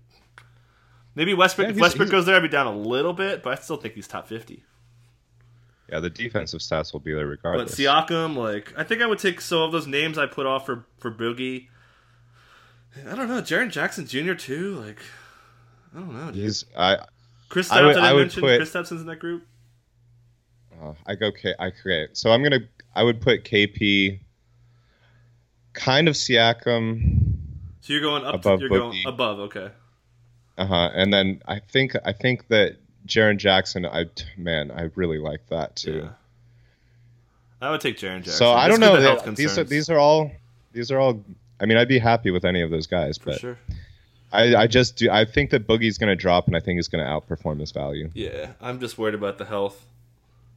maybe 1.15 1.35
Westbrook. 1.35 1.67
Yeah, 1.67 1.71
if 1.71 1.77
he's- 1.77 1.83
Westbrook 1.83 2.09
he's- 2.09 2.13
goes 2.13 2.27
there, 2.27 2.37
I'd 2.37 2.41
be 2.43 2.49
down 2.49 2.67
a 2.67 2.77
little 2.77 3.13
bit, 3.13 3.43
but 3.43 3.59
I 3.59 3.63
still 3.63 3.77
think 3.77 3.95
he's 3.95 4.09
top 4.09 4.27
fifty. 4.29 4.65
yeah. 5.91 6.01
The 6.01 6.11
defensive 6.11 6.61
stats 6.61 6.93
will 6.93 7.01
be 7.01 7.13
there 7.13 7.27
regardless. 7.27 7.77
But. 7.77 7.79
Siakam, 7.79 8.37
like 8.37 8.73
I 8.77 8.85
think 8.85 9.03
I 9.03 9.07
would 9.07 9.19
take 9.19 9.41
some 9.41 9.59
of 9.61 9.73
those 9.73 9.87
names 9.87 10.17
I 10.19 10.27
put 10.27 10.47
off 10.47 10.65
for 10.67 10.87
for 10.99 11.11
Boogie. 11.11 11.69
I 13.07 13.15
don't 13.15 13.29
know, 13.29 13.43
Jaren 13.43 13.71
Jackson 13.71 14.07
Jr. 14.07 14.33
too. 14.35 14.77
Like 14.77 15.01
I 15.95 15.99
don't 15.99 16.15
know, 16.15 16.27
dude. 16.33 16.37
He's 16.43 16.65
I 16.77 16.99
Chris 17.51 17.71
I 17.71 17.83
would- 17.83 17.97
I, 17.99 18.11
I 18.13 18.17
mentioned. 18.17 18.43
put- 18.43 18.57
Chris 18.59 18.71
Stapson's 18.71 19.03
in 19.03 19.07
that 19.09 19.19
group. 19.19 19.47
Uh, 20.83 20.93
I 21.07 21.15
go 21.15 21.33
K 21.33 21.55
I 21.59 21.71
create. 21.71 22.17
So 22.17 22.31
I'm 22.31 22.43
gonna 22.43 22.61
I 22.95 23.03
would 23.03 23.21
put 23.21 23.45
KP, 23.45 24.21
kind 25.73 26.09
of 26.09 26.15
Siakam, 26.15 27.37
So 27.81 27.93
you're 27.93 28.03
going 28.03 28.25
up. 28.25 28.37
Above 28.37 28.61
to, 28.61 28.67
you're 28.67 28.79
going 28.79 29.03
above. 29.07 29.39
Okay. 29.41 29.71
uh 30.59 30.67
huh, 30.67 30.91
and 30.95 31.13
then 31.13 31.43
I 31.47 31.61
think 31.61 31.95
I 32.05 32.13
think 32.13 32.49
that 32.49 32.77
Jaren 33.07 33.37
Jackson. 33.37 33.87
I 33.87 34.07
man, 34.37 34.71
I 34.71 34.91
really 34.95 35.19
like 35.19 35.47
that 35.49 35.77
too. 35.77 36.03
Yeah. 36.05 36.09
I 37.61 37.71
would 37.71 37.81
take 37.81 37.97
Jaren 37.97 38.19
Jackson. 38.19 38.35
So 38.35 38.53
I 38.53 38.69
don't 38.69 38.81
know. 38.81 38.97
the 38.97 39.03
health 39.03 39.37
These 39.37 39.59
are 39.59 39.65
these 39.65 39.89
are 39.89 39.99
all 39.99 40.31
these 40.73 40.91
are 40.91 40.99
all. 40.99 41.25
I 41.59 41.65
mean, 41.65 41.79
I'd 41.79 41.89
be 41.89 41.99
happy 41.99 42.31
with 42.31 42.45
any 42.45 42.61
of 42.61 42.71
those 42.71 42.87
guys, 42.87 43.17
for 43.17 43.31
but 43.31 43.41
sure. 43.41 43.59
I, 44.33 44.55
I 44.57 44.67
just 44.67 44.97
do. 44.97 45.11
I 45.11 45.25
think 45.25 45.51
that 45.51 45.67
Boogie's 45.67 45.97
going 45.97 46.09
to 46.09 46.17
drop, 46.17 46.47
and 46.47 46.57
I 46.57 46.61
think 46.61 46.77
he's 46.77 46.89
going 46.89 47.03
to 47.03 47.11
outperform 47.11 47.61
his 47.61 47.73
value. 47.73 48.11
Yeah, 48.13 48.53
I'm 48.61 48.79
just 48.81 48.99
worried 48.99 49.15
about 49.15 49.39
the 49.39 49.47
health. 49.47 49.83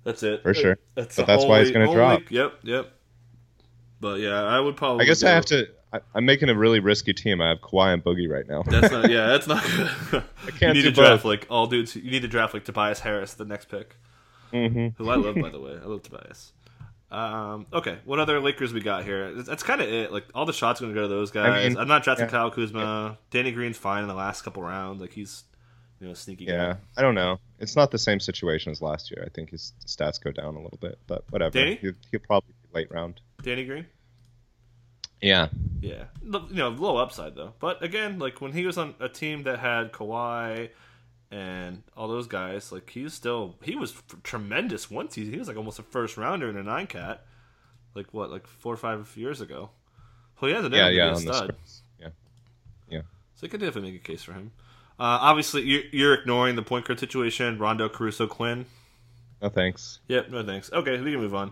That's 0.04 0.24
it. 0.24 0.44
For 0.44 0.54
sure. 0.54 0.78
That's 0.96 1.16
But 1.16 1.28
that's 1.28 1.46
why 1.46 1.60
it's 1.60 1.72
gonna 1.72 1.92
drop. 1.92 2.30
Yep, 2.30 2.60
yep. 2.64 2.94
But 4.00 4.20
yeah, 4.20 4.44
I 4.44 4.60
would 4.60 4.78
probably. 4.78 5.04
I 5.04 5.08
guess 5.08 5.24
I 5.24 5.32
have 5.32 5.46
to. 5.48 5.68
I, 5.92 6.00
I'm 6.14 6.26
making 6.26 6.50
a 6.50 6.56
really 6.56 6.80
risky 6.80 7.14
team. 7.14 7.42
I 7.42 7.50
have 7.50 7.62
Kawhi 7.62 7.94
and 7.94 8.04
Boogie 8.04 8.30
right 8.30 8.48
now. 8.48 8.64
That's 8.64 8.92
not. 8.92 9.10
Yeah, 9.10 9.28
that's 9.28 9.48
not 9.48 9.64
good. 9.64 10.24
I 10.48 10.52
can't 10.52 10.62
you 10.62 10.68
need 10.74 10.82
do 10.82 10.90
to 10.90 10.92
draft 10.92 11.24
both. 11.24 11.26
like 11.26 11.48
all 11.50 11.68
dudes. 11.68 11.96
You 11.96 12.12
need 12.12 12.22
to 12.22 12.28
draft 12.28 12.54
like 12.54 12.64
Tobias 12.64 13.00
Harris, 13.00 13.34
the 13.34 13.46
next 13.46 13.70
pick, 13.70 13.96
hmm 14.52 14.90
who 14.98 15.10
I 15.10 15.16
love 15.16 15.36
by 15.36 15.50
the 15.52 15.60
way. 15.60 15.78
I 15.82 15.86
love 15.86 16.04
Tobias. 16.04 16.54
Um, 17.12 17.66
okay, 17.74 17.98
what 18.06 18.20
other 18.20 18.40
Lakers 18.40 18.72
we 18.72 18.82
got 18.82 19.04
here? 19.04 19.34
That's, 19.34 19.48
that's 19.48 19.64
kind 19.64 19.82
of 19.82 19.90
it. 19.90 20.12
Like 20.14 20.26
all 20.36 20.46
the 20.46 20.54
shots 20.54 20.80
are 20.80 20.86
gonna 20.86 20.94
go 20.94 21.02
to 21.02 21.08
those 21.08 21.32
guys. 21.32 21.70
mean, 21.70 21.78
I'm 21.78 21.88
not 21.88 22.04
drafting 22.04 22.28
yeah. 22.28 22.32
Kyle 22.32 22.52
Kuzma. 22.52 23.18
Danny 23.32 23.52
Green's 23.52 23.78
fine 23.78 24.04
in 24.04 24.08
the 24.08 24.14
last 24.14 24.44
couple 24.44 24.62
rounds. 24.62 25.02
Like 25.02 25.14
he's, 25.14 25.44
you 26.00 26.08
know, 26.08 26.14
sneaky 26.14 26.46
guy. 26.46 26.54
Yeah, 26.54 26.76
I 26.98 27.02
don't 27.02 27.16
know. 27.16 27.40
It's 27.60 27.76
not 27.76 27.92
the 27.92 27.98
same 27.98 28.20
situation 28.20 28.72
as 28.72 28.82
last 28.82 29.12
year. 29.12 29.24
I 29.26 29.30
think 29.30 29.50
his 29.50 29.74
stats 29.86 30.22
go 30.22 30.32
down 30.32 30.56
a 30.56 30.62
little 30.62 30.78
bit, 30.80 30.98
but 31.08 31.24
whatever. 31.30 31.52
Danny? 31.52 31.76
He'll, 31.76 31.94
he'll 32.12 32.22
probably 32.22 32.54
be 32.64 32.80
late 32.80 32.92
round. 32.92 33.22
Danny 33.42 33.66
Green. 33.66 33.86
Yeah, 35.22 35.50
Yeah, 35.82 36.06
you 36.24 36.42
know, 36.52 36.70
low 36.70 36.96
upside 36.96 37.36
though. 37.36 37.54
But 37.60 37.84
again, 37.84 38.20
like 38.20 38.40
when 38.40 38.54
he 38.54 38.66
was 38.66 38.78
on 38.78 38.96
a 39.02 39.10
team 39.10 39.44
that 39.44 39.60
had 39.60 39.92
Kawhi 39.92 40.70
and 41.30 41.84
all 41.98 42.08
those 42.08 42.28
guys, 42.28 42.72
like 42.72 42.90
he's 42.90 43.14
still 43.14 43.56
he 43.62 43.76
was 43.76 43.92
f- 43.92 44.24
tremendous 44.24 44.90
one 44.90 45.10
season. 45.10 45.34
He 45.34 45.40
was 45.40 45.50
like 45.50 45.58
almost 45.58 45.78
a 45.78 45.84
first 45.84 46.16
rounder 46.16 46.50
in 46.50 46.56
a 46.56 46.64
nine 46.64 46.88
cat, 46.88 47.26
like 47.96 48.14
what, 48.14 48.32
like 48.32 48.48
four 48.48 48.74
or 48.74 48.78
five 48.78 49.12
years 49.18 49.42
ago. 49.42 49.72
Well, 50.40 50.48
he 50.48 50.56
has 50.56 50.64
a 50.64 50.70
yeah, 50.70 50.88
name 50.88 50.96
yeah. 50.96 51.10
On 51.10 51.20
be 51.20 51.26
the 51.26 51.34
stud, 51.34 51.50
Spurs. 51.50 51.82
Yeah, 52.00 53.02
so 53.40 53.46
you 53.46 53.50
could 53.50 53.62
definitely 53.62 53.92
make 53.92 54.02
a 54.02 54.04
case 54.04 54.22
for 54.22 54.34
him. 54.34 54.52
Uh, 55.00 55.18
obviously, 55.22 55.62
you're, 55.64 55.84
you're 55.92 56.14
ignoring 56.14 56.56
the 56.56 56.62
point 56.62 56.86
guard 56.86 57.00
situation. 57.00 57.58
Rondo, 57.58 57.88
Caruso, 57.88 58.28
Quinn. 58.28 58.66
no 59.42 59.50
thanks. 59.50 60.00
Yep, 60.08 60.30
no 60.30 60.46
thanks. 60.46 60.72
Okay, 60.74 61.00
we 61.00 61.12
can 61.12 61.22
move 61.22 61.34
on. 61.36 61.52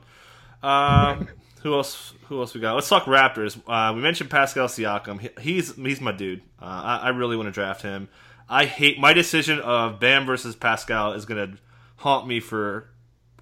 Um, 0.61 1.29
who 1.63 1.73
else? 1.73 2.13
Who 2.27 2.39
else 2.39 2.53
we 2.53 2.59
got? 2.61 2.73
Let's 2.73 2.89
talk 2.89 3.05
Raptors. 3.05 3.57
Uh, 3.67 3.93
we 3.93 4.01
mentioned 4.01 4.29
Pascal 4.29 4.67
Siakam. 4.67 5.21
He, 5.21 5.29
he's 5.39 5.75
he's 5.75 6.01
my 6.01 6.11
dude. 6.11 6.41
Uh, 6.61 6.65
I, 6.65 6.97
I 7.03 7.09
really 7.09 7.37
want 7.37 7.47
to 7.47 7.51
draft 7.53 7.81
him. 7.81 8.09
I 8.49 8.65
hate 8.65 8.99
my 8.99 9.13
decision 9.13 9.59
of 9.59 9.99
Bam 9.99 10.25
versus 10.25 10.55
Pascal 10.55 11.13
is 11.13 11.25
gonna 11.25 11.57
haunt 11.97 12.27
me 12.27 12.39
for 12.39 12.89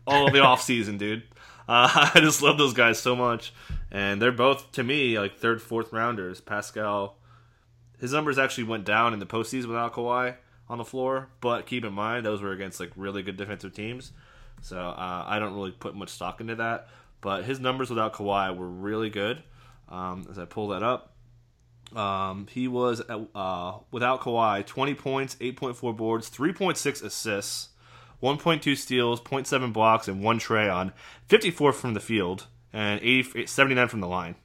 all 0.06 0.28
of 0.28 0.34
the 0.34 0.40
off 0.44 0.62
season, 0.62 0.98
dude. 0.98 1.24
Uh, 1.68 2.12
I 2.16 2.20
just 2.20 2.42
love 2.42 2.58
those 2.58 2.74
guys 2.74 3.00
so 3.00 3.16
much, 3.16 3.54
and 3.92 4.22
they're 4.22 4.32
both 4.32 4.72
to 4.74 4.84
me 4.84 5.18
like 5.20 5.38
third, 5.38 5.62
fourth 5.62 5.92
rounders. 5.92 6.42
Pascal, 6.42 7.18
his 8.06 8.14
numbers 8.14 8.38
actually 8.38 8.66
went 8.66 8.86
down 8.86 9.14
in 9.14 9.20
the 9.20 9.26
postseason 9.26 9.66
without 9.66 9.94
Kawhi 9.94 10.36
on 10.70 10.78
the 10.78 10.86
floor, 10.86 11.30
but 11.42 11.66
keep 11.66 11.84
in 11.84 11.92
mind 11.92 12.24
those 12.24 12.40
were 12.40 12.52
against 12.52 12.80
like 12.80 12.92
really 12.96 13.24
good 13.24 13.36
defensive 13.36 13.74
teams. 13.74 14.12
So 14.62 14.78
uh, 14.78 15.24
I 15.26 15.40
don't 15.40 15.56
really 15.56 15.72
put 15.72 15.96
much 15.96 16.10
stock 16.10 16.40
into 16.40 16.54
that. 16.58 16.88
But 17.20 17.46
his 17.46 17.60
numbers 17.60 17.90
without 17.90 18.14
Kawhi 18.14 18.56
were 18.56 18.68
really 18.68 19.10
good. 19.10 19.42
Um, 19.90 20.28
as 20.30 20.38
I 20.38 20.46
pull 20.46 20.68
that 20.68 20.84
up, 20.84 21.14
um, 21.96 22.46
he 22.52 22.68
was 22.68 23.02
uh, 23.10 23.74
without 23.90 24.22
Kawhi 24.22 24.64
20 24.64 24.94
points, 24.94 25.34
8.4 25.38 25.98
boards, 25.98 26.30
3.6 26.30 27.04
assists, 27.04 27.70
1.2 28.22 28.78
steals, 28.78 29.20
0.7 29.20 29.74
blocks, 29.74 30.08
and 30.08 30.22
one 30.22 30.38
trey 30.38 30.70
on 30.70 30.94
54 31.28 31.74
from 31.74 31.96
the 31.96 32.00
field 32.00 32.46
and 32.72 33.00
80, 33.02 33.48
79 33.48 33.88
from 33.88 34.02
the 34.02 34.08
line. 34.08 34.36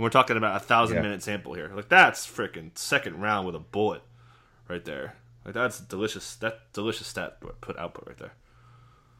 And 0.00 0.04
we're 0.04 0.08
talking 0.08 0.38
about 0.38 0.56
a 0.56 0.60
thousand 0.60 0.96
Yeah. 0.96 1.02
minute 1.02 1.22
sample 1.22 1.52
here. 1.52 1.70
Like 1.74 1.90
that's 1.90 2.26
freaking 2.26 2.70
second 2.74 3.20
round 3.20 3.44
with 3.44 3.54
a 3.54 3.58
bullet 3.58 4.00
right 4.66 4.82
there. 4.82 5.16
Like 5.44 5.52
that's 5.52 5.78
delicious. 5.78 6.36
That 6.36 6.72
delicious 6.72 7.06
stat 7.06 7.36
put 7.60 7.76
output 7.78 8.06
right 8.06 8.16
there. 8.16 8.32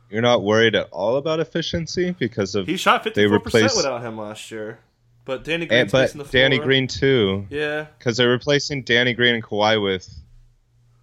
You're 0.08 0.22
not 0.22 0.42
worried 0.42 0.74
at 0.74 0.88
all 0.90 1.16
about 1.16 1.38
efficiency 1.38 2.16
because 2.18 2.54
of 2.54 2.66
He 2.66 2.78
shot 2.78 3.04
fifty 3.04 3.28
four 3.28 3.40
percent 3.40 3.64
replaced- 3.64 3.76
without 3.76 4.00
him 4.00 4.16
last 4.16 4.50
year. 4.50 4.78
But 5.26 5.44
Danny 5.44 5.68
and, 5.68 5.90
Green's 5.90 6.14
but. 6.14 6.30
Danny 6.30 6.58
Green 6.58 6.86
too. 6.86 7.46
Yeah, 7.50 7.84
because 7.98 8.16
they're 8.16 8.30
replacing 8.30 8.84
Danny 8.84 9.12
Green 9.12 9.34
and 9.34 9.44
Kawhi 9.44 9.82
with 9.82 10.08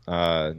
uh, 0.08 0.54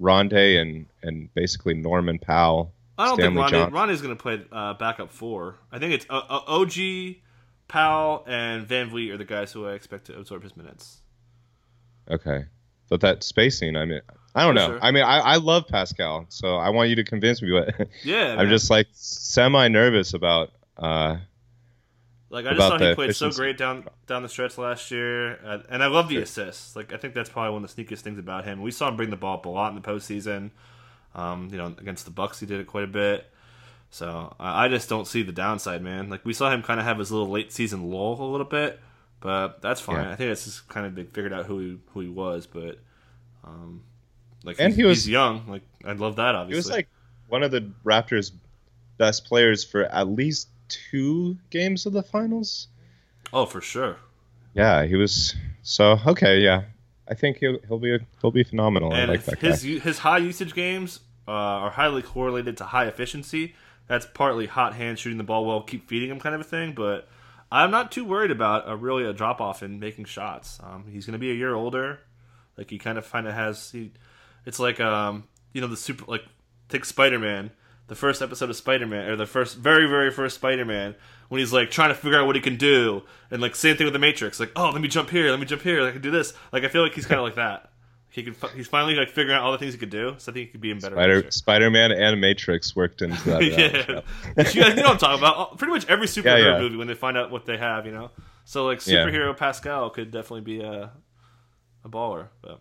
Rondae 0.00 0.62
and 0.62 0.86
and 1.02 1.34
basically 1.34 1.74
Norman 1.74 2.20
Powell. 2.20 2.72
I 2.96 3.06
don't 3.06 3.16
Stanley 3.18 3.42
think. 3.42 3.52
Ronnie, 3.54 3.72
Ronnie's 3.72 4.02
going 4.02 4.16
to 4.16 4.22
play 4.22 4.40
uh, 4.52 4.74
backup 4.74 5.10
four. 5.10 5.56
I 5.72 5.80
think 5.80 5.94
it's 5.94 6.06
uh, 6.08 6.22
uh, 6.28 6.42
OG, 6.46 7.16
Powell, 7.70 8.24
and 8.26 8.66
VanVleet 8.68 9.10
are 9.12 9.16
the 9.18 9.24
guys 9.24 9.52
who 9.52 9.66
I 9.66 9.72
expect 9.74 10.06
to 10.06 10.18
absorb 10.18 10.42
his 10.42 10.56
minutes. 10.56 10.98
Okay, 12.10 12.46
but 12.88 13.00
that 13.02 13.22
spacing, 13.22 13.76
I 13.76 13.84
mean, 13.84 14.00
I 14.34 14.44
don't 14.44 14.54
For 14.54 14.54
know. 14.54 14.66
sure. 14.66 14.78
I 14.82 14.90
mean, 14.90 15.04
I, 15.04 15.18
I 15.20 15.36
love 15.36 15.66
Pascal, 15.68 16.26
so 16.28 16.56
I 16.56 16.70
want 16.70 16.90
you 16.90 16.96
to 16.96 17.04
convince 17.04 17.40
me. 17.42 17.50
But 17.52 17.88
Yeah, 18.02 18.36
I'm 18.36 18.48
man. 18.48 18.48
just 18.48 18.70
like 18.70 18.88
semi 18.92 19.68
nervous 19.68 20.14
about 20.14 20.50
Uh, 20.76 21.18
Like 22.30 22.46
I 22.46 22.54
just 22.54 22.68
thought 22.68 22.80
he 22.80 22.88
played 22.88 23.14
so 23.14 23.32
great 23.32 23.58
down 23.58 23.88
down 24.06 24.22
the 24.22 24.28
stretch 24.28 24.56
last 24.56 24.90
year, 24.92 25.34
uh, 25.44 25.58
and 25.68 25.82
I 25.82 25.88
love 25.88 26.08
the 26.08 26.18
assists. 26.18 26.76
Like 26.76 26.92
I 26.92 26.96
think 26.96 27.14
that's 27.14 27.28
probably 27.30 27.52
one 27.52 27.64
of 27.64 27.74
the 27.74 27.84
sneakiest 27.84 28.00
things 28.00 28.18
about 28.18 28.44
him. 28.44 28.62
We 28.62 28.70
saw 28.70 28.88
him 28.88 28.96
bring 28.96 29.10
the 29.10 29.16
ball 29.16 29.34
up 29.38 29.46
a 29.46 29.48
lot 29.48 29.70
in 29.74 29.80
the 29.80 29.86
postseason. 29.88 30.50
Um, 31.14 31.48
you 31.50 31.58
know, 31.58 31.66
against 31.66 32.04
the 32.04 32.12
Bucks, 32.12 32.38
he 32.38 32.46
did 32.46 32.60
it 32.60 32.68
quite 32.68 32.84
a 32.84 32.88
bit. 32.88 33.26
So 33.90 34.34
I 34.38 34.64
I 34.64 34.68
just 34.68 34.88
don't 34.88 35.06
see 35.06 35.22
the 35.22 35.32
downside, 35.32 35.82
man. 35.82 36.08
Like 36.10 36.24
we 36.24 36.32
saw 36.32 36.50
him 36.50 36.62
kind 36.62 36.78
of 36.80 36.86
have 36.86 36.98
his 36.98 37.10
little 37.10 37.28
late 37.28 37.52
season 37.52 37.90
lull 37.90 38.20
a 38.22 38.30
little 38.30 38.46
bit, 38.46 38.80
but 39.20 39.60
that's 39.62 39.80
fine. 39.80 40.04
Yeah. 40.04 40.12
I 40.12 40.16
think 40.16 40.30
it's 40.30 40.44
just 40.44 40.68
kind 40.68 40.86
of 40.86 40.94
they 40.94 41.04
figured 41.04 41.32
out 41.32 41.46
who 41.46 41.58
he 41.58 41.78
who 41.92 42.00
he 42.00 42.08
was, 42.08 42.46
but 42.46 42.78
um, 43.44 43.82
like 44.44 44.56
And 44.60 44.68
he's, 44.68 44.76
he 44.76 44.84
was- 44.84 44.98
he's 45.04 45.08
young. 45.08 45.46
Like 45.48 45.62
I 45.84 45.92
love 45.92 46.16
that. 46.16 46.34
Obviously, 46.34 46.54
he 46.54 46.56
was 46.56 46.70
like 46.70 46.88
one 47.28 47.42
of 47.42 47.50
the 47.50 47.70
Raptors' 47.84 48.32
best 48.98 49.24
players 49.24 49.64
for 49.64 49.84
at 49.84 50.08
least 50.08 50.48
two 50.68 51.36
games 51.50 51.84
of 51.86 51.92
the 51.92 52.02
finals. 52.02 52.68
oh 53.32 53.46
for 53.46 53.60
sure. 53.60 53.96
Yeah, 54.54 54.84
he 54.86 54.94
was. 54.96 55.34
So 55.62 55.98
okay, 56.06 56.38
yeah, 56.40 56.62
I 57.08 57.14
think 57.14 57.38
he'll 57.38 57.58
he'll 57.66 57.78
be 57.80 57.98
he'll 58.20 58.30
be 58.30 58.44
phenomenal. 58.44 58.92
I 58.92 59.00
and 59.00 59.10
like 59.10 59.24
that 59.24 59.38
his 59.40 59.62
guy. 59.64 59.78
his 59.80 59.98
high 59.98 60.18
usage 60.18 60.54
games 60.54 61.00
uh, 61.26 61.32
are 61.32 61.70
highly 61.70 62.02
correlated 62.02 62.56
to 62.58 62.64
high 62.64 62.86
efficiency. 62.86 63.54
That's 63.90 64.06
partly 64.06 64.46
hot 64.46 64.76
hand 64.76 65.00
shooting 65.00 65.18
the 65.18 65.24
ball 65.24 65.44
well, 65.44 65.62
keep 65.62 65.88
feeding 65.88 66.10
him 66.10 66.20
kind 66.20 66.32
of 66.32 66.40
a 66.40 66.44
thing. 66.44 66.74
But 66.74 67.08
I'm 67.50 67.72
not 67.72 67.90
too 67.90 68.04
worried 68.04 68.30
about 68.30 68.70
a 68.70 68.76
really 68.76 69.04
a 69.04 69.12
drop 69.12 69.40
off 69.40 69.64
in 69.64 69.80
making 69.80 70.04
shots. 70.04 70.60
Um, 70.62 70.84
he's 70.88 71.06
going 71.06 71.14
to 71.14 71.18
be 71.18 71.32
a 71.32 71.34
year 71.34 71.52
older. 71.52 71.98
Like 72.56 72.70
he 72.70 72.78
kind 72.78 72.98
of 72.98 73.10
kind 73.10 73.26
of 73.26 73.34
has. 73.34 73.72
He, 73.72 73.90
it's 74.46 74.60
like 74.60 74.78
um, 74.78 75.24
you 75.52 75.60
know 75.60 75.66
the 75.66 75.76
super 75.76 76.04
like 76.06 76.22
take 76.68 76.84
Spider 76.84 77.18
Man. 77.18 77.50
The 77.88 77.96
first 77.96 78.22
episode 78.22 78.48
of 78.48 78.54
Spider 78.54 78.86
Man, 78.86 79.08
or 79.08 79.16
the 79.16 79.26
first, 79.26 79.56
very, 79.56 79.88
very 79.88 80.12
first 80.12 80.36
Spider 80.36 80.64
Man, 80.64 80.94
when 81.28 81.40
he's 81.40 81.52
like 81.52 81.72
trying 81.72 81.88
to 81.88 81.96
figure 81.96 82.20
out 82.20 82.26
what 82.26 82.36
he 82.36 82.42
can 82.42 82.58
do, 82.58 83.02
and 83.32 83.42
like 83.42 83.56
same 83.56 83.76
thing 83.76 83.86
with 83.86 83.92
the 83.92 83.98
Matrix, 83.98 84.38
like 84.38 84.52
oh 84.54 84.70
let 84.70 84.80
me 84.80 84.86
jump 84.86 85.10
here, 85.10 85.28
let 85.32 85.40
me 85.40 85.46
jump 85.46 85.62
here, 85.62 85.82
I 85.84 85.90
can 85.90 86.00
do 86.00 86.12
this. 86.12 86.32
Like 86.52 86.62
I 86.62 86.68
feel 86.68 86.84
like 86.84 86.94
he's 86.94 87.06
kind 87.06 87.18
of 87.18 87.24
like 87.24 87.34
that. 87.34 87.69
He 88.12 88.24
can, 88.24 88.34
fi- 88.34 88.48
he's 88.56 88.66
finally 88.66 88.94
like 88.96 89.08
figuring 89.08 89.36
out 89.36 89.42
all 89.44 89.52
the 89.52 89.58
things 89.58 89.72
he 89.72 89.78
could 89.78 89.88
do. 89.90 90.16
So 90.18 90.32
I 90.32 90.34
think 90.34 90.46
he 90.48 90.52
could 90.52 90.60
be 90.60 90.70
in 90.72 90.78
better. 90.80 90.94
Spider 90.96 91.30
Spider 91.30 91.70
Man 91.70 91.92
and 91.92 92.20
Matrix 92.20 92.74
worked 92.74 93.02
into 93.02 93.22
that. 93.30 93.42
yeah, 94.36 94.44
you 94.52 94.60
guys 94.62 94.74
know 94.76 94.82
what 94.82 94.90
I'm 94.92 94.98
talking 94.98 95.18
about. 95.18 95.58
Pretty 95.58 95.72
much 95.72 95.86
every 95.88 96.06
superhero 96.08 96.24
Yeah, 96.42 96.52
yeah. 96.54 96.58
movie 96.60 96.76
when 96.76 96.88
they 96.88 96.94
find 96.94 97.16
out 97.16 97.30
what 97.30 97.46
they 97.46 97.56
have, 97.56 97.86
you 97.86 97.92
know. 97.92 98.10
So 98.44 98.66
like 98.66 98.84
Yeah. 98.86 99.04
superhero 99.06 99.36
Pascal 99.36 99.90
could 99.90 100.10
definitely 100.10 100.40
be 100.40 100.60
a 100.60 100.90
a 101.84 101.88
baller. 101.88 102.28
But. 102.42 102.60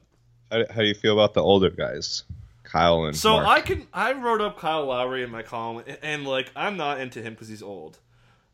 How, 0.52 0.64
how 0.70 0.82
do 0.82 0.88
you 0.88 0.94
feel 0.96 1.14
about 1.14 1.34
the 1.34 1.42
older 1.44 1.70
guys, 1.72 2.24
Kyle 2.64 3.04
and 3.06 3.16
So 3.18 3.34
Mark? 3.34 3.48
I 3.48 3.62
can 3.62 3.88
I 3.94 4.14
wrote 4.14 4.42
up 4.42 4.60
Kyle 4.60 4.86
Lowry 4.86 5.24
in 5.24 5.32
my 5.32 5.42
column, 5.42 5.84
and, 5.88 5.98
and 6.04 6.28
like 6.28 6.52
I'm 6.56 6.78
not 6.78 7.00
into 7.00 7.22
him 7.24 7.34
because 7.34 7.48
he's 7.48 7.64
old. 7.64 7.98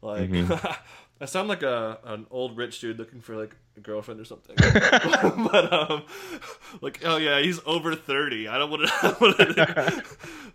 Like 0.01 0.29
Mm-hmm. 0.29 0.65
I 1.21 1.25
sound 1.25 1.47
like 1.49 1.63
a 1.63 1.99
an 2.05 2.25
old 2.31 2.55
rich 2.57 2.79
dude 2.79 2.97
looking 2.99 3.19
for 3.21 3.35
like 3.35 3.55
girlfriend 3.81 4.19
or 4.19 4.25
something. 4.25 4.55
but 5.51 5.73
um, 5.73 6.03
like 6.81 7.01
oh 7.05 7.17
yeah, 7.17 7.39
he's 7.41 7.59
over 7.65 7.95
thirty. 7.95 8.47
I 8.47 8.57
don't 8.57 8.69
want 8.71 8.87
to. 9.01 10.03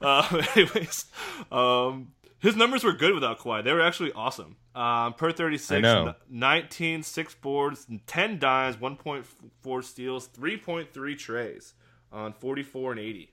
uh, 0.02 0.42
anyways, 0.56 1.06
um. 1.52 2.12
His 2.42 2.56
numbers 2.56 2.82
were 2.84 2.94
good 2.94 3.12
without 3.12 3.38
Kawhi. 3.38 3.62
They 3.62 3.70
were 3.74 3.82
actually 3.82 4.12
awesome. 4.12 4.56
Um, 4.74 5.12
per 5.12 5.30
36, 5.30 5.72
I 5.72 5.80
know. 5.82 6.06
n- 6.06 6.14
19, 6.30 7.02
6 7.02 7.34
boards, 7.34 7.86
10 8.06 8.38
dimes, 8.38 8.76
1.4 8.76 9.84
steals, 9.84 10.26
3.3 10.28 11.18
treys 11.18 11.74
on 12.10 12.32
44 12.32 12.92
and 12.92 13.00
80. 13.00 13.32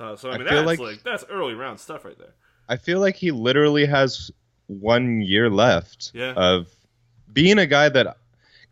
Uh, 0.00 0.16
so 0.16 0.30
I 0.30 0.34
I 0.34 0.38
mean, 0.38 0.48
feel 0.48 0.56
that's 0.56 0.66
like- 0.66 0.78
like, 0.80 1.02
that's 1.04 1.24
early 1.30 1.54
round 1.54 1.78
stuff 1.78 2.04
right 2.04 2.18
there. 2.18 2.34
I 2.68 2.74
feel 2.74 2.98
like 2.98 3.14
he 3.14 3.30
literally 3.30 3.86
has 3.86 4.32
one 4.66 5.20
year 5.20 5.48
left 5.48 6.10
Yeah. 6.12 6.32
of 6.32 6.74
being 7.32 7.60
a 7.60 7.66
guy 7.68 7.88
that 7.90 8.16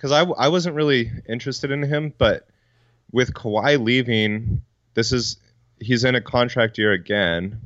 because 0.04 0.12
I, 0.12 0.30
I 0.32 0.48
wasn't 0.48 0.76
really 0.76 1.10
interested 1.26 1.70
in 1.70 1.82
him, 1.82 2.12
but 2.18 2.46
with 3.10 3.32
Kawhi 3.32 3.82
leaving, 3.82 4.60
this 4.92 5.12
is 5.12 5.38
he's 5.80 6.04
in 6.04 6.14
a 6.14 6.20
contract 6.20 6.76
year 6.76 6.92
again, 6.92 7.58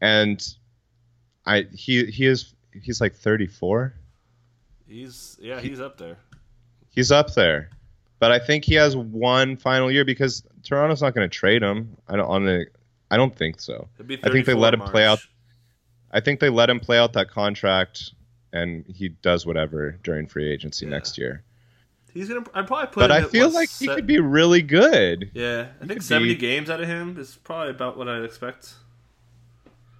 and 0.00 0.44
I 1.46 1.68
he 1.72 2.06
he 2.06 2.26
is 2.26 2.54
he's 2.72 3.00
like 3.00 3.14
34. 3.14 3.94
He's 4.88 5.38
yeah, 5.40 5.60
he's 5.60 5.78
up 5.78 5.96
there. 5.96 6.16
He's 6.88 7.12
up 7.12 7.34
there, 7.34 7.70
but 8.18 8.32
I 8.32 8.40
think 8.40 8.64
he 8.64 8.74
has 8.74 8.96
one 8.96 9.56
final 9.56 9.92
year 9.92 10.04
because 10.04 10.42
Toronto's 10.64 11.02
not 11.02 11.14
going 11.14 11.30
to 11.30 11.32
trade 11.32 11.62
him. 11.62 11.96
I 12.08 12.16
don't 12.16 12.26
on 12.28 12.46
the 12.46 12.66
I 13.12 13.16
don't 13.16 13.36
think 13.36 13.60
so. 13.60 13.86
I 14.00 14.28
think 14.28 14.44
they 14.44 14.54
let 14.54 14.74
him 14.74 14.80
March. 14.80 14.90
play 14.90 15.06
out 15.06 15.20
I 16.10 16.18
think 16.18 16.40
they 16.40 16.48
let 16.50 16.68
him 16.68 16.80
play 16.80 16.98
out 16.98 17.12
that 17.12 17.30
contract, 17.30 18.10
and 18.52 18.84
he 18.88 19.10
does 19.10 19.46
whatever 19.46 19.92
during 20.02 20.26
free 20.26 20.50
agency 20.50 20.84
Yeah. 20.84 20.90
next 20.90 21.16
year. 21.16 21.44
He's 22.14 22.28
gonna. 22.28 22.44
I'd 22.54 22.66
probably 22.66 22.86
put. 22.86 22.96
But 23.00 23.12
I 23.12 23.20
at, 23.22 23.30
feel 23.30 23.46
what, 23.48 23.54
like 23.54 23.70
he 23.70 23.86
could 23.86 24.06
be 24.06 24.18
really 24.20 24.62
good. 24.62 25.30
Yeah, 25.34 25.68
I 25.80 25.86
think 25.86 26.02
seventy 26.02 26.34
be- 26.34 26.40
games 26.40 26.68
out 26.70 26.80
of 26.80 26.86
him 26.88 27.18
is 27.18 27.36
probably 27.44 27.70
about 27.70 27.96
what 27.96 28.08
I'd 28.08 28.24
expect. 28.24 28.74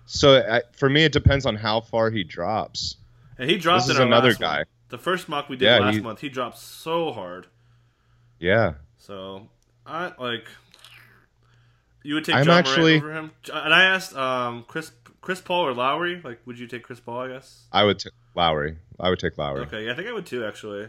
So 0.06 0.38
I, 0.38 0.62
for 0.72 0.88
me, 0.90 1.04
it 1.04 1.12
depends 1.12 1.46
on 1.46 1.56
how 1.56 1.80
far 1.80 2.10
he 2.10 2.24
drops. 2.24 2.96
And 3.38 3.48
he 3.48 3.56
dropped 3.56 3.86
This 3.86 3.96
in 3.96 4.02
another 4.02 4.30
last 4.30 4.40
one. 4.40 4.50
guy. 4.50 4.64
The 4.88 4.98
first 4.98 5.28
mock 5.28 5.48
we 5.48 5.56
did 5.56 5.66
Yeah, 5.66 5.78
last 5.78 5.94
he- 5.94 6.00
month, 6.00 6.20
he 6.20 6.28
dropped 6.28 6.58
so 6.58 7.12
hard. 7.12 7.46
Yeah, 8.40 8.74
So 8.98 9.48
I 9.86 10.12
like. 10.18 10.46
You 12.02 12.14
would 12.14 12.24
take 12.24 12.34
I'm 12.34 12.44
John 12.44 12.58
actually- 12.58 12.98
Morant 13.00 13.04
over 13.04 13.54
him, 13.54 13.64
and 13.64 13.74
I 13.74 13.84
asked 13.84 14.16
um, 14.16 14.64
Chris 14.66 14.90
Chris 15.20 15.40
Paul 15.40 15.66
or 15.66 15.74
Lowry. 15.74 16.20
Like, 16.24 16.40
would 16.46 16.58
you 16.58 16.66
take 16.66 16.82
Chris 16.82 16.98
Paul? 16.98 17.20
I 17.20 17.28
guess. 17.28 17.66
I 17.72 17.84
would 17.84 17.98
take 17.98 18.12
Lowry. 18.34 18.78
I 18.98 19.10
would 19.10 19.18
take 19.18 19.36
Lowry. 19.36 19.60
Okay, 19.62 19.90
I 19.90 19.94
think 19.94 20.08
I 20.08 20.12
would 20.12 20.24
too. 20.26 20.44
Actually, 20.44 20.88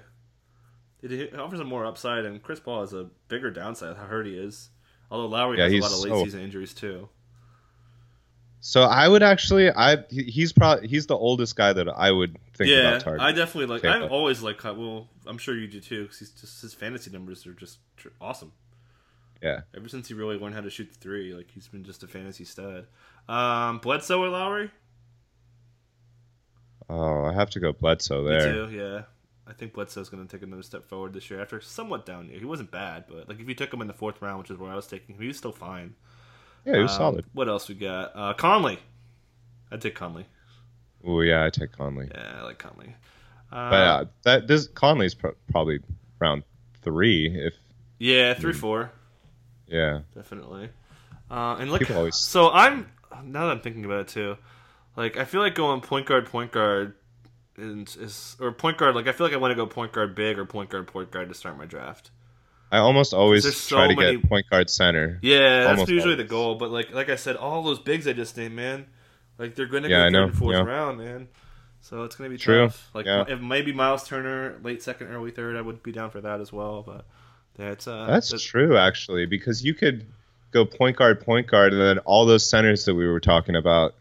it, 1.04 1.36
offers 1.38 1.60
a 1.60 1.64
more 1.64 1.86
upside, 1.86 2.26
and 2.26 2.42
Chris 2.42 2.60
Paul 2.60 2.82
has 2.82 2.94
a 2.94 3.10
bigger 3.28 3.50
downside. 3.52 3.98
How 3.98 4.06
hurt 4.06 4.26
he 4.28 4.38
is. 4.38 4.70
Although 5.10 5.28
Lowry 5.28 5.58
Yeah, 5.58 5.66
has 5.70 5.74
a 5.74 5.80
lot 5.82 5.92
of 5.92 6.00
late 6.00 6.10
so- 6.10 6.24
season 6.26 6.42
injuries 6.42 6.74
too. 6.74 7.10
So 8.64 8.84
I 8.84 9.08
would 9.08 9.24
actually, 9.24 9.72
I 9.72 10.04
he's 10.12 10.54
probably 10.54 10.88
he's 10.88 11.08
the 11.08 11.18
oldest 11.18 11.56
guy 11.56 11.74
that 11.74 11.88
I 11.90 12.12
would 12.12 12.38
think 12.54 12.70
yeah, 12.70 12.90
about 12.90 13.02
targeting. 13.02 13.26
I 13.28 13.32
definitely 13.32 13.66
like. 13.74 13.84
I've 13.86 14.12
always 14.12 14.44
liked. 14.44 14.60
Kyle- 14.60 14.76
Well, 14.76 15.10
I'm 15.26 15.40
sure 15.40 15.58
you 15.58 15.68
do 15.68 15.80
too, 15.82 16.04
because 16.04 16.20
he's 16.20 16.30
just 16.30 16.62
his 16.62 16.72
fantasy 16.76 17.10
numbers 17.10 17.48
are 17.48 17.54
just 17.54 17.80
tr- 17.98 18.10
awesome. 18.22 18.52
Yeah. 19.42 19.62
Ever 19.76 19.88
since 19.90 20.08
he 20.10 20.14
really 20.14 20.38
learned 20.38 20.54
how 20.54 20.62
to 20.62 20.70
shoot 20.70 20.92
the 20.94 21.00
three, 21.00 21.34
like 21.34 21.50
he's 21.50 21.68
been 21.68 21.84
just 21.84 22.04
a 22.04 22.08
fantasy 22.08 22.46
stud. 22.46 22.86
Um, 23.28 23.80
Bledsoe 23.80 24.22
or 24.22 24.30
Lowry? 24.30 24.70
Oh, 26.88 27.24
I 27.26 27.34
have 27.34 27.50
to 27.52 27.60
go 27.60 27.72
Bledsoe 27.72 28.24
there. 28.24 28.54
Me 28.66 28.70
too. 28.70 28.78
Yeah, 28.78 29.02
I 29.48 29.54
think 29.54 29.74
Bledsoe's 29.74 30.08
going 30.10 30.26
to 30.26 30.32
take 30.32 30.44
another 30.46 30.62
step 30.64 30.88
forward 30.88 31.14
this 31.14 31.30
year 31.30 31.42
after 31.42 31.58
a 31.58 31.62
somewhat 31.62 32.06
down 32.06 32.30
year. 32.30 32.40
He 32.40 32.46
wasn't 32.46 32.72
bad, 32.72 33.06
but 33.08 33.28
like 33.28 33.40
if 33.40 33.48
you 33.50 33.56
took 33.56 33.74
him 33.74 33.82
in 33.82 33.88
the 33.88 33.94
fourth 33.94 34.22
round, 34.22 34.40
which 34.40 34.52
is 34.52 34.58
where 34.58 34.72
I 34.72 34.76
was 34.76 34.88
taking 34.88 35.16
him, 35.16 35.22
he 35.22 35.28
was 35.28 35.38
still 35.38 35.52
fine. 35.52 35.96
Yeah, 36.66 36.76
he 36.76 36.82
was 36.84 36.92
Um, 36.92 36.98
solid. 36.98 37.26
What 37.34 37.48
else 37.50 37.68
we 37.68 37.76
got? 37.76 38.12
Uh, 38.16 38.34
Conley. 38.34 38.80
I'd 39.72 39.82
take 39.82 39.96
Conley. 39.96 40.26
Oh 41.04 41.22
yeah, 41.22 41.44
I 41.46 41.50
take 41.50 41.72
Conley. 41.72 42.08
Yeah, 42.14 42.40
I 42.40 42.44
like 42.44 42.60
Conley. 42.60 42.96
Uh, 43.52 43.70
But 43.70 43.76
uh, 43.76 44.06
that 44.24 44.48
this 44.48 44.68
Conley's 44.68 45.16
pro- 45.16 45.36
probably 45.52 45.80
round 46.20 46.44
three. 46.84 47.28
If 47.28 47.56
yeah, 47.98 48.34
three 48.36 48.54
four. 48.54 48.92
yeah, 49.68 50.02
definitely. 50.14 50.70
Uh, 51.30 51.56
and 51.60 51.72
look, 51.72 51.90
always- 51.92 52.16
so 52.16 52.52
I'm 52.52 52.92
now 53.24 53.48
that 53.48 53.52
I'm 53.54 53.62
thinking 53.62 53.86
about 53.86 54.02
it 54.02 54.08
too. 54.10 54.38
Like 54.96 55.18
I 55.18 55.26
feel 55.26 55.42
like 55.42 55.56
going 55.56 55.82
point 55.82 56.06
guard, 56.06 56.28
point 56.28 56.52
guard, 56.52 56.94
is, 57.62 57.96
is 57.96 58.38
or 58.40 58.52
point 58.52 58.78
guard. 58.78 58.96
Like 58.96 59.08
I 59.08 59.12
feel 59.12 59.26
like 59.28 59.34
I 59.34 59.38
want 59.38 59.52
to 59.52 59.56
go 59.56 59.66
point 59.68 59.92
guard 59.92 60.16
big 60.16 60.38
or 60.40 60.46
point 60.46 60.70
guard, 60.70 60.88
point 60.88 61.12
guard 61.12 61.30
to 61.30 61.36
start 61.36 61.58
my 61.58 61.66
draft. 61.66 62.12
I 62.72 62.78
almost 62.78 63.14
always 63.14 63.44
so 63.44 63.76
try 63.76 63.88
to 63.88 63.96
many- 63.96 64.18
get 64.18 64.30
point 64.30 64.50
guard 64.50 64.70
center. 64.70 65.20
Yeah, 65.22 65.64
that's 65.76 65.90
usually 65.90 66.14
always. 66.14 66.18
the 66.18 66.24
goal. 66.30 66.56
But 66.56 66.72
like 66.72 66.94
like 66.94 67.10
I 67.10 67.16
said, 67.16 67.36
all 67.36 67.64
those 67.64 67.80
bigs 67.80 68.08
I 68.08 68.14
just 68.14 68.36
named, 68.38 68.56
man, 68.56 68.86
like 69.38 69.56
they're 69.56 69.66
going 69.68 69.84
to 69.84 69.90
Yeah, 69.90 70.10
go 70.10 70.14
third 70.14 70.24
and 70.30 70.38
fourth 70.38 70.56
yeah. 70.56 70.64
round, 70.64 70.98
man. 70.98 71.28
So 71.82 72.04
it's 72.04 72.16
going 72.16 72.30
to 72.30 72.34
be 72.34 72.40
True, 72.40 72.68
tough. 72.68 72.90
Like 72.94 73.06
yeah. 73.08 73.26
if 73.28 73.42
maybe 73.42 73.74
Miles 73.74 74.08
Turner, 74.08 74.58
late 74.64 74.84
second, 74.84 75.08
early 75.08 75.32
third, 75.32 75.56
I 75.58 75.62
would 75.62 75.82
be 75.84 75.92
down 75.92 76.12
for 76.12 76.22
that 76.22 76.40
as 76.40 76.54
well. 76.54 76.84
But 76.84 77.06
that's 77.58 77.88
uh, 77.88 78.06
That's 78.06 78.30
that- 78.30 78.40
true 78.42 78.78
actually, 78.78 79.26
because 79.26 79.64
you 79.66 79.74
could 79.74 80.06
go 80.52 80.64
point 80.66 80.96
guard, 80.98 81.22
point 81.22 81.48
guard, 81.48 81.74
and 81.74 81.82
then 81.82 81.98
all 82.00 82.26
those 82.26 82.48
centers 82.48 82.86
that 82.86 82.94
we 82.96 83.08
were 83.08 83.20
talking 83.20 83.56
about, 83.56 83.96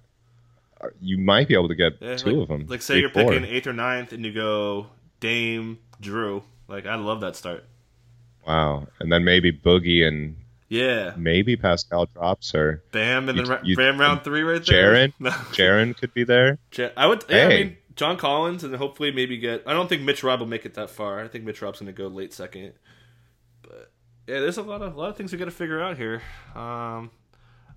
you 1.01 1.19
might 1.19 1.49
be 1.49 1.55
able 1.55 1.69
to 1.69 1.75
get 1.75 1.95
Yeah, 2.01 2.17
two 2.17 2.31
like, 2.31 2.43
of 2.43 2.49
them. 2.49 2.67
Like 2.69 2.83
say 2.83 2.99
you're 2.99 3.11
picking 3.11 3.45
eighth 3.45 3.67
or 3.67 3.73
ninth, 3.73 4.13
and 4.13 4.25
you 4.25 4.33
go 4.33 4.87
Dame, 5.21 5.79
Drew. 6.01 6.43
Like 6.69 6.87
I 6.87 6.95
love 6.97 7.21
that 7.21 7.37
start. 7.37 7.65
Wow, 8.47 8.87
and 8.99 9.13
then 9.13 9.25
maybe 9.25 9.53
Boogie 9.53 10.07
and 10.07 10.37
Yeah, 10.69 11.13
maybe 11.17 11.57
Pascal 11.57 12.07
drops 12.07 12.55
or 12.55 12.83
Bam, 12.93 13.29
and 13.29 13.39
You- 13.39 13.45
then 13.47 13.59
you- 13.65 13.77
Bam 13.77 13.99
round 14.01 14.23
three 14.25 14.43
right 14.43 14.65
there. 14.65 14.95
Jaren? 15.09 15.13
No. 15.19 15.31
Jaren 15.31 15.97
could 15.97 16.15
be 16.15 16.25
there. 16.25 16.59
I 16.97 17.07
would. 17.07 17.25
Yeah, 17.29 17.37
I 17.37 17.41
Hey. 17.51 17.65
mean 17.65 17.77
John 17.97 18.17
Collins, 18.17 18.65
and 18.65 18.75
hopefully 18.77 19.11
maybe 19.13 19.37
get. 19.37 19.63
I 19.67 19.73
don't 19.75 19.89
think 19.89 20.03
Mitch 20.03 20.23
Rob 20.23 20.41
will 20.41 20.47
make 20.47 20.65
it 20.65 20.75
that 20.75 20.89
far. 20.89 21.21
I 21.23 21.29
think 21.29 21.45
Mitch 21.45 21.61
Rob's 21.61 21.81
going 21.81 21.93
to 21.95 22.03
go 22.03 22.07
late 22.09 22.33
second. 22.33 22.73
But 23.63 23.91
yeah, 24.27 24.41
there's 24.41 24.57
a 24.57 24.63
lot 24.63 24.81
of 24.81 24.95
a 24.95 24.99
lot 24.99 25.11
of 25.11 25.17
things 25.17 25.33
we 25.33 25.39
got 25.39 25.45
to 25.47 25.51
figure 25.51 25.83
out 25.83 25.99
here. 25.99 26.23
Um, 26.55 27.11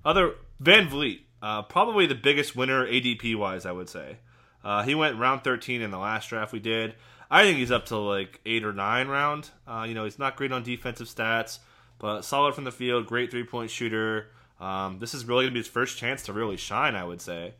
other 0.05 0.35
VanVleet, 0.61 1.21
uh, 1.43 1.61
probably 1.61 2.07
the 2.07 2.15
biggest 2.15 2.55
winner 2.55 2.87
ADP 2.87 3.35
wise, 3.35 3.65
I 3.65 3.73
would 3.73 3.89
say. 3.89 4.17
Uh, 4.63 4.81
he 4.83 4.95
went 4.95 5.19
round 5.19 5.43
13 5.43 5.81
in 5.81 5.91
the 5.91 5.97
last 5.97 6.29
draft 6.29 6.53
we 6.53 6.59
did. 6.59 6.95
I 7.29 7.43
think 7.43 7.57
he's 7.57 7.71
up 7.71 7.87
to 7.87 7.97
like 7.97 8.39
eight 8.45 8.63
or 8.63 8.71
nine 8.71 9.09
round. 9.09 9.49
Uh, 9.67 9.85
you 9.87 9.93
know, 9.93 10.05
he's 10.05 10.17
not 10.17 10.37
great 10.37 10.53
on 10.53 10.63
defensive 10.63 11.07
stats, 11.07 11.59
but 11.99 12.21
solid 12.21 12.55
from 12.55 12.63
the 12.63 12.71
field, 12.71 13.07
great 13.07 13.29
three 13.29 13.43
point 13.43 13.69
shooter. 13.69 14.27
Um, 14.61 14.99
this 14.99 15.13
is 15.13 15.25
really 15.25 15.43
gonna 15.43 15.53
be 15.53 15.59
his 15.59 15.67
first 15.67 15.97
chance 15.97 16.23
to 16.23 16.33
really 16.33 16.55
shine, 16.55 16.95
I 16.95 17.03
would 17.03 17.21
say. 17.21 17.55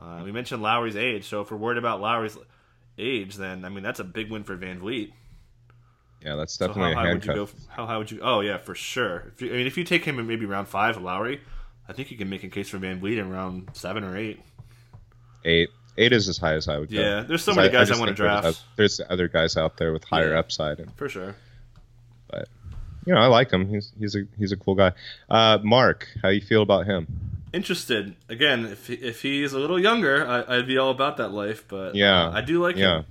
Uh, 0.00 0.22
we 0.24 0.32
mentioned 0.32 0.60
Lowry's 0.60 0.96
age, 0.96 1.28
so 1.28 1.40
if 1.40 1.50
we're 1.50 1.58
worried 1.58 1.78
about 1.78 2.00
Lowry's 2.00 2.36
age, 2.98 3.36
then 3.36 3.64
I 3.64 3.68
mean 3.68 3.84
that's 3.84 4.00
a 4.00 4.04
big 4.04 4.30
win 4.30 4.42
for 4.42 4.56
VanVleet. 4.56 5.12
Yeah, 6.24 6.34
that's 6.34 6.58
So 6.58 6.66
definitely 6.66 6.94
how 6.94 7.00
a 7.00 7.04
high 7.04 7.12
would 7.12 7.24
you 7.24 7.34
go? 7.34 7.48
How 7.68 7.86
high 7.86 7.98
would 7.98 8.10
you? 8.10 8.18
Oh 8.20 8.40
yeah, 8.40 8.58
for 8.58 8.74
sure. 8.74 9.32
If 9.34 9.42
you, 9.42 9.50
I 9.50 9.56
mean, 9.58 9.66
if 9.68 9.76
you 9.76 9.84
take 9.84 10.04
him 10.04 10.18
in 10.18 10.26
maybe 10.26 10.46
round 10.46 10.66
five, 10.66 11.00
Lowry, 11.00 11.40
I 11.88 11.92
think 11.94 12.10
you 12.10 12.16
can 12.18 12.28
make 12.28 12.44
a 12.44 12.48
case 12.48 12.68
for 12.68 12.78
VanVleet 12.78 13.18
in 13.18 13.30
round 13.30 13.70
seven 13.72 14.04
or 14.04 14.16
eight. 14.16 14.40
Eight. 15.44 15.70
Eight 15.96 16.12
is 16.12 16.28
as 16.28 16.38
high 16.38 16.54
as 16.54 16.68
I 16.68 16.78
would 16.78 16.90
go. 16.92 17.00
Yeah, 17.00 17.22
there's 17.22 17.42
so 17.42 17.54
many 17.54 17.70
guys 17.70 17.88
I, 17.88 17.92
just 17.92 18.00
want 18.00 18.16
to 18.16 18.22
think 18.22 18.30
there's 18.30 18.42
draft 18.56 18.62
There's 18.76 19.00
other 19.10 19.26
guys 19.26 19.56
out 19.56 19.76
there 19.78 19.92
with 19.92 20.04
higher 20.04 20.32
Yeah. 20.32 20.38
upside, 20.38 20.78
and 20.78 20.94
for 20.96 21.08
sure. 21.08 21.34
but 22.30 22.48
you 23.04 23.14
know 23.14 23.20
I 23.20 23.26
like 23.26 23.50
him. 23.50 23.68
He's 23.68 23.92
he's 23.98 24.14
a 24.14 24.22
he's 24.38 24.52
a 24.52 24.56
cool 24.56 24.76
guy. 24.76 24.92
Uh, 25.28 25.58
Mark, 25.62 26.06
how 26.22 26.28
you 26.28 26.40
feel 26.40 26.62
about 26.62 26.86
him? 26.86 27.08
Interested 27.52 28.14
again. 28.28 28.66
If 28.66 28.90
if 28.90 29.22
he's 29.22 29.54
a 29.54 29.58
little 29.58 29.80
younger, 29.80 30.24
I, 30.24 30.58
I'd 30.58 30.66
be 30.68 30.78
all 30.78 30.90
about 30.90 31.16
that 31.16 31.30
life. 31.32 31.64
But 31.66 31.96
Yeah. 31.96 32.26
uh, 32.26 32.32
I 32.32 32.42
do 32.42 32.62
like 32.62 32.76
Yeah, 32.76 32.98
him. 32.98 33.04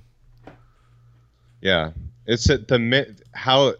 yeah. 1.60 1.90
It's 2.26 2.48
at 2.48 2.68
the 2.68 3.16
how 3.32 3.74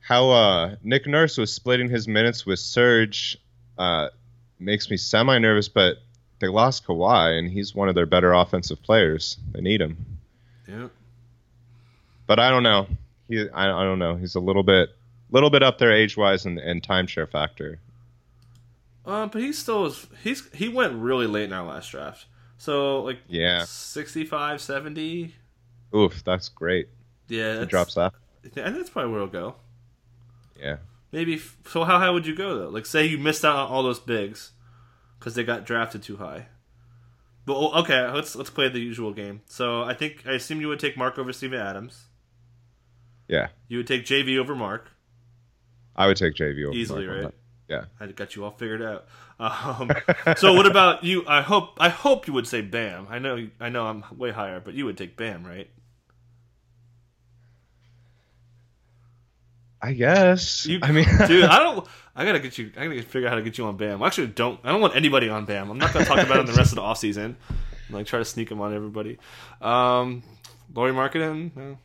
how 0.00 0.28
uh 0.30 0.76
Nick 0.82 1.06
Nurse 1.06 1.38
was 1.38 1.52
splitting 1.52 1.88
his 1.88 2.06
minutes 2.08 2.44
with 2.44 2.58
Serge 2.58 3.38
uh 3.78 4.08
makes 4.58 4.90
me 4.90 4.96
semi 4.96 5.38
nervous, 5.38 5.68
but 5.68 5.98
they 6.40 6.48
lost 6.48 6.86
Kawhi, 6.86 7.38
and 7.38 7.50
he's 7.50 7.74
one 7.74 7.88
of 7.88 7.94
their 7.94 8.06
better 8.06 8.32
offensive 8.32 8.82
players. 8.82 9.36
They 9.52 9.60
need 9.60 9.80
him. 9.80 9.96
Yeah. 10.68 10.88
but 12.26 12.38
I 12.38 12.50
don't 12.50 12.62
know. 12.62 12.86
He, 13.28 13.48
I, 13.50 13.66
I 13.70 13.84
don't 13.84 13.98
know. 13.98 14.16
He's 14.16 14.34
a 14.34 14.40
little 14.40 14.62
bit, 14.62 14.90
little 15.30 15.50
bit 15.50 15.62
up 15.62 15.78
there 15.78 15.92
age 15.92 16.16
wise 16.16 16.44
and, 16.46 16.58
and 16.58 16.82
timeshare 16.82 17.30
factor. 17.30 17.78
Uh, 19.06 19.26
but 19.26 19.40
he 19.42 19.52
still 19.52 19.86
is. 19.86 20.06
He's 20.22 20.48
he 20.54 20.68
went 20.68 20.94
really 20.94 21.26
late 21.26 21.44
in 21.44 21.52
our 21.52 21.64
last 21.66 21.90
draft. 21.90 22.26
So 22.58 23.02
like 23.02 23.18
Yeah. 23.28 23.64
65, 23.64 24.60
70. 24.60 25.34
Oof, 25.94 26.24
that's 26.24 26.48
great. 26.48 26.88
Yeah, 27.28 27.54
that's, 27.56 27.68
drops 27.70 27.94
that. 27.94 28.12
I 28.44 28.48
think 28.48 28.76
that's 28.76 28.90
probably 28.90 29.12
where 29.12 29.22
it'll 29.22 29.32
go. 29.32 29.54
Yeah. 30.58 30.76
Maybe. 31.14 31.40
So 31.68 31.84
how 31.84 31.98
high 31.98 32.10
would 32.10 32.26
you 32.26 32.34
go 32.34 32.58
though? 32.58 32.68
Like, 32.68 32.86
say 32.86 33.06
you 33.06 33.18
missed 33.18 33.44
out 33.44 33.56
on 33.56 33.68
all 33.70 33.82
those 33.82 34.00
bigs 34.00 34.52
because 35.18 35.34
they 35.34 35.44
got 35.44 35.64
drafted 35.64 36.02
too 36.02 36.16
high. 36.16 36.48
But 37.46 37.56
oh, 37.56 37.80
okay, 37.80 38.10
let's 38.10 38.34
let's 38.36 38.50
play 38.50 38.68
the 38.68 38.80
usual 38.80 39.12
game. 39.12 39.42
So 39.46 39.82
I 39.82 39.94
think 39.94 40.26
I 40.26 40.32
assume 40.32 40.60
you 40.60 40.68
would 40.68 40.80
take 40.80 40.96
Mark 40.96 41.18
over 41.18 41.32
Steven 41.32 41.60
Adams. 41.60 42.04
Yeah. 43.28 43.48
You 43.68 43.78
would 43.78 43.86
take 43.86 44.04
JV 44.04 44.38
over 44.38 44.54
Mark 44.54 44.90
I 45.96 46.06
would 46.06 46.16
take 46.16 46.34
JV 46.34 46.66
over 46.66 46.76
easily, 46.76 47.06
Mark 47.06 47.24
right? 47.24 47.34
Yeah. 47.68 47.84
I 47.98 48.06
got 48.06 48.36
you 48.36 48.44
all 48.44 48.50
figured 48.50 48.82
out. 48.82 49.06
Um, 49.36 49.90
so 50.36 50.52
what 50.52 50.66
about 50.66 51.02
you? 51.02 51.24
I 51.26 51.42
hope 51.42 51.76
I 51.78 51.88
hope 51.88 52.26
you 52.26 52.32
would 52.34 52.46
say 52.46 52.60
Bam. 52.60 53.06
I 53.10 53.18
know 53.18 53.48
I 53.58 53.68
know 53.68 53.86
I'm 53.86 54.04
way 54.16 54.30
higher, 54.30 54.60
but 54.60 54.74
you 54.74 54.84
would 54.84 54.96
take 54.96 55.16
Bam, 55.16 55.44
right? 55.44 55.68
I 59.84 59.92
guess. 59.92 60.64
You, 60.66 60.78
I 60.82 60.92
mean, 60.92 61.06
dude, 61.26 61.44
I 61.44 61.58
don't. 61.62 61.86
I 62.16 62.24
gotta 62.24 62.38
get 62.40 62.56
you. 62.58 62.70
I 62.76 62.86
gotta 62.86 63.02
figure 63.02 63.26
out 63.28 63.32
how 63.32 63.36
to 63.36 63.42
get 63.42 63.58
you 63.58 63.66
on 63.66 63.76
Bam. 63.76 64.02
Actually, 64.02 64.28
don't. 64.28 64.58
I 64.64 64.70
don't 64.72 64.80
want 64.80 64.96
anybody 64.96 65.28
on 65.28 65.44
Bam. 65.44 65.70
I'm 65.70 65.78
not 65.78 65.92
gonna 65.92 66.04
talk 66.06 66.18
about 66.18 66.38
him 66.40 66.46
the 66.46 66.52
rest 66.52 66.72
of 66.72 66.76
the 66.76 66.82
offseason. 66.82 67.34
Like 67.90 68.06
try 68.06 68.18
to 68.18 68.24
sneak 68.24 68.50
him 68.50 68.60
on 68.60 68.74
everybody. 68.74 69.18
Um, 69.60 70.22
Lowry 70.74 70.92
Marketing, 70.92 71.52
no. 71.54 71.78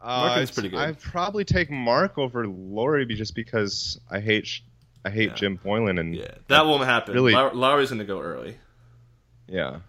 uh, 0.00 0.46
pretty 0.52 0.70
good. 0.70 0.78
I'd 0.78 0.98
probably 1.00 1.44
take 1.44 1.70
Mark 1.70 2.16
over 2.16 2.46
Lowry 2.46 3.04
be- 3.04 3.14
just 3.14 3.34
because 3.34 4.00
I 4.10 4.20
hate, 4.20 4.60
I 5.04 5.10
hate 5.10 5.28
Yeah. 5.30 5.34
Jim 5.34 5.60
Boylan 5.62 5.98
and 5.98 6.14
Yeah, 6.16 6.28
that 6.48 6.64
won't 6.66 6.84
happen. 6.84 7.14
Really- 7.14 7.34
Low- 7.34 7.52
Lowry's 7.52 7.90
gonna 7.90 8.04
go 8.04 8.20
early. 8.20 8.56
yeah. 9.46 9.80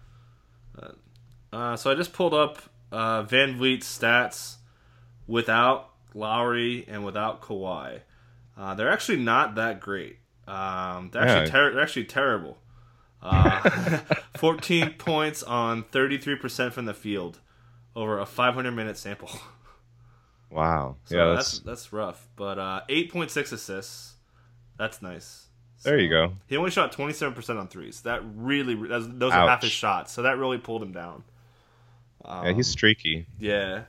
Uh, 1.52 1.76
so 1.76 1.88
I 1.90 1.94
just 1.94 2.12
pulled 2.12 2.34
up 2.34 2.58
uh, 2.90 3.22
VanVleet's 3.24 3.86
stats 3.86 4.56
without 5.28 5.90
Lowry 6.14 6.84
and 6.88 7.04
without 7.04 7.42
Kawhi. 7.42 8.00
Uh, 8.56 8.74
they're 8.74 8.90
actually 8.90 9.18
not 9.18 9.56
that 9.56 9.80
great. 9.80 10.18
Um, 10.46 11.10
they're 11.12 11.22
actually 11.22 11.46
Yeah. 11.46 11.50
ter- 11.50 11.72
they're 11.74 11.82
actually 11.82 12.04
terrible. 12.04 12.58
Uh, 13.22 13.98
14 14.36 14.94
points 14.98 15.42
on 15.42 15.82
33% 15.84 16.72
from 16.72 16.84
the 16.84 16.94
field 16.94 17.40
over 17.96 18.18
a 18.18 18.26
500 18.26 18.72
minute 18.72 18.96
sample. 18.98 19.30
Wow. 20.50 20.96
So 21.06 21.16
yeah, 21.16 21.34
that's 21.34 21.52
that's, 21.52 21.64
that's 21.64 21.92
rough. 21.92 22.28
But 22.36 22.58
uh, 22.60 22.82
8.6 22.88 23.52
assists. 23.52 24.14
That's 24.76 25.02
nice. 25.02 25.46
there 25.82 25.98
you 25.98 26.08
go. 26.08 26.34
He 26.46 26.56
only 26.56 26.70
shot 26.70 26.92
27% 26.92 27.58
on 27.58 27.66
threes. 27.66 28.02
That 28.02 28.20
really 28.36 28.74
those 28.76 29.32
are 29.32 29.48
half 29.48 29.62
his 29.62 29.72
shots. 29.72 30.12
So 30.12 30.22
that 30.22 30.38
really 30.38 30.58
pulled 30.58 30.80
him 30.82 30.92
down. 30.92 31.24
Yeah, 32.24 32.52
he's 32.52 32.68
streaky. 32.68 33.26
Yeah, 33.40 33.82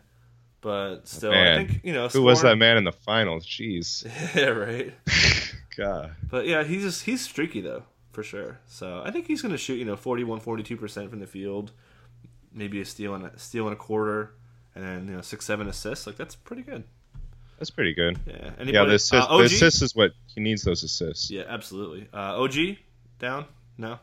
but 0.65 1.07
still, 1.07 1.31
I 1.31 1.63
think 1.63 1.81
you 1.83 1.93
know 1.93 2.07
Who 2.07 2.23
was 2.23 2.41
that 2.41 2.55
man 2.55 2.77
in 2.77 2.85
the 2.85 2.91
finals? 2.91 3.45
Jeez. 3.45 4.03
yeah, 4.35 4.45
right. 4.45 4.95
God. 5.77 6.15
But 6.27 6.47
yeah, 6.47 6.63
he's 6.63 6.81
just 6.81 7.03
he's 7.03 7.21
streaky 7.21 7.61
though 7.61 7.83
for 8.13 8.23
sure. 8.23 8.57
So 8.65 9.03
I 9.05 9.11
think 9.11 9.27
he's 9.27 9.43
going 9.43 9.51
to 9.51 9.59
shoot 9.59 9.75
you 9.75 9.85
know 9.85 9.95
41, 9.95 10.39
42 10.39 10.75
percent 10.75 11.11
from 11.11 11.19
the 11.19 11.27
field, 11.27 11.71
maybe 12.51 12.81
a 12.81 12.85
steal 12.85 13.13
and 13.13 13.25
a 13.25 13.37
steal 13.37 13.67
and 13.67 13.73
a 13.73 13.77
quarter, 13.77 14.33
and 14.73 14.83
then 14.83 15.07
you 15.07 15.13
know 15.13 15.21
six 15.21 15.45
seven 15.45 15.67
assists. 15.67 16.07
Like 16.07 16.15
that's 16.15 16.33
pretty 16.33 16.63
good. 16.63 16.83
That's 17.59 17.69
pretty 17.69 17.93
good. 17.93 18.17
Yeah. 18.25 18.33
Anybody, 18.57 18.71
Yeah, 18.71 18.85
the, 18.85 18.95
assist, 18.95 19.13
uh, 19.13 19.37
the 19.37 19.43
assist 19.43 19.83
is 19.83 19.95
what 19.95 20.13
he 20.33 20.41
needs. 20.41 20.63
Those 20.63 20.81
assists. 20.81 21.29
Yeah, 21.29 21.43
absolutely. 21.47 22.07
Uh, 22.11 22.41
OG 22.41 22.77
down? 23.19 23.45
No. 23.77 23.99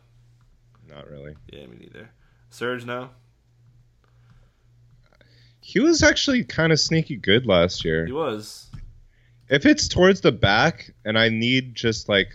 Not 0.88 1.10
really. 1.10 1.34
Yeah, 1.52 1.66
me 1.66 1.78
neither. 1.80 2.08
Serge 2.50 2.86
no. 2.86 3.10
He 5.64 5.80
was 5.80 6.02
actually 6.02 6.44
kind 6.44 6.72
of 6.72 6.80
sneaky 6.80 7.16
good 7.16 7.46
last 7.46 7.84
year. 7.84 8.04
He 8.04 8.12
was. 8.12 8.68
If 9.48 9.64
it's 9.64 9.86
towards 9.88 10.20
the 10.20 10.32
back 10.32 10.90
and 11.04 11.18
I 11.18 11.28
need 11.28 11.74
just 11.74 12.08
like 12.08 12.28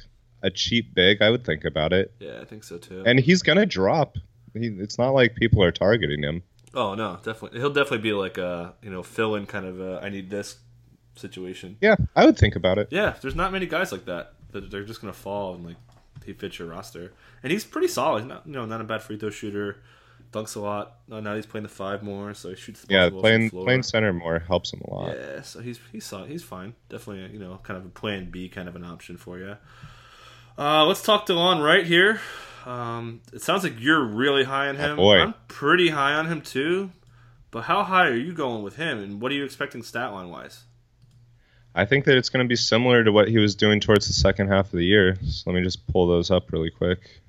a 0.44 0.50
cheap 0.50 0.94
big, 0.94 1.22
I 1.22 1.30
would 1.30 1.44
think 1.46 1.66
about 1.66 1.92
it. 1.94 2.14
Yeah, 2.20 2.40
I 2.42 2.46
think 2.46 2.64
so 2.64 2.78
too. 2.78 3.04
And 3.06 3.20
he's 3.20 3.42
gonna 3.44 3.66
drop. 3.66 4.18
He, 4.54 4.68
it's 4.68 4.98
not 4.98 5.10
like 5.12 5.36
people 5.36 5.62
are 5.62 5.72
targeting 5.72 6.24
him. 6.24 6.42
oh 6.74 6.96
no, 6.96 7.20
definitely. 7.24 7.60
He'll 7.60 7.70
definitely 7.70 8.00
be 8.00 8.14
like 8.14 8.38
a 8.38 8.74
you 8.82 8.90
know 8.90 9.04
fill 9.04 9.36
in 9.36 9.46
kind 9.46 9.66
of 9.66 9.80
a 9.82 10.00
I 10.02 10.10
need 10.10 10.30
this 10.30 10.58
situation. 11.16 11.78
Yeah, 11.82 11.96
I 12.16 12.26
would 12.26 12.38
think 12.38 12.56
about 12.56 12.78
it. 12.78 12.88
Yeah, 12.92 13.16
there's 13.22 13.36
not 13.36 13.52
many 13.52 13.66
guys 13.66 13.92
like 13.92 14.06
that. 14.06 14.34
that 14.52 14.72
They're 14.72 14.84
just 14.86 15.02
gonna 15.02 15.12
fall 15.14 15.56
and 15.56 15.66
like 15.66 15.78
he 16.26 16.34
fits 16.34 16.60
your 16.60 16.70
roster, 16.70 17.14
and 17.44 17.52
he's 17.52 17.66
pretty 17.66 17.88
solid. 17.88 18.22
He's 18.22 18.30
not 18.30 18.48
you 18.48 18.54
know 18.54 18.66
not 18.66 18.80
a 18.80 18.86
bad 18.86 19.02
free 19.02 19.18
throw 19.18 19.32
shooter. 19.32 19.82
Dunks 20.32 20.56
a 20.56 20.60
lot. 20.60 20.98
Now 21.08 21.36
he's 21.36 21.46
playing 21.46 21.64
the 21.64 21.70
five 21.70 22.04
more, 22.04 22.34
so 22.34 22.50
he 22.50 22.56
shoots 22.56 22.82
the 22.82 22.94
Yeah, 22.94 23.10
playing 23.10 23.50
playing 23.50 23.84
center 23.84 24.12
more 24.12 24.40
helps 24.40 24.74
him 24.74 24.82
a 24.86 24.94
lot. 24.94 25.16
Yeah, 25.16 25.42
so 25.42 25.62
he's 25.62 25.80
he's. 25.92 26.14
He's 26.28 26.44
fine. 26.44 26.76
Definitely, 26.90 27.34
you 27.34 27.40
know, 27.40 27.60
kind 27.64 27.78
of 27.78 27.86
a 27.86 27.90
plan 27.90 28.30
B 28.30 28.50
kind 28.50 28.68
of 28.68 28.76
an 28.76 28.84
option 28.84 29.18
for 29.18 29.38
you. 29.40 29.56
Uh, 30.58 30.86
let's 30.86 31.02
talk 31.02 31.28
Delon 31.28 31.64
right 31.64 31.86
here. 31.86 32.20
Um, 32.66 33.22
it 33.32 33.42
sounds 33.42 33.64
like 33.64 33.80
you're 33.80 34.04
really 34.04 34.44
high 34.44 34.68
on 34.68 34.76
him. 34.76 34.98
boy. 34.98 35.20
I'm 35.20 35.34
pretty 35.48 35.90
high 35.90 36.14
on 36.14 36.28
him 36.28 36.42
too. 36.42 36.92
But 37.50 37.64
how 37.64 37.84
high 37.84 38.08
are 38.08 38.16
you 38.16 38.34
going 38.34 38.64
with 38.64 38.76
him, 38.76 39.00
and 39.00 39.22
what 39.22 39.32
are 39.32 39.36
you 39.36 39.46
expecting 39.46 39.82
stat 39.82 40.12
line 40.12 40.30
wise? 40.30 40.64
I 41.74 41.86
think 41.86 42.06
that 42.06 42.18
it's 42.18 42.30
going 42.30 42.44
to 42.44 42.50
be 42.50 42.56
similar 42.56 43.04
to 43.04 43.12
what 43.12 43.30
he 43.30 43.38
was 43.38 43.56
doing 43.56 43.80
towards 43.80 44.08
the 44.08 44.14
second 44.14 44.48
half 44.50 44.66
of 44.66 44.72
the 44.72 44.84
year. 44.84 45.16
So 45.26 45.44
let 45.50 45.56
me 45.56 45.64
just 45.64 45.88
pull 45.88 46.08
those 46.08 46.32
up 46.32 46.52
really 46.52 46.72
quick. 46.72 47.22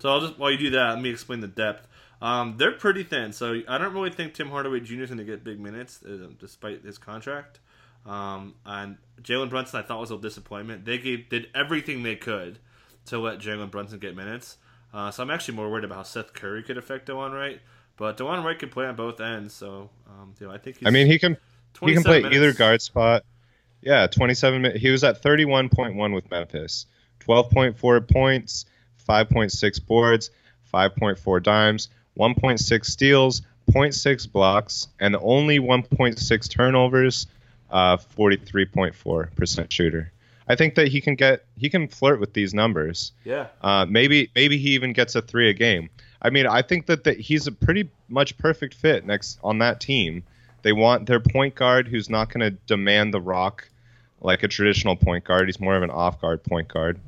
So 0.00 0.08
I'll 0.08 0.20
just 0.20 0.38
while 0.38 0.50
you 0.50 0.58
do 0.58 0.70
that, 0.70 0.94
let 0.94 1.00
me 1.00 1.10
explain 1.10 1.40
the 1.40 1.48
depth. 1.48 1.86
Um, 2.22 2.56
they're 2.58 2.72
pretty 2.72 3.02
thin, 3.02 3.32
so 3.32 3.60
I 3.66 3.78
don't 3.78 3.94
really 3.94 4.10
think 4.10 4.34
Tim 4.34 4.50
Hardaway 4.50 4.80
Jr. 4.80 5.02
is 5.02 5.08
going 5.08 5.18
to 5.18 5.24
get 5.24 5.42
big 5.42 5.58
minutes, 5.58 6.02
uh, 6.04 6.28
despite 6.38 6.84
his 6.84 6.98
contract. 6.98 7.60
Um, 8.04 8.54
and 8.66 8.98
Jalen 9.22 9.48
Brunson, 9.50 9.80
I 9.80 9.82
thought 9.82 10.00
was 10.00 10.10
a 10.10 10.18
disappointment. 10.18 10.84
They 10.84 10.98
gave 10.98 11.28
did 11.28 11.48
everything 11.54 12.02
they 12.02 12.16
could 12.16 12.58
to 13.06 13.18
let 13.18 13.38
Jalen 13.38 13.70
Brunson 13.70 13.98
get 13.98 14.14
minutes. 14.14 14.58
Uh, 14.92 15.10
so 15.10 15.22
I'm 15.22 15.30
actually 15.30 15.54
more 15.54 15.70
worried 15.70 15.84
about 15.84 15.96
how 15.96 16.02
Seth 16.02 16.32
Curry 16.32 16.62
could 16.62 16.76
affect 16.76 17.08
Delon 17.08 17.32
Wright. 17.32 17.60
But 17.96 18.16
Delon 18.16 18.44
Wright 18.44 18.58
can 18.58 18.70
play 18.70 18.86
on 18.86 18.96
both 18.96 19.20
ends, 19.20 19.52
so 19.54 19.90
um, 20.08 20.34
you 20.40 20.46
know 20.46 20.52
I 20.52 20.58
think 20.58 20.78
he's 20.78 20.88
I 20.88 20.90
mean, 20.90 21.06
he 21.06 21.18
can 21.18 21.36
he 21.82 21.92
can 21.92 22.02
play 22.02 22.22
minutes. 22.22 22.36
either 22.36 22.52
guard 22.52 22.82
spot. 22.82 23.24
Yeah, 23.82 24.06
27 24.06 24.62
minutes. 24.62 24.80
He 24.80 24.90
was 24.90 25.04
at 25.04 25.22
31.1 25.22 26.14
with 26.14 26.30
Memphis. 26.30 26.86
12.4 27.20 28.10
points, 28.10 28.66
5.6 29.10 29.86
boards, 29.86 30.30
5.4 30.72 31.42
dimes, 31.42 31.88
1.6 32.18 32.84
steals, 32.84 33.42
0.6 33.72 34.30
blocks, 34.32 34.88
and 35.00 35.16
only 35.20 35.58
1.6 35.58 36.50
turnovers. 36.50 37.26
Uh, 37.70 37.96
43.4% 37.96 39.70
shooter. 39.70 40.12
I 40.48 40.56
think 40.56 40.74
that 40.74 40.88
he 40.88 41.00
can 41.00 41.14
get 41.14 41.44
he 41.56 41.70
can 41.70 41.86
flirt 41.86 42.18
with 42.18 42.32
these 42.32 42.52
numbers. 42.52 43.12
Yeah, 43.24 43.46
Uh, 43.60 43.86
maybe 43.88 44.28
maybe 44.34 44.58
he 44.58 44.70
even 44.70 44.92
gets 44.92 45.14
a 45.14 45.22
three 45.22 45.48
a 45.50 45.52
game. 45.52 45.88
I 46.20 46.30
mean, 46.30 46.48
I 46.48 46.62
think 46.62 46.86
that, 46.86 47.04
that 47.04 47.20
he's 47.20 47.46
a 47.46 47.52
pretty 47.52 47.88
much 48.08 48.36
perfect 48.38 48.74
fit 48.74 49.06
next 49.06 49.38
on 49.44 49.58
that 49.58 49.78
team. 49.80 50.24
They 50.62 50.72
want 50.72 51.06
their 51.06 51.20
point 51.20 51.54
guard 51.54 51.86
who's 51.86 52.10
not 52.10 52.32
going 52.32 52.40
to 52.40 52.50
demand 52.66 53.14
the 53.14 53.20
rock 53.20 53.68
like 54.20 54.42
a 54.42 54.48
traditional 54.48 54.96
point 54.96 55.22
guard. 55.24 55.46
He's 55.46 55.60
more 55.60 55.76
of 55.76 55.84
an 55.84 55.90
off 55.90 56.20
guard 56.20 56.42
point 56.42 56.66
guard. 56.66 56.98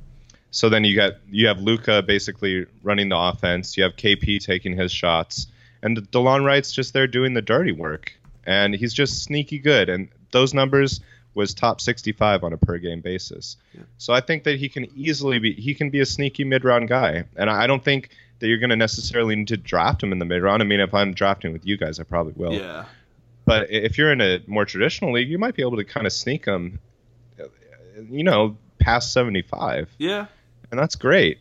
So 0.53 0.69
then 0.69 0.85
you 0.85 0.95
got 0.95 1.15
you 1.29 1.49
have 1.49 1.61
Luka 1.61 2.03
basically 2.03 2.67
running 2.83 3.09
the 3.09 3.19
offense. 3.19 3.77
You 3.77 3.83
have 3.85 3.97
KP 3.97 4.39
taking 4.45 4.77
his 4.77 4.93
shots, 4.93 5.47
and 5.83 5.97
Delon 6.13 6.45
Wright's 6.45 6.73
just 6.73 6.93
there 6.93 7.07
doing 7.07 7.35
the 7.35 7.43
dirty 7.43 7.73
work, 7.73 8.13
and 8.45 8.75
he's 8.75 8.93
just 8.93 9.25
sneaky 9.25 9.59
good. 9.59 9.89
And 9.89 10.09
those 10.31 10.53
numbers 10.55 11.01
was 11.35 11.55
top 11.55 11.81
65 11.81 12.45
on 12.45 12.53
a 12.53 12.59
per 12.59 12.77
game 12.77 13.01
basis. 13.01 13.57
Yeah. 13.73 13.85
So 13.97 14.13
I 14.13 14.21
think 14.21 14.45
that 14.45 14.59
he 14.59 14.69
can 14.69 14.87
easily 14.95 15.39
be 15.39 15.55
he 15.55 15.75
can 15.75 15.89
be 15.89 16.01
a 16.01 16.07
sneaky 16.07 16.45
mid 16.45 16.65
round 16.65 16.87
guy, 16.87 17.25
and 17.35 17.49
I 17.49 17.67
don't 17.67 17.83
think 17.83 18.11
that 18.39 18.49
you're 18.49 18.59
going 18.59 18.71
to 18.71 18.77
necessarily 18.77 19.37
need 19.37 19.49
to 19.49 19.57
draft 19.57 20.03
him 20.03 20.13
in 20.13 20.19
the 20.19 20.25
mid 20.27 20.43
round. 20.43 20.63
I 20.63 20.67
mean, 20.67 20.81
if 20.81 20.93
I'm 20.93 21.15
drafting 21.15 21.53
with 21.53 21.65
you 21.65 21.79
guys, 21.79 21.99
I 21.99 22.03
probably 22.03 22.35
will. 22.37 22.53
Yeah. 22.53 22.85
But 23.47 23.71
if 23.71 23.97
you're 23.97 24.13
in 24.13 24.21
a 24.21 24.41
more 24.47 24.65
traditional 24.65 25.13
league, 25.13 25.29
you 25.29 25.39
might 25.39 25.55
be 25.55 25.63
able 25.63 25.79
to 25.79 25.85
kind 25.85 26.07
of 26.07 26.13
sneak 26.13 26.45
him, 26.45 26.79
you 28.11 28.23
know, 28.23 28.57
past 28.79 29.13
75. 29.13 29.89
Yeah. 29.99 30.27
And 30.73 30.81
that's 30.81 30.97
great. 30.97 31.39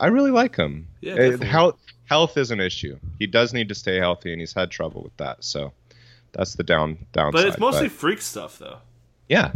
I 0.00 0.06
really 0.06 0.30
like 0.30 0.56
him. 0.56 0.88
Yeah. 1.02 1.14
Definitely. 1.14 1.46
Health, 1.46 1.78
health 2.06 2.36
is 2.38 2.50
an 2.50 2.60
issue. 2.60 2.98
He 3.18 3.26
does 3.26 3.52
need 3.52 3.68
to 3.68 3.74
stay 3.74 3.96
healthy, 3.98 4.32
and 4.32 4.40
he's 4.40 4.54
had 4.54 4.70
trouble 4.70 5.02
with 5.02 5.16
that. 5.18 5.44
So 5.44 5.72
that's 6.32 6.54
the 6.54 6.64
down 6.64 7.06
downside. 7.12 7.32
But 7.32 7.46
it's 7.46 7.58
mostly 7.58 7.88
but, 7.88 7.96
freak 7.96 8.22
stuff, 8.22 8.58
though. 8.58 8.78
Yeah. 9.28 9.52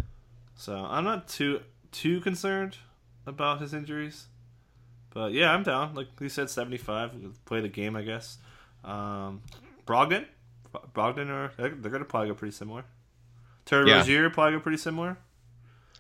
So 0.55 0.77
I'm 0.77 1.05
not 1.05 1.27
too 1.27 1.63
too 1.91 2.21
concerned 2.21 2.77
about 3.27 3.61
his 3.61 3.73
injuries. 3.73 4.27
But 5.11 5.33
yeah, 5.33 5.53
I'm 5.53 5.63
down. 5.63 5.95
Like 5.95 6.09
you 6.21 6.29
said, 6.29 6.51
75. 6.51 7.13
Play 7.47 7.61
the 7.61 7.69
game, 7.69 7.97
I 7.97 8.03
guess. 8.03 8.39
Um, 8.85 9.43
Brogdon, 9.87 10.27
Brogdon, 10.95 11.31
or 11.31 11.53
they're, 11.57 11.71
they're 11.71 11.91
gonna 11.91 12.05
probably 12.05 12.29
go 12.29 12.35
pretty 12.35 12.55
similar. 12.55 12.85
Terry 13.65 13.89
yeah. 13.89 13.99
Rozier 13.99 14.29
probably 14.29 14.59
go 14.59 14.61
pretty 14.61 14.79
similar. 14.79 15.17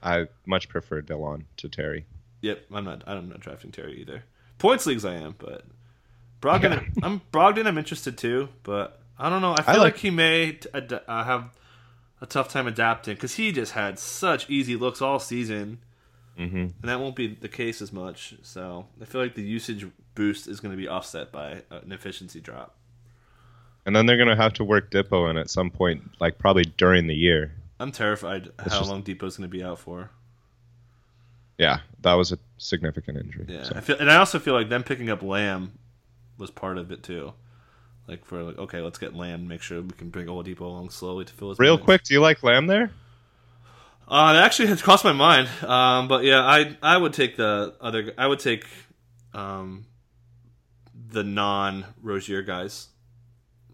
I 0.02 0.26
much 0.44 0.68
prefer 0.68 1.00
Delon 1.00 1.44
to 1.56 1.68
Terry. 1.70 2.04
Yep, 2.44 2.66
I'm 2.74 2.84
not. 2.84 3.02
I'm 3.06 3.30
not 3.30 3.40
drafting 3.40 3.72
Terry 3.72 3.98
either. 4.02 4.22
Points 4.58 4.84
leagues, 4.84 5.06
I 5.06 5.14
am, 5.14 5.34
but 5.38 5.64
Brogdon. 6.42 6.72
Yeah. 6.72 6.82
I'm 7.02 7.22
Brogdon. 7.32 7.66
I'm 7.66 7.78
interested 7.78 8.18
too, 8.18 8.50
but 8.64 9.00
I 9.18 9.30
don't 9.30 9.40
know. 9.40 9.54
I 9.54 9.62
feel 9.62 9.76
I 9.76 9.78
like, 9.78 9.94
like, 9.94 9.96
he 9.96 10.10
may 10.10 10.58
ad- 10.74 11.00
uh, 11.08 11.24
have 11.24 11.48
a 12.20 12.26
tough 12.26 12.50
time 12.50 12.66
adapting 12.66 13.14
because 13.14 13.36
he 13.36 13.50
just 13.50 13.72
had 13.72 13.98
such 13.98 14.50
easy 14.50 14.76
looks 14.76 15.00
all 15.00 15.18
season, 15.18 15.78
mm-hmm. 16.38 16.56
and 16.56 16.74
that 16.82 17.00
won't 17.00 17.16
be 17.16 17.28
the 17.28 17.48
case 17.48 17.80
as 17.80 17.94
much. 17.94 18.34
So 18.42 18.88
I 19.00 19.06
feel 19.06 19.22
like 19.22 19.36
the 19.36 19.42
usage 19.42 19.86
boost 20.14 20.46
is 20.46 20.60
going 20.60 20.72
to 20.72 20.76
be 20.76 20.86
offset 20.86 21.32
by 21.32 21.62
an 21.70 21.92
efficiency 21.92 22.42
drop. 22.42 22.76
And 23.86 23.96
then 23.96 24.04
they're 24.04 24.18
going 24.18 24.28
to 24.28 24.36
have 24.36 24.52
to 24.54 24.64
work 24.64 24.90
Dipo 24.90 25.30
in 25.30 25.38
at 25.38 25.48
some 25.48 25.70
point, 25.70 26.10
like 26.20 26.36
probably 26.36 26.64
during 26.76 27.06
the 27.06 27.14
year. 27.14 27.54
I'm 27.80 27.90
terrified 27.90 28.50
it's 28.58 28.74
how 28.74 28.80
just... 28.80 28.90
long 28.90 29.02
Dipo's 29.02 29.38
going 29.38 29.48
to 29.48 29.56
be 29.56 29.64
out 29.64 29.78
for. 29.78 30.10
Yeah, 31.58 31.80
that 32.00 32.14
was 32.14 32.32
a 32.32 32.38
significant 32.58 33.18
injury. 33.18 33.46
Yeah, 33.48 33.62
so. 33.62 33.74
I 33.76 33.80
feel, 33.80 33.96
and 33.98 34.10
I 34.10 34.16
also 34.16 34.38
feel 34.38 34.54
like 34.54 34.68
them 34.68 34.82
picking 34.82 35.10
up 35.10 35.22
Lamb 35.22 35.78
was 36.36 36.50
part 36.50 36.78
of 36.78 36.90
it 36.90 37.02
too. 37.02 37.32
Like 38.08 38.24
for 38.24 38.42
like, 38.42 38.58
okay, 38.58 38.80
let's 38.80 38.98
get 38.98 39.14
Lamb. 39.14 39.48
Make 39.48 39.62
sure 39.62 39.80
we 39.80 39.90
can 39.90 40.10
bring 40.10 40.26
Oladipo 40.26 40.62
along 40.62 40.90
slowly 40.90 41.24
to 41.24 41.32
fill 41.32 41.50
his. 41.50 41.58
Real 41.58 41.74
minutes. 41.74 41.84
quick, 41.84 42.02
do 42.02 42.14
you 42.14 42.20
like 42.20 42.42
Lamb 42.42 42.66
there? 42.66 42.90
Uh, 44.06 44.34
that 44.34 44.44
actually 44.44 44.68
has 44.68 44.82
crossed 44.82 45.04
my 45.04 45.12
mind. 45.12 45.48
Um, 45.62 46.08
but 46.08 46.24
yeah, 46.24 46.40
I 46.40 46.76
I 46.82 46.96
would 46.96 47.12
take 47.12 47.36
the 47.36 47.74
other. 47.80 48.12
I 48.18 48.26
would 48.26 48.40
take, 48.40 48.66
um, 49.32 49.86
the 50.92 51.24
non 51.24 51.86
Rozier 52.02 52.42
guys, 52.42 52.88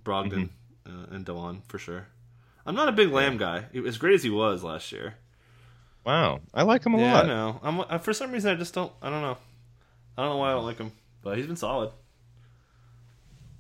Brogdon 0.04 0.50
mm-hmm. 0.86 1.00
uh, 1.00 1.16
and 1.16 1.26
Delon 1.26 1.62
for 1.66 1.78
sure. 1.78 2.06
I'm 2.64 2.76
not 2.76 2.88
a 2.88 2.92
big 2.92 3.10
Lamb 3.10 3.36
guy. 3.36 3.64
As 3.86 3.98
great 3.98 4.14
as 4.14 4.22
he 4.22 4.30
was 4.30 4.62
last 4.62 4.92
year. 4.92 5.16
Wow, 6.04 6.40
I 6.54 6.62
like 6.62 6.84
him 6.84 6.94
a 6.94 6.98
yeah, 6.98 7.14
lot. 7.14 7.24
I 7.24 7.28
know. 7.28 7.60
I'm 7.62 7.80
uh, 7.80 7.98
for 7.98 8.12
some 8.12 8.32
reason 8.32 8.50
I 8.50 8.54
just 8.54 8.74
don't. 8.74 8.92
I 9.02 9.10
don't 9.10 9.22
know. 9.22 9.36
I 10.16 10.22
don't 10.22 10.30
know 10.30 10.36
why 10.38 10.50
I 10.50 10.52
don't 10.54 10.64
like 10.64 10.78
him, 10.78 10.92
but 11.22 11.36
he's 11.36 11.46
been 11.46 11.56
solid. 11.56 11.90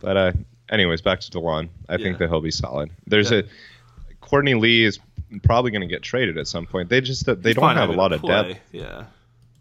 But 0.00 0.16
uh, 0.16 0.32
anyways, 0.70 1.02
back 1.02 1.20
to 1.20 1.30
Delon. 1.30 1.68
I 1.88 1.96
yeah. 1.96 2.04
think 2.04 2.18
that 2.18 2.28
he'll 2.28 2.40
be 2.40 2.50
solid. 2.50 2.90
There's 3.06 3.30
yeah. 3.30 3.38
a 3.40 4.14
Courtney 4.20 4.54
Lee 4.54 4.84
is 4.84 4.98
probably 5.42 5.70
going 5.70 5.82
to 5.82 5.86
get 5.86 6.02
traded 6.02 6.38
at 6.38 6.46
some 6.46 6.66
point. 6.66 6.88
They 6.88 7.00
just 7.00 7.26
they 7.26 7.50
he's 7.50 7.56
don't 7.56 7.76
have 7.76 7.90
a 7.90 7.92
lot 7.92 8.12
of 8.12 8.22
depth. 8.22 8.58
Yeah. 8.72 9.04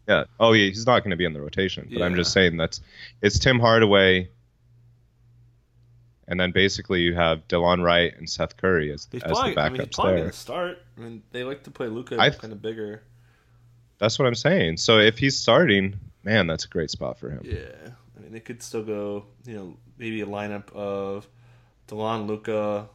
Yeah. 0.07 0.23
Oh 0.39 0.53
yeah, 0.53 0.67
he's 0.67 0.87
not 0.87 1.01
going 1.01 1.11
to 1.11 1.17
be 1.17 1.25
in 1.25 1.33
the 1.33 1.41
rotation. 1.41 1.87
But. 1.91 2.01
I'm 2.01 2.15
just 2.15 2.33
saying 2.33 2.57
that's 2.57 2.81
it's 3.21 3.37
Tim 3.37 3.59
Hardaway. 3.59 4.29
And 6.29 6.39
then 6.39 6.51
basically 6.51 7.01
you 7.01 7.15
have 7.15 7.45
Delon 7.47 7.83
Wright 7.83 8.15
and 8.17 8.29
Seth 8.29 8.55
Curry 8.55 8.93
as, 8.93 9.07
he's 9.11 9.23
as 9.23 9.31
probably, 9.31 9.55
the 9.55 9.59
backups 9.59 9.65
I 9.65 9.69
mean, 9.69 9.81
he's 9.81 9.95
probably 9.95 10.11
there. 10.13 10.21
Gonna 10.21 10.33
start. 10.33 10.77
I 10.97 11.01
mean, 11.01 11.23
they 11.31 11.43
like 11.43 11.63
to 11.63 11.71
play 11.71 11.87
Luka 11.87 12.17
kind 12.17 12.53
of 12.53 12.61
bigger. 12.61 13.03
That's 13.97 14.17
what 14.17 14.27
I'm 14.27 14.35
saying. 14.35 14.77
So 14.77 14.99
if 14.99 15.17
he's 15.17 15.37
starting, 15.37 15.99
man, 16.23 16.47
that's 16.47 16.65
a 16.65 16.67
great 16.67 16.91
spot 16.91 17.17
for 17.17 17.31
him. 17.31 17.41
Yeah. 17.43 17.89
I 18.15 18.21
mean, 18.21 18.31
they 18.31 18.39
could 18.39 18.61
still 18.61 18.83
go, 18.83 19.25
you 19.45 19.55
know, 19.55 19.77
maybe 19.97 20.21
a 20.21 20.25
lineup 20.25 20.71
of 20.71 21.27
Delon, 21.87 22.27
Luka, 22.27 22.87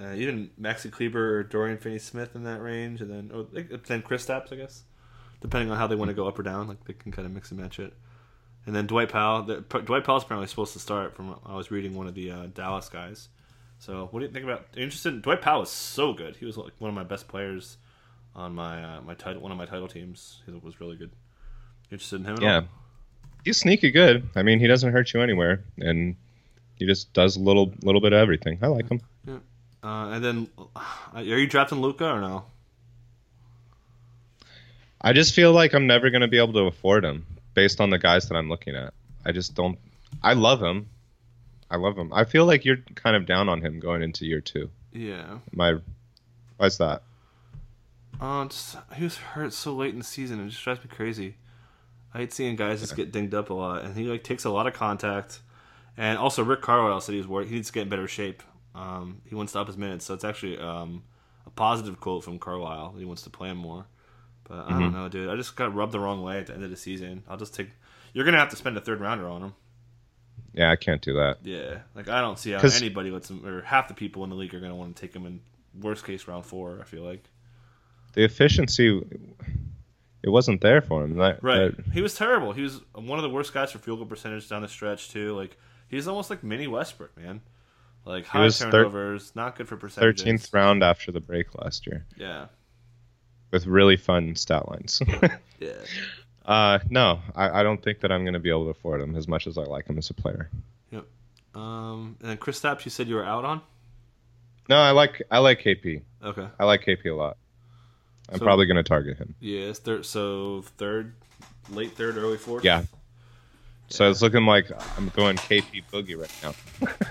uh, 0.00 0.14
even 0.14 0.50
Maxi 0.60 0.90
Kleber 0.90 1.38
or 1.38 1.42
Dorian 1.42 1.78
Finney-Smith 1.78 2.36
in 2.36 2.44
that 2.44 2.62
range, 2.62 3.02
and 3.02 3.10
then 3.10 3.30
oh, 3.34 3.42
then 3.52 4.02
Kristaps, 4.02 4.52
I 4.52 4.56
guess, 4.56 4.84
depending 5.40 5.72
on 5.72 5.76
how 5.76 5.88
they 5.88 5.96
want 5.96 6.10
to 6.10 6.14
go 6.14 6.28
up 6.28 6.38
or 6.38 6.44
down. 6.44 6.68
Like 6.68 6.84
they 6.84 6.92
can 6.92 7.10
kind 7.10 7.26
of 7.26 7.32
mix 7.32 7.50
and 7.50 7.58
match 7.58 7.80
it. 7.80 7.92
And 8.66 8.76
then 8.76 8.86
Dwight 8.86 9.08
Powell. 9.08 9.42
The, 9.42 9.60
Dwight 9.60 10.04
Powell's 10.04 10.24
apparently 10.24 10.46
supposed 10.46 10.74
to 10.74 10.78
start. 10.78 11.16
From 11.16 11.36
I 11.46 11.56
was 11.56 11.70
reading 11.70 11.94
one 11.94 12.06
of 12.06 12.14
the 12.14 12.30
uh, 12.30 12.46
Dallas 12.52 12.88
guys. 12.88 13.28
So 13.78 14.08
what 14.10 14.20
do 14.20 14.26
you 14.26 14.32
think 14.32 14.44
about? 14.44 14.66
Interested? 14.76 15.22
Dwight 15.22 15.40
Powell 15.40 15.62
is 15.62 15.70
so 15.70 16.12
good. 16.12 16.36
He 16.36 16.44
was 16.44 16.56
like 16.56 16.72
one 16.78 16.88
of 16.88 16.94
my 16.94 17.04
best 17.04 17.28
players 17.28 17.78
on 18.34 18.54
my 18.54 18.82
uh, 18.82 19.00
my 19.02 19.14
title 19.14 19.40
one 19.40 19.52
of 19.52 19.58
my 19.58 19.66
title 19.66 19.88
teams. 19.88 20.42
He 20.46 20.52
was 20.52 20.80
really 20.80 20.96
good. 20.96 21.10
interested 21.90 22.16
in 22.16 22.24
him? 22.24 22.38
yeah, 22.42 22.56
all? 22.56 22.68
he's 23.44 23.56
sneaky 23.56 23.90
good. 23.90 24.28
I 24.36 24.42
mean, 24.42 24.60
he 24.60 24.66
doesn't 24.66 24.92
hurt 24.92 25.14
you 25.14 25.22
anywhere, 25.22 25.64
and 25.78 26.16
he 26.76 26.86
just 26.86 27.12
does 27.12 27.36
a 27.36 27.40
little 27.40 27.72
little 27.82 28.00
bit 28.00 28.12
of 28.12 28.18
everything. 28.18 28.58
I 28.62 28.66
like 28.66 28.88
him. 28.88 29.00
Yeah. 29.26 29.38
Uh, 29.82 30.10
and 30.10 30.24
then, 30.24 30.48
are 31.14 31.22
you 31.22 31.46
drafting 31.46 31.80
Luka 31.80 32.06
or 32.06 32.20
no? 32.20 32.44
I 35.00 35.12
just 35.12 35.34
feel 35.34 35.52
like 35.52 35.74
I'm 35.74 35.86
never 35.86 36.10
going 36.10 36.22
to 36.22 36.28
be 36.28 36.38
able 36.38 36.54
to 36.54 36.64
afford 36.64 37.04
him 37.04 37.24
based 37.58 37.80
on 37.80 37.90
the 37.90 37.98
guys 37.98 38.28
that 38.28 38.36
I'm 38.36 38.48
looking 38.48 38.76
at. 38.76 38.94
I 39.24 39.32
just 39.32 39.56
don't. 39.56 39.80
I 40.22 40.34
love 40.34 40.62
him. 40.62 40.90
I 41.68 41.76
love 41.76 41.98
him. 41.98 42.12
I 42.12 42.22
feel 42.22 42.44
like 42.44 42.64
you're 42.64 42.76
kind 42.94 43.16
of 43.16 43.26
down 43.26 43.48
on 43.48 43.60
him 43.60 43.80
going 43.80 44.00
into 44.00 44.26
year 44.26 44.40
two. 44.40 44.70
Yeah. 44.92 45.38
My, 45.50 45.74
why's 46.56 46.78
that? 46.78 47.02
Oh, 48.20 48.44
just 48.44 48.76
he 48.94 49.02
was 49.02 49.16
hurt 49.16 49.52
so 49.52 49.74
late 49.74 49.92
in 49.92 49.98
the 49.98 50.04
season. 50.04 50.38
It 50.38 50.50
just 50.50 50.62
drives 50.62 50.84
me 50.84 50.88
crazy. 50.88 51.34
I 52.14 52.18
hate 52.18 52.32
seeing 52.32 52.54
guys 52.54 52.78
just 52.78 52.94
get 52.94 53.10
dinged 53.10 53.34
up 53.34 53.50
a 53.50 53.54
lot, 53.54 53.82
and 53.82 53.96
he 53.96 54.04
like 54.04 54.22
takes 54.22 54.44
a 54.44 54.50
lot 54.50 54.68
of 54.68 54.72
contact. 54.72 55.40
And 55.96 56.16
also, 56.16 56.44
Rick 56.44 56.62
Carlisle 56.62 57.00
said 57.00 57.12
he 57.14 57.18
was 57.18 57.26
worried. 57.26 57.48
He 57.48 57.56
needs 57.56 57.66
to 57.66 57.72
get 57.72 57.82
in 57.82 57.88
better 57.88 58.06
shape. 58.06 58.40
Um, 58.76 59.20
he 59.28 59.34
wants 59.34 59.54
to 59.54 59.58
up 59.58 59.66
his 59.66 59.76
minutes, 59.76 60.04
so 60.04 60.14
it's 60.14 60.22
actually 60.22 60.58
um, 60.58 61.02
a 61.44 61.50
positive 61.50 61.98
quote 61.98 62.22
from 62.22 62.38
Carlisle. 62.38 62.94
He 62.98 63.04
wants 63.04 63.22
to 63.22 63.30
play 63.30 63.48
him 63.48 63.56
more. 63.56 63.86
But 64.48 64.66
I 64.66 64.70
mm-hmm. 64.70 64.80
don't 64.80 64.92
know, 64.92 65.08
dude. 65.08 65.28
I 65.28 65.36
just 65.36 65.56
got 65.56 65.74
rubbed 65.74 65.92
the 65.92 66.00
wrong 66.00 66.22
way 66.22 66.38
at 66.38 66.46
the 66.46 66.54
end 66.54 66.64
of 66.64 66.70
the 66.70 66.76
season. 66.76 67.22
I'll 67.28 67.36
just 67.36 67.54
take. 67.54 67.68
You're 68.12 68.24
gonna 68.24 68.38
have 68.38 68.50
to 68.50 68.56
spend 68.56 68.76
a 68.76 68.80
third 68.80 69.00
rounder 69.00 69.28
on 69.28 69.42
him. 69.42 69.54
Yeah, 70.54 70.70
I 70.70 70.76
can't 70.76 71.02
do 71.02 71.14
that. 71.14 71.38
Yeah, 71.42 71.80
like 71.94 72.08
I 72.08 72.20
don't 72.20 72.38
see 72.38 72.52
how 72.52 72.60
anybody 72.60 73.10
lets 73.10 73.30
him, 73.30 73.46
or 73.46 73.62
half 73.62 73.88
the 73.88 73.94
people 73.94 74.24
in 74.24 74.30
the 74.30 74.36
league 74.36 74.54
are 74.54 74.60
gonna 74.60 74.74
want 74.74 74.96
to 74.96 75.00
take 75.00 75.14
him 75.14 75.26
in 75.26 75.40
worst 75.78 76.04
case 76.04 76.26
round 76.26 76.46
four. 76.46 76.78
I 76.80 76.84
feel 76.84 77.02
like 77.02 77.24
the 78.14 78.24
efficiency 78.24 79.02
it 80.22 80.30
wasn't 80.30 80.62
there 80.62 80.80
for 80.80 81.04
him. 81.04 81.16
That, 81.18 81.42
right, 81.42 81.76
that, 81.76 81.86
he 81.92 82.00
was 82.00 82.14
terrible. 82.14 82.52
He 82.52 82.62
was 82.62 82.80
one 82.94 83.18
of 83.18 83.22
the 83.22 83.30
worst 83.30 83.52
guys 83.52 83.72
for 83.72 83.78
field 83.78 83.98
goal 83.98 84.06
percentage 84.06 84.48
down 84.48 84.62
the 84.62 84.68
stretch 84.68 85.10
too. 85.10 85.36
Like 85.36 85.56
He's 85.88 86.06
almost 86.06 86.30
like 86.30 86.44
mini 86.44 86.66
Westbrook, 86.66 87.16
man. 87.16 87.40
Like 88.04 88.26
high 88.26 88.48
turnovers, 88.48 89.30
thir- 89.30 89.40
not 89.40 89.56
good 89.56 89.68
for 89.68 89.76
percentages. 89.76 90.22
Thirteenth 90.22 90.52
round 90.52 90.82
after 90.82 91.12
the 91.12 91.20
break 91.20 91.54
last 91.54 91.86
year. 91.86 92.06
Yeah. 92.16 92.46
With 93.50 93.66
really 93.66 93.96
fun 93.96 94.36
stat 94.36 94.68
lines. 94.68 95.00
yeah. 95.58 95.72
Uh, 96.44 96.78
no, 96.90 97.20
I, 97.34 97.60
I 97.60 97.62
don't 97.62 97.82
think 97.82 98.00
that 98.00 98.12
I'm 98.12 98.24
going 98.24 98.34
to 98.34 98.40
be 98.40 98.50
able 98.50 98.64
to 98.64 98.70
afford 98.70 99.00
him 99.00 99.16
as 99.16 99.26
much 99.28 99.46
as 99.46 99.56
I 99.58 99.62
like 99.62 99.86
him 99.86 99.98
as 99.98 100.10
a 100.10 100.14
player. 100.14 100.50
Yep. 100.90 101.06
Um, 101.54 102.16
and 102.20 102.30
then 102.30 102.36
Kristaps, 102.36 102.84
you 102.84 102.90
said 102.90 103.08
you 103.08 103.14
were 103.14 103.24
out 103.24 103.44
on. 103.44 103.62
No, 104.68 104.76
I 104.76 104.90
like 104.90 105.22
I 105.30 105.38
like 105.38 105.62
KP. 105.62 106.02
Okay. 106.22 106.46
I 106.58 106.64
like 106.64 106.84
KP 106.84 107.06
a 107.06 107.14
lot. 107.14 107.38
I'm 108.30 108.38
so, 108.38 108.44
probably 108.44 108.66
going 108.66 108.76
to 108.76 108.82
target 108.82 109.16
him. 109.16 109.34
Yeah, 109.40 109.72
third. 109.72 110.04
So 110.04 110.62
third, 110.76 111.14
late 111.70 111.92
third, 111.92 112.18
early 112.18 112.36
fourth. 112.36 112.64
Yeah, 112.64 112.84
so 113.88 114.04
yeah. 114.04 114.10
it's 114.10 114.22
looking 114.22 114.44
like 114.44 114.70
I'm 114.96 115.08
going 115.16 115.36
KP 115.36 115.82
Boogie 115.90 116.18
right 116.18 116.32
now. 116.42 116.52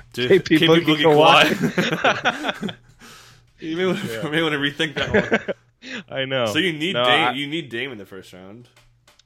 Dude, 0.14 0.32
KP, 0.32 0.60
KP, 0.60 0.68
Boogie, 0.68 1.04
Boogie 1.04 2.76
you 3.60 3.78
may 3.78 3.86
want, 3.86 4.00
to, 4.00 4.08
yeah. 4.08 4.30
may 4.30 4.42
want 4.42 4.54
to 4.54 4.60
rethink 4.60 4.96
that 4.96 5.48
one. 5.48 5.56
I 6.10 6.26
know. 6.26 6.46
So 6.48 6.60
you 6.60 6.74
need 6.74 6.94
no, 6.94 7.04
Dame. 7.04 7.28
I, 7.28 7.32
you 7.34 7.48
need 7.48 7.70
Dame 7.70 7.92
in 7.92 7.98
the 7.98 8.06
first 8.06 8.34
round. 8.34 8.70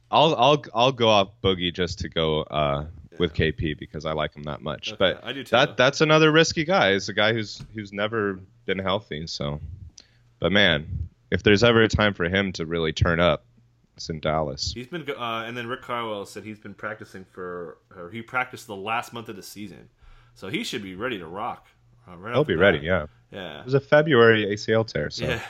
I'll 0.09 0.35
I'll 0.35 0.63
I'll 0.73 0.91
go 0.91 1.07
off 1.09 1.29
Boogie 1.43 1.73
just 1.73 1.99
to 1.99 2.09
go 2.09 2.41
uh 2.43 2.85
with 3.17 3.33
KP 3.33 3.77
because 3.77 4.05
I 4.05 4.13
like 4.13 4.33
him 4.33 4.43
that 4.43 4.61
much. 4.61 4.89
Okay, 4.89 4.97
But 4.97 5.23
I 5.23 5.31
do 5.33 5.43
too. 5.43 5.51
that 5.51 5.77
that's 5.77 6.01
another 6.01 6.31
risky 6.31 6.63
guy. 6.65 6.91
It's 6.91 7.09
a 7.09 7.13
guy 7.13 7.33
who's 7.33 7.61
who's 7.73 7.93
never 7.93 8.39
been 8.65 8.79
healthy. 8.79 9.27
So, 9.27 9.59
but 10.39 10.51
man, 10.51 11.09
if 11.31 11.43
there's 11.43 11.63
ever 11.63 11.81
a 11.83 11.87
time 11.87 12.13
for 12.13 12.25
him 12.25 12.51
to 12.53 12.65
really 12.65 12.91
turn 12.93 13.19
up, 13.19 13.45
it's 13.95 14.09
in 14.09 14.19
Dallas. 14.19 14.73
He's 14.73 14.87
been, 14.87 15.09
uh, 15.09 15.43
and 15.45 15.55
then 15.55 15.67
Rick 15.67 15.81
Carlisle 15.83 16.25
said 16.25 16.43
he's 16.43 16.59
been 16.59 16.73
practicing 16.73 17.25
for, 17.25 17.77
or 17.95 18.09
he 18.09 18.21
practiced 18.21 18.67
the 18.67 18.75
last 18.75 19.13
month 19.13 19.29
of 19.29 19.35
the 19.35 19.43
season, 19.43 19.89
so 20.33 20.49
he 20.49 20.63
should 20.63 20.81
be 20.83 20.95
ready 20.95 21.19
to 21.19 21.27
rock. 21.27 21.67
Uh, 22.09 22.17
right 22.17 22.33
He'll 22.33 22.43
be 22.43 22.53
the 22.55 22.59
ready. 22.59 22.79
Yeah, 22.79 23.05
yeah, 23.31 23.59
it 23.59 23.65
was 23.65 23.75
a 23.75 23.79
February 23.79 24.45
ACL 24.45 24.85
tear. 24.87 25.09
So 25.09 25.25
yeah. 25.25 25.41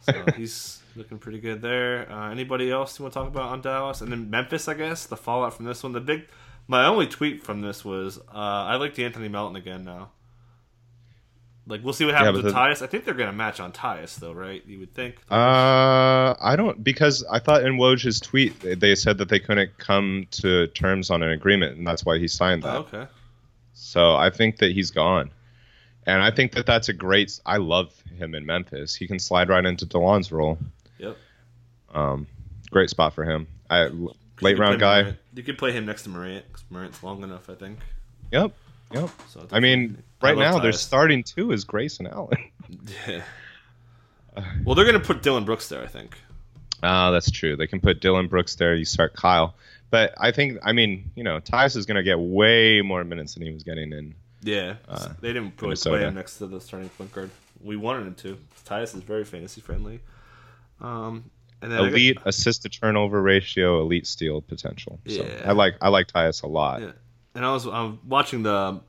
So 0.00 0.24
he's 0.36 0.80
looking 0.96 1.18
pretty 1.18 1.38
good 1.40 1.60
there. 1.62 2.10
Uh, 2.10 2.30
anybody 2.30 2.70
else 2.70 2.98
you 2.98 3.04
want 3.04 3.12
to 3.14 3.20
talk 3.20 3.28
about 3.28 3.50
on 3.50 3.60
Dallas? 3.60 4.00
And 4.00 4.10
then 4.10 4.30
Memphis, 4.30 4.66
I 4.68 4.74
guess 4.74 5.06
the 5.06 5.16
fallout 5.16 5.54
from 5.54 5.66
this 5.66 5.82
one. 5.82 5.92
The 5.92 6.00
big, 6.00 6.26
my 6.66 6.86
only 6.86 7.06
tweet 7.06 7.42
from 7.42 7.60
this 7.60 7.84
was 7.84 8.18
uh, 8.18 8.22
I 8.34 8.76
like 8.76 8.94
the 8.94 9.04
Anthony 9.04 9.28
Melton 9.28 9.56
again 9.56 9.84
now. 9.84 10.10
Like 11.66 11.84
we'll 11.84 11.92
see 11.92 12.04
what 12.04 12.14
happens 12.14 12.38
but 12.38 12.44
with 12.44 12.54
the- 12.54 12.58
Tyus. 12.58 12.82
I 12.82 12.86
think 12.86 13.04
they're 13.04 13.14
gonna 13.14 13.32
match 13.32 13.60
on 13.60 13.70
Tyus 13.72 14.16
though, 14.16 14.32
right? 14.32 14.62
You 14.66 14.80
would 14.80 14.94
think. 14.94 15.16
Uh, 15.30 16.34
I 16.40 16.54
don't 16.56 16.82
because 16.82 17.24
I 17.30 17.38
thought 17.38 17.62
in 17.62 17.76
Woj's 17.76 18.18
tweet 18.20 18.58
they- 18.60 18.74
they 18.74 18.94
said 18.94 19.18
that 19.18 19.28
they 19.28 19.38
couldn't 19.38 19.76
come 19.78 20.26
to 20.32 20.66
terms 20.68 21.10
on 21.10 21.22
an 21.22 21.30
agreement, 21.30 21.76
and 21.76 21.86
that's 21.86 22.04
why 22.04 22.18
he 22.18 22.26
signed 22.26 22.62
that. 22.64 22.74
Oh, 22.74 22.78
okay. 22.80 23.06
So 23.74 24.16
I 24.16 24.30
think 24.30 24.56
that 24.58 24.72
he's 24.72 24.90
gone, 24.90 25.30
and 26.06 26.22
I 26.22 26.30
think 26.30 26.52
that 26.52 26.66
that's 26.66 26.88
a 26.88 26.92
great. 26.92 27.40
I 27.46 27.56
love 27.58 27.92
him 28.18 28.34
in 28.34 28.46
Memphis. 28.46 28.94
He 28.94 29.06
can 29.06 29.18
slide 29.18 29.48
right 29.48 29.64
into 29.64 29.86
Delon's 29.86 30.30
role. 30.32 30.58
Yep. 30.98 31.16
Um, 31.94 32.26
great 32.70 32.90
spot 32.90 33.14
for 33.14 33.24
him. 33.24 33.46
I 33.68 33.90
late 34.40 34.58
round 34.58 34.80
guy. 34.80 35.02
Morant. 35.02 35.18
You 35.34 35.42
could 35.42 35.58
play 35.58 35.72
him 35.72 35.86
next 35.86 36.02
to 36.04 36.08
Morant. 36.08 36.44
'cause 36.52 36.64
Morant's 36.70 37.02
long 37.02 37.22
enough, 37.22 37.48
I 37.50 37.54
think. 37.54 37.78
Yep, 38.32 38.52
yep. 38.92 39.10
So 39.28 39.46
I 39.52 39.60
mean, 39.60 40.02
right 40.22 40.36
now 40.38 40.58
their 40.58 40.72
Tyus. 40.72 40.76
starting 40.78 41.22
two 41.22 41.52
is 41.52 41.64
Grayson 41.64 42.06
Allen. 42.06 42.38
Yeah. 43.08 43.22
Well, 44.64 44.74
they're 44.76 44.84
gonna 44.86 45.00
put 45.00 45.22
Dillon 45.22 45.44
Brooks 45.44 45.68
there, 45.68 45.82
I 45.82 45.86
think. 45.88 46.16
Ah, 46.82 47.10
that's 47.10 47.30
true. 47.30 47.56
They 47.56 47.66
can 47.66 47.80
put 47.80 48.00
Dillon 48.00 48.28
Brooks 48.28 48.54
there. 48.54 48.74
You 48.74 48.84
start 48.84 49.12
Kyle, 49.14 49.54
but 49.90 50.14
I 50.18 50.30
think 50.30 50.58
I 50.62 50.72
mean 50.72 51.10
you 51.16 51.24
know 51.24 51.40
Tyus 51.40 51.76
is 51.76 51.84
going 51.84 51.96
to 51.96 52.02
get 52.02 52.18
way 52.18 52.80
more 52.80 53.02
minutes 53.04 53.34
than 53.34 53.42
he 53.42 53.52
was 53.52 53.64
getting 53.64 53.92
in. 53.92 54.14
Yeah, 54.42 54.76
Uh, 54.88 55.08
they 55.20 55.32
didn't 55.32 55.60
really 55.60 55.76
play 55.76 56.00
him 56.00 56.14
next 56.14 56.38
to 56.38 56.46
the 56.46 56.60
starting 56.60 56.88
point 56.90 57.12
guard. 57.12 57.30
We 57.62 57.76
wanted 57.76 58.06
him 58.06 58.14
to. 58.16 58.38
Tyus 58.64 58.94
is 58.96 59.02
very 59.02 59.24
fantasy 59.24 59.60
friendly. 59.60 60.00
Um, 60.80 61.30
and 61.62 61.70
then 61.70 61.78
I 61.78 61.82
got- 61.84 61.92
Elite 61.92 62.18
assist 62.24 62.62
to 62.62 62.68
turnover 62.68 63.20
ratio, 63.20 63.80
elite 63.82 64.06
steal 64.06 64.40
potential. 64.40 64.98
So 65.06 65.22
Yeah. 65.22 65.42
I 65.44 65.52
like 65.52 65.76
I 65.82 65.88
like 65.88 66.06
Tyus 66.06 66.42
a 66.42 66.46
lot. 66.46 66.80
Yeah. 66.80 66.92
And 67.34 67.44
I 67.44 67.52
was 67.52 67.66
I'm 67.66 67.98
watching 68.06 68.42
the 68.42 68.80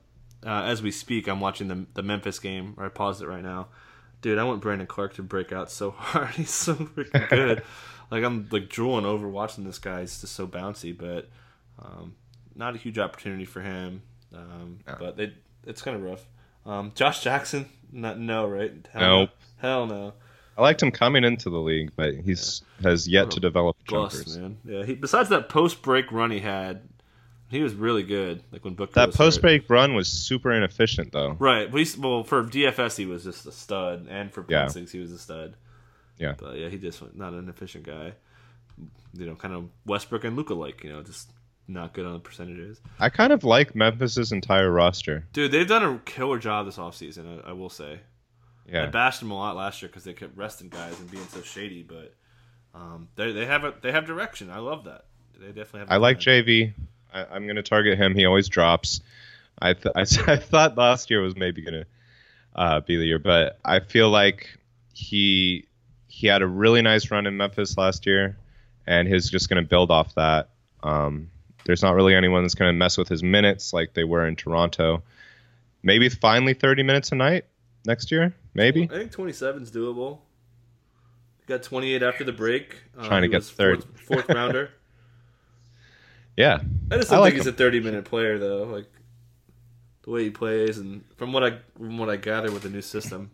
uh, 0.44 0.62
as 0.64 0.82
we 0.82 0.90
speak. 0.90 1.28
I'm 1.28 1.40
watching 1.40 1.68
the 1.68 1.86
the 1.94 2.02
Memphis 2.02 2.38
game. 2.38 2.74
Or 2.78 2.86
I 2.86 2.88
paused 2.88 3.20
it 3.22 3.26
right 3.28 3.42
now. 3.42 3.68
Dude, 4.22 4.38
I 4.38 4.44
want 4.44 4.60
Brandon 4.62 4.86
Clarke 4.86 5.14
to 5.14 5.22
break 5.22 5.52
out 5.52 5.70
so 5.70 5.90
hard. 5.96 6.30
He's 6.30 6.50
so 6.50 6.74
freaking 6.74 7.28
good. 7.28 7.62
like 8.10 8.24
I'm 8.24 8.48
like 8.50 8.68
drooling 8.70 9.04
over 9.04 9.28
watching 9.28 9.64
this 9.64 9.78
guy. 9.78 10.00
He's 10.00 10.18
just 10.20 10.34
so 10.34 10.46
bouncy, 10.46 10.96
but 10.96 11.28
um, 11.78 12.14
not 12.54 12.74
a 12.74 12.78
huge 12.78 12.98
opportunity 12.98 13.44
for 13.44 13.60
him. 13.60 14.02
Um, 14.34 14.78
No. 14.86 14.96
But 14.98 15.16
they, 15.16 15.32
it's 15.66 15.82
kind 15.82 15.96
of 15.96 16.02
rough. 16.02 16.24
Um, 16.64 16.92
Josh 16.94 17.22
Jackson, 17.22 17.68
not 17.90 18.18
no 18.18 18.46
right? 18.46 18.72
Hell 18.92 19.00
Nope. 19.00 19.30
no. 19.62 19.68
Hell 19.68 19.86
no. 19.86 20.12
I 20.56 20.62
liked 20.62 20.82
him 20.82 20.90
coming 20.90 21.24
into 21.24 21.48
the 21.50 21.58
league, 21.58 21.92
but 21.96 22.14
he's 22.14 22.62
has 22.82 23.08
yet 23.08 23.30
to 23.32 23.40
develop 23.40 23.76
Bust, 23.88 24.16
jumpers. 24.16 24.38
man. 24.38 24.58
Yeah. 24.64 24.84
He, 24.84 24.94
besides 24.94 25.28
that 25.30 25.48
post 25.48 25.80
break 25.82 26.12
run 26.12 26.30
he 26.30 26.40
had, 26.40 26.82
he 27.48 27.62
was 27.62 27.74
really 27.74 28.02
good. 28.02 28.42
Like 28.52 28.64
when 28.64 28.74
Booker 28.74 28.92
That 28.92 29.14
post 29.14 29.40
break 29.40 29.68
run 29.70 29.94
was 29.94 30.08
super 30.08 30.52
inefficient 30.52 31.12
though. 31.12 31.36
Right. 31.38 31.70
But 31.70 31.78
he's, 31.78 31.96
well, 31.96 32.22
for 32.22 32.44
DFS, 32.44 32.96
he 32.96 33.06
was 33.06 33.24
just 33.24 33.46
a 33.46 33.52
stud, 33.52 34.06
and 34.10 34.30
for 34.32 34.44
Yeah. 34.48 34.62
Point 34.62 34.72
Six, 34.72 34.92
he 34.92 34.98
was 35.00 35.10
a 35.12 35.18
stud. 35.18 35.56
Yeah. 36.18 36.34
But 36.38 36.56
yeah, 36.58 36.68
he 36.68 36.76
just 36.78 37.02
not 37.16 37.32
an 37.32 37.48
efficient 37.48 37.84
guy. 37.84 38.12
You 39.14 39.26
know, 39.26 39.34
kind 39.34 39.54
of 39.54 39.68
Westbrook 39.86 40.24
and 40.24 40.36
Luka 40.36 40.54
like. 40.54 40.84
You 40.84 40.90
know, 40.92 41.02
just 41.02 41.30
not 41.68 41.94
good 41.94 42.06
on 42.06 42.12
the 42.14 42.18
percentages. 42.18 42.80
I 42.98 43.08
kind 43.08 43.32
of 43.32 43.44
like 43.44 43.74
Memphis's 43.74 44.32
entire 44.32 44.70
roster. 44.70 45.26
Dude, 45.32 45.52
they've 45.52 45.66
done 45.66 45.82
a 45.82 45.98
killer 46.04 46.38
job 46.38 46.66
this 46.66 46.76
offseason, 46.76 47.44
I, 47.44 47.50
I 47.50 47.52
will 47.52 47.70
say. 47.70 48.00
Yeah. 48.66 48.84
I 48.84 48.86
bashed 48.86 49.20
them 49.20 49.30
a 49.30 49.36
lot 49.36 49.56
last 49.56 49.82
year 49.82 49.88
because 49.88 50.04
they 50.04 50.12
kept 50.12 50.36
resting 50.36 50.68
guys 50.68 50.98
and 50.98 51.10
being 51.10 51.26
so 51.26 51.42
shady, 51.42 51.82
but 51.82 52.14
um, 52.74 53.08
they 53.16 53.32
they 53.32 53.46
have 53.46 53.64
a 53.64 53.74
they 53.82 53.92
have 53.92 54.06
direction. 54.06 54.50
I 54.50 54.58
love 54.58 54.84
that. 54.84 55.04
They 55.38 55.48
definitely 55.48 55.80
have. 55.80 55.90
I 55.90 55.96
like 55.96 56.20
plan. 56.20 56.44
JV. 56.44 56.72
I, 57.12 57.24
I'm 57.24 57.44
going 57.44 57.56
to 57.56 57.62
target 57.62 57.98
him. 57.98 58.14
He 58.14 58.24
always 58.24 58.48
drops. 58.48 59.00
I 59.60 59.74
th- 59.74 59.94
I, 59.94 60.00
I 60.32 60.36
thought 60.36 60.76
last 60.76 61.10
year 61.10 61.20
was 61.20 61.36
maybe 61.36 61.62
going 61.62 61.82
to 61.82 61.86
uh, 62.54 62.80
be 62.80 62.96
the 62.96 63.04
year, 63.04 63.18
but 63.18 63.58
I 63.64 63.80
feel 63.80 64.10
like 64.10 64.58
he 64.92 65.66
he 66.06 66.26
had 66.26 66.42
a 66.42 66.46
really 66.46 66.82
nice 66.82 67.10
run 67.10 67.26
in 67.26 67.36
Memphis 67.36 67.76
last 67.76 68.06
year, 68.06 68.36
and 68.86 69.08
he's 69.08 69.30
just 69.30 69.48
going 69.48 69.62
to 69.62 69.68
build 69.68 69.90
off 69.90 70.14
that. 70.14 70.50
Um, 70.82 71.30
there's 71.64 71.82
not 71.82 71.94
really 71.94 72.14
anyone 72.14 72.42
that's 72.42 72.54
going 72.54 72.68
to 72.68 72.76
mess 72.76 72.98
with 72.98 73.08
his 73.08 73.22
minutes 73.22 73.72
like 73.72 73.94
they 73.94 74.04
were 74.04 74.26
in 74.26 74.36
Toronto. 74.36 75.02
Maybe 75.82 76.08
finally 76.08 76.54
30 76.54 76.82
minutes 76.82 77.12
a 77.12 77.14
night 77.14 77.44
next 77.84 78.10
year. 78.10 78.34
Maybe. 78.54 78.84
I 78.84 78.98
think 78.98 79.12
27 79.12 79.62
is 79.62 79.70
doable. 79.70 80.18
Got 81.46 81.62
28 81.62 82.02
after 82.02 82.24
the 82.24 82.32
break. 82.32 82.76
Uh, 82.96 83.06
Trying 83.06 83.22
to 83.22 83.28
get 83.28 83.42
third. 83.44 83.82
Fourth, 83.84 84.00
fourth 84.26 84.28
rounder. 84.28 84.70
Yeah. 86.36 86.60
I 86.90 86.96
just 86.96 87.10
don't 87.10 87.20
like 87.20 87.34
think 87.34 87.44
he's 87.44 87.52
a 87.52 87.52
30 87.52 87.80
minute 87.80 88.04
player 88.04 88.38
though. 88.38 88.64
Like 88.64 88.86
the 90.02 90.10
way 90.10 90.24
he 90.24 90.30
plays, 90.30 90.78
and 90.78 91.04
from 91.16 91.32
what 91.32 91.44
I 91.44 91.58
from 91.76 91.98
what 91.98 92.10
I 92.10 92.16
gather 92.16 92.50
with 92.50 92.62
the 92.62 92.70
new 92.70 92.82
system, 92.82 93.30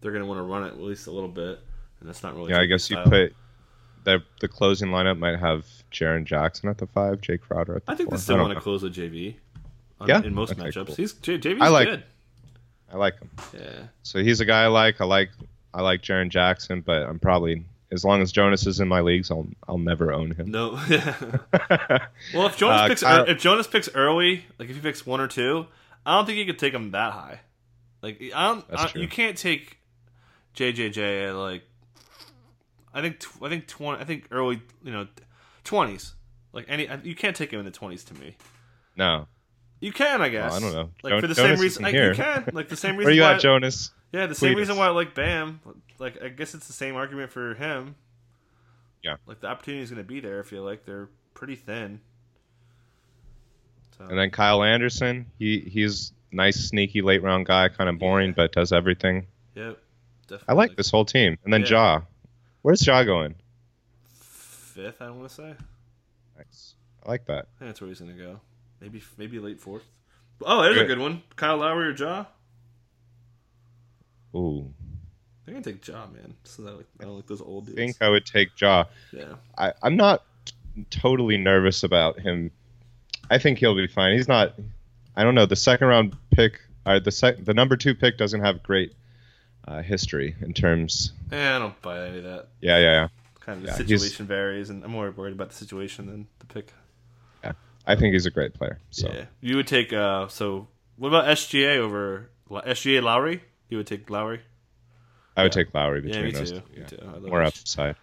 they're 0.00 0.12
going 0.12 0.22
to 0.22 0.28
want 0.28 0.38
to 0.38 0.42
run 0.42 0.64
it 0.64 0.68
at 0.68 0.80
least 0.80 1.06
a 1.06 1.10
little 1.10 1.28
bit, 1.28 1.60
and 2.00 2.08
that's 2.08 2.22
not 2.22 2.34
really. 2.34 2.52
Yeah, 2.52 2.60
I 2.60 2.66
guess 2.66 2.88
you 2.90 2.96
put 3.04 3.34
the 4.06 4.22
the 4.40 4.48
closing 4.48 4.88
lineup 4.88 5.18
might 5.18 5.38
have 5.38 5.66
Jaren 5.92 6.24
Jackson 6.24 6.70
at 6.70 6.78
the 6.78 6.86
five, 6.86 7.20
Jae 7.20 7.38
Crowder 7.38 7.76
at 7.76 7.84
the 7.86 7.92
I 7.92 7.94
think 7.94 8.08
four. 8.08 8.16
they 8.16 8.22
still 8.22 8.38
want 8.38 8.54
to 8.54 8.60
close 8.60 8.82
with 8.82 8.94
JV. 8.94 9.34
On, 10.00 10.08
Yeah? 10.08 10.22
in 10.22 10.34
most 10.34 10.52
Okay, 10.52 10.62
matchups, 10.62 10.86
cool. 10.86 10.94
he's 10.94 11.12
J, 11.14 11.38
JV's 11.38 11.60
I 11.62 11.68
like- 11.68 11.88
good. 11.88 12.02
I 12.92 12.96
like 12.98 13.18
him. 13.18 13.30
Yeah, 13.52 13.86
So 14.04 14.22
he's 14.22 14.40
a 14.40 14.44
guy 14.44 14.62
I 14.62 14.68
like. 14.68 15.00
I 15.00 15.04
like 15.04 15.30
I 15.74 15.82
like 15.82 16.02
Jaren 16.02 16.28
Jackson, 16.30 16.80
but 16.82 17.02
I'm 17.02 17.18
probably 17.18 17.64
as 17.92 18.04
long 18.04 18.20
as 18.22 18.30
Jonas 18.32 18.66
is 18.66 18.78
in 18.80 18.88
my 18.88 19.00
leagues, 19.00 19.30
I'll 19.30 19.48
I'll 19.68 19.78
never 19.78 20.12
own 20.12 20.30
him. 20.32 20.50
no. 20.52 20.70
well, 22.34 22.46
if 22.46 22.56
Jonas 22.56 22.80
Uh, 22.82 22.88
picks 22.88 23.02
Kyle- 23.02 23.24
if 23.28 23.38
Jonas 23.38 23.66
picks 23.66 23.88
early, 23.94 24.44
like 24.58 24.68
if 24.68 24.76
he 24.76 24.80
picks 24.82 25.04
one 25.04 25.20
or 25.20 25.26
two, 25.28 25.66
I 26.04 26.16
don't 26.16 26.26
think 26.26 26.38
you 26.38 26.46
could 26.46 26.58
take 26.58 26.72
him 26.74 26.92
that 26.92 27.12
high. 27.12 27.40
Like 28.02 28.22
I 28.34 28.46
don't, 28.48 28.64
I, 28.72 28.90
you 28.94 29.08
can't 29.08 29.36
take 29.36 29.78
JJJ 30.54 31.28
at 31.30 31.34
like. 31.34 31.62
I 32.96 33.02
think 33.02 33.20
tw- 33.20 33.42
I 33.42 33.48
think 33.48 33.66
twenty. 33.66 34.00
I 34.00 34.04
think 34.04 34.26
early, 34.30 34.62
you 34.82 34.90
know, 34.92 35.06
twenties. 35.64 36.14
Like 36.52 36.64
any, 36.68 36.88
you 37.04 37.14
can't 37.14 37.36
take 37.36 37.50
him 37.52 37.58
in 37.58 37.66
the 37.66 37.70
twenties 37.70 38.02
to 38.04 38.14
me. 38.14 38.36
no. 38.96 39.26
You 39.78 39.92
can, 39.92 40.22
I 40.22 40.30
guess. 40.30 40.54
I 40.54 40.58
don't 40.58 40.72
know. 40.72 40.88
Like 41.02 41.20
for 41.20 41.26
the 41.26 41.34
Jonas 41.34 41.58
same 41.58 41.62
reason, 41.62 41.82
like, 41.82 41.94
you 41.94 42.12
can. 42.14 42.48
Like 42.54 42.70
the 42.70 42.76
same 42.84 42.96
reason. 42.96 43.04
Where 43.08 43.14
you 43.14 43.20
why, 43.20 43.34
at, 43.34 43.40
Jonas? 43.42 43.90
Yeah, 44.10 44.24
the 44.24 44.34
same 44.34 44.56
reason 44.56 44.78
why 44.78 44.86
I 44.86 44.90
like 44.90 45.14
Bam. 45.14 45.60
Like 45.98 46.22
I 46.22 46.28
guess 46.28 46.54
it's 46.54 46.66
the 46.66 46.72
same 46.72 46.96
argument 46.96 47.30
for 47.30 47.54
him. 47.54 47.94
Yeah. 49.02 49.16
Like 49.26 49.40
the 49.40 49.48
opportunity 49.48 49.82
is 49.82 49.90
going 49.90 50.02
to 50.02 50.08
be 50.08 50.20
there. 50.20 50.40
I 50.40 50.44
feel 50.44 50.62
like 50.62 50.86
they're 50.86 51.10
pretty 51.34 51.56
thin. 51.56 52.00
So, 53.98 54.04
And 54.04 54.18
then 54.18 54.30
Kyle 54.30 54.62
Anderson, 54.62 55.26
he 55.38 55.60
he's 55.60 56.12
nice, 56.32 56.56
sneaky 56.56 57.02
late 57.02 57.22
round 57.22 57.44
guy, 57.46 57.68
kind 57.68 57.88
of 57.90 57.98
boring, 57.98 58.32
but 58.32 58.52
does 58.52 58.72
everything. 58.72 59.26
yep, 59.54 59.78
definitely. 60.26 60.46
I 60.48 60.52
like 60.54 60.76
this 60.76 60.90
whole 60.90 61.04
team. 61.04 61.36
And 61.44 61.52
then 61.52 61.62
Yeah. 61.62 61.68
Ja, 61.68 62.00
where's 62.66 62.84
Ja 62.84 63.04
going? 63.04 63.32
fifth. 64.18 65.00
I 65.00 65.08
want 65.10 65.28
to 65.28 65.34
say. 65.34 65.54
I 66.36 66.38
Nice. 66.38 66.74
I 67.06 67.10
like 67.10 67.24
that. 67.26 67.46
think 67.60 67.68
that's 67.70 67.80
where 67.80 67.86
he's 67.88 68.00
going 68.00 68.10
to 68.16 68.20
go. 68.20 68.40
Maybe 68.80 69.00
maybe 69.16 69.38
late 69.38 69.60
fourth. 69.60 69.84
Oh, 70.42 70.62
there's 70.62 70.76
a 70.76 70.80
Good. 70.80 70.88
good 70.88 70.98
one. 70.98 71.22
Kyle 71.36 71.58
Lowry 71.58 71.86
or 71.88 71.94
Ja. 71.94 72.24
Ooh, 74.34 74.68
I'm 75.46 75.52
gonna 75.54 75.62
take 75.64 75.86
Ja, 75.86 76.06
man. 76.08 76.34
So 76.44 76.66
I 76.66 76.70
like 76.72 76.86
I 77.00 77.04
don't 77.04 77.14
like 77.16 77.26
those 77.26 77.40
old 77.40 77.66
dudes. 77.66 77.78
I 77.78 77.84
think 77.84 77.96
I 78.00 78.08
would 78.10 78.26
take 78.26 78.60
Ja. 78.60 78.84
yeah. 79.12 79.34
I, 79.56 79.72
I'm 79.82 79.96
not 79.96 80.24
totally 80.90 81.36
nervous 81.38 81.84
about 81.84 82.18
him. 82.20 82.50
I 83.30 83.38
think 83.38 83.58
he'll 83.58 83.76
be 83.76 83.86
fine. 83.86 84.14
He's 84.16 84.28
not. 84.28 84.54
I 85.16 85.22
don't 85.22 85.34
know. 85.36 85.46
The 85.46 85.56
second 85.56 85.86
round 85.86 86.16
pick, 86.32 86.60
or 86.84 87.00
the 87.00 87.12
sec, 87.12 87.42
the 87.44 87.54
number 87.54 87.76
two 87.76 87.94
pick 87.94 88.18
doesn't 88.18 88.42
have 88.42 88.62
great 88.62 88.92
uh, 89.66 89.82
history 89.82 90.36
in 90.40 90.52
terms. 90.52 91.12
Eh, 91.32 91.56
I 91.56 91.58
don't 91.58 91.80
buy 91.82 92.06
any 92.06 92.18
of 92.18 92.24
that. 92.24 92.48
Yeah, 92.60 92.78
yeah, 92.78 92.84
yeah. 92.92 93.08
Kind 93.40 93.58
of 93.58 93.62
the 93.62 93.68
Yeah, 93.70 93.76
he's- 93.86 94.00
situation 94.02 94.26
varies, 94.26 94.70
and 94.70 94.84
I'm 94.84 94.90
more 94.90 95.10
worried 95.10 95.32
about 95.34 95.50
the 95.50 95.54
situation 95.56 96.06
than 96.06 96.26
the 96.40 96.46
pick. 96.46 96.72
Yeah, 97.44 97.52
I 97.86 97.94
think 97.96 98.12
he's 98.12 98.26
a 98.26 98.30
great 98.30 98.54
player. 98.54 98.78
So 98.90 99.08
Yeah, 99.12 99.24
you 99.40 99.56
would 99.56 99.66
take. 99.66 99.92
Uh, 99.92 100.28
so 100.28 100.68
what 100.96 101.08
about 101.08 101.26
SGA 101.26 101.78
over 101.78 102.30
SGA 102.50 103.00
Lowry? 103.02 103.42
You 103.68 103.76
would 103.78 103.86
take 103.86 104.08
Lowry. 104.10 104.40
I 105.36 105.42
would 105.42 105.52
take 105.52 105.74
Lowry 105.74 105.98
Yeah, 106.00 106.06
between 106.06 106.24
me 106.26 106.30
those 106.32 106.50
too. 106.52 106.60
two. 106.60 106.72
Me 106.72 106.78
Yeah. 106.80 106.86
too. 107.20 107.28
More 107.28 107.42
upside. 107.42 107.96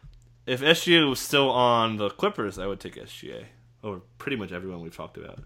If 0.45 0.61
SGA 0.61 1.09
was 1.09 1.19
still 1.19 1.49
on 1.49 1.95
the 1.97 2.09
Clippers, 2.09 2.59
I 2.59 2.67
would 2.67 2.79
take 2.81 2.97
SGA 2.97 3.45
over 3.83 4.01
pretty 4.17 4.35
much 4.37 4.51
everyone 4.51 4.81
we've 4.81 4.95
talked 4.95 5.17
about. 5.17 5.39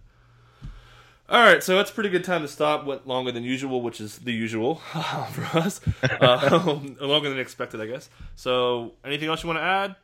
All 1.30 1.42
right, 1.42 1.62
so 1.62 1.76
that's 1.76 1.92
a 1.92 1.94
pretty 1.94 2.10
good 2.10 2.24
time 2.24 2.42
to 2.42 2.48
stop. 2.48 2.86
Went 2.86 3.06
longer 3.06 3.34
than 3.34 3.44
usual, 3.44 3.82
which 3.82 4.00
is 4.00 4.20
the 4.20 4.32
usual 4.32 4.76
for 5.32 5.58
us. 5.58 5.82
Uh, 6.02 6.80
longer 7.02 7.30
than 7.30 7.38
expected, 7.38 7.82
I 7.82 7.86
guess. 7.86 8.10
So, 8.36 8.94
anything 9.04 9.28
else 9.28 9.44
you 9.44 9.48
want 9.48 9.60
to 9.60 9.64
add? 9.64 9.96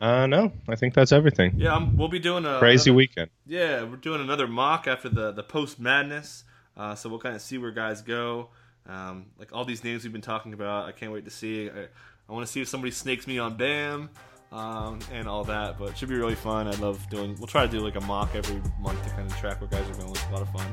Uh, 0.00 0.26
no, 0.26 0.52
I 0.66 0.74
think 0.74 0.94
that's 0.94 1.12
everything. 1.12 1.54
Yeah, 1.56 1.76
um, 1.76 1.96
we'll 1.96 2.08
be 2.08 2.18
doing 2.18 2.46
a 2.46 2.58
crazy 2.58 2.90
another, 2.90 2.96
weekend. 2.96 3.30
Yeah, 3.46 3.84
we're 3.84 3.96
doing 3.96 4.20
another 4.20 4.48
mock 4.48 4.88
after 4.88 5.08
the 5.08 5.30
the 5.30 5.44
post 5.44 5.78
madness. 5.78 6.42
Uh, 6.76 6.96
so 6.96 7.08
we'll 7.08 7.18
kind 7.20 7.36
of 7.36 7.42
see 7.42 7.58
where 7.58 7.70
guys 7.70 8.02
go. 8.02 8.48
Um, 8.88 9.26
like 9.38 9.52
all 9.52 9.64
these 9.64 9.84
names 9.84 10.02
we've 10.02 10.12
been 10.12 10.20
talking 10.20 10.52
about, 10.52 10.88
I 10.88 10.92
can't 10.92 11.12
wait 11.12 11.26
to 11.26 11.30
see. 11.30 11.70
I, 11.70 11.86
I 12.28 12.32
want 12.32 12.44
to 12.44 12.52
see 12.52 12.60
if 12.60 12.66
somebody 12.68 12.90
snakes 12.90 13.26
me 13.26 13.38
on 13.38 13.56
Bam 13.56 14.10
um, 14.52 15.00
and 15.12 15.28
all 15.28 15.44
that. 15.44 15.78
But 15.78 15.96
should 15.96 16.08
be 16.08 16.16
really 16.16 16.34
fun. 16.34 16.66
I 16.66 16.72
love 16.72 17.08
doing. 17.10 17.36
We'll 17.38 17.46
try 17.46 17.66
to 17.66 17.70
do 17.70 17.80
like 17.80 17.96
a 17.96 18.00
mock 18.00 18.34
every 18.34 18.60
month 18.80 19.02
to 19.04 19.10
kind 19.10 19.30
of 19.30 19.36
track 19.38 19.60
where 19.60 19.68
guys 19.68 19.88
are 19.88 20.00
going. 20.00 20.10
It's 20.10 20.24
a 20.24 20.32
lot 20.32 20.42
of 20.42 20.50
fun. 20.50 20.66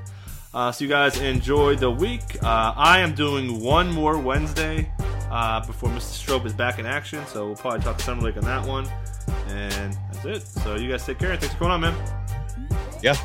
Uh, 0.54 0.72
so 0.72 0.84
you 0.84 0.90
guys 0.90 1.20
enjoy 1.20 1.76
the 1.76 1.92
week. 1.92 2.42
Uh, 2.42 2.74
I 2.76 3.00
am 3.00 3.14
doing 3.14 3.62
one 3.62 3.92
more 3.92 4.18
Wednesday 4.18 4.92
uh, 5.30 5.66
before 5.66 5.90
Mr. 5.90 6.26
Strobe 6.26 6.46
is 6.46 6.54
back 6.54 6.80
in 6.80 6.86
action. 6.86 7.26
So 7.28 7.48
we'll 7.48 7.56
probably 7.56 7.82
talk 7.82 8.00
Summer 8.00 8.24
League 8.24 8.38
on 8.38 8.46
that 8.46 8.66
one. 8.66 8.88
And 9.50 9.98
that's 10.12 10.26
it. 10.26 10.48
So 10.48 10.76
you 10.76 10.90
guys 10.90 11.06
take 11.06 11.20
care. 11.20 11.36
Thanks 11.36 11.54
for 11.54 11.60
coming 11.66 11.74
on, 11.74 11.82
man. 11.82 12.70
Yeah. 13.04 13.16